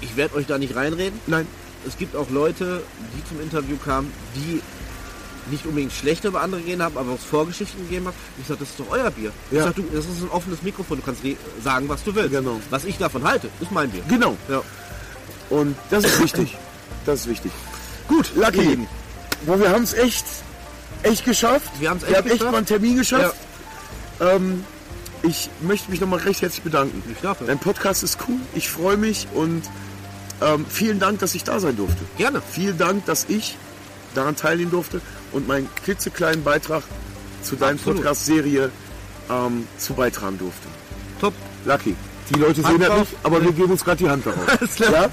[0.00, 1.20] ich werde euch da nicht reinreden.
[1.28, 1.46] Nein.
[1.86, 2.82] Es gibt auch Leute,
[3.16, 4.60] die zum Interview kamen, die
[5.50, 8.16] nicht unbedingt schlechter über andere gehen haben, aber auch Vorgeschichten gegeben haben.
[8.40, 9.32] Ich sage, das ist doch euer Bier.
[9.50, 9.64] Ich Ja.
[9.64, 11.22] sag, du, das ist ein offenes Mikrofon, du kannst
[11.62, 12.30] sagen, was du willst.
[12.30, 12.60] Genau.
[12.70, 14.02] Was ich davon halte, ist mein Bier.
[14.08, 14.36] Genau.
[14.48, 14.62] Ja.
[15.50, 16.56] Und das ist wichtig.
[17.04, 17.52] Das ist wichtig.
[18.08, 18.86] Gut, Lucky.
[19.46, 20.24] Boah, wir haben es echt,
[21.02, 21.70] echt geschafft.
[21.80, 22.50] Wir echt haben echt geschafft.
[22.52, 23.36] mal einen Termin geschafft.
[24.20, 24.64] Ähm,
[25.22, 27.02] ich möchte mich nochmal recht herzlich bedanken.
[27.12, 27.46] Ich dafür.
[27.46, 28.36] Dein Podcast ist cool.
[28.54, 29.62] Ich freue mich und
[30.40, 31.98] ähm, vielen Dank, dass ich da sein durfte.
[32.18, 32.40] Gerne.
[32.52, 33.56] Vielen Dank, dass ich
[34.14, 35.00] daran teilnehmen durfte
[35.32, 36.82] und meinen klitzekleinen Beitrag
[37.42, 37.96] zu Absolut.
[37.96, 38.70] Podcast-Serie
[39.30, 40.68] ähm, zu beitragen durfte.
[41.20, 41.34] Top.
[41.64, 41.96] Lucky.
[42.30, 44.48] Die Leute Hand sehen das nicht, aber wir geben uns gerade die Hand darauf.
[44.60, 44.92] Alles klar.
[44.92, 45.10] Ja?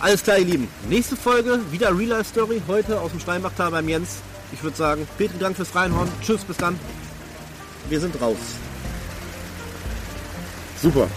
[0.00, 0.68] Alles klar, ihr Lieben.
[0.88, 2.62] Nächste Folge, wieder Real Life Story.
[2.66, 4.16] Heute aus dem Steinbachtal beim Jens.
[4.52, 6.08] Ich würde sagen, Petri, Dank fürs Reinhauen.
[6.22, 6.78] Tschüss, bis dann.
[7.88, 8.36] Wir sind raus.
[10.80, 11.08] Super.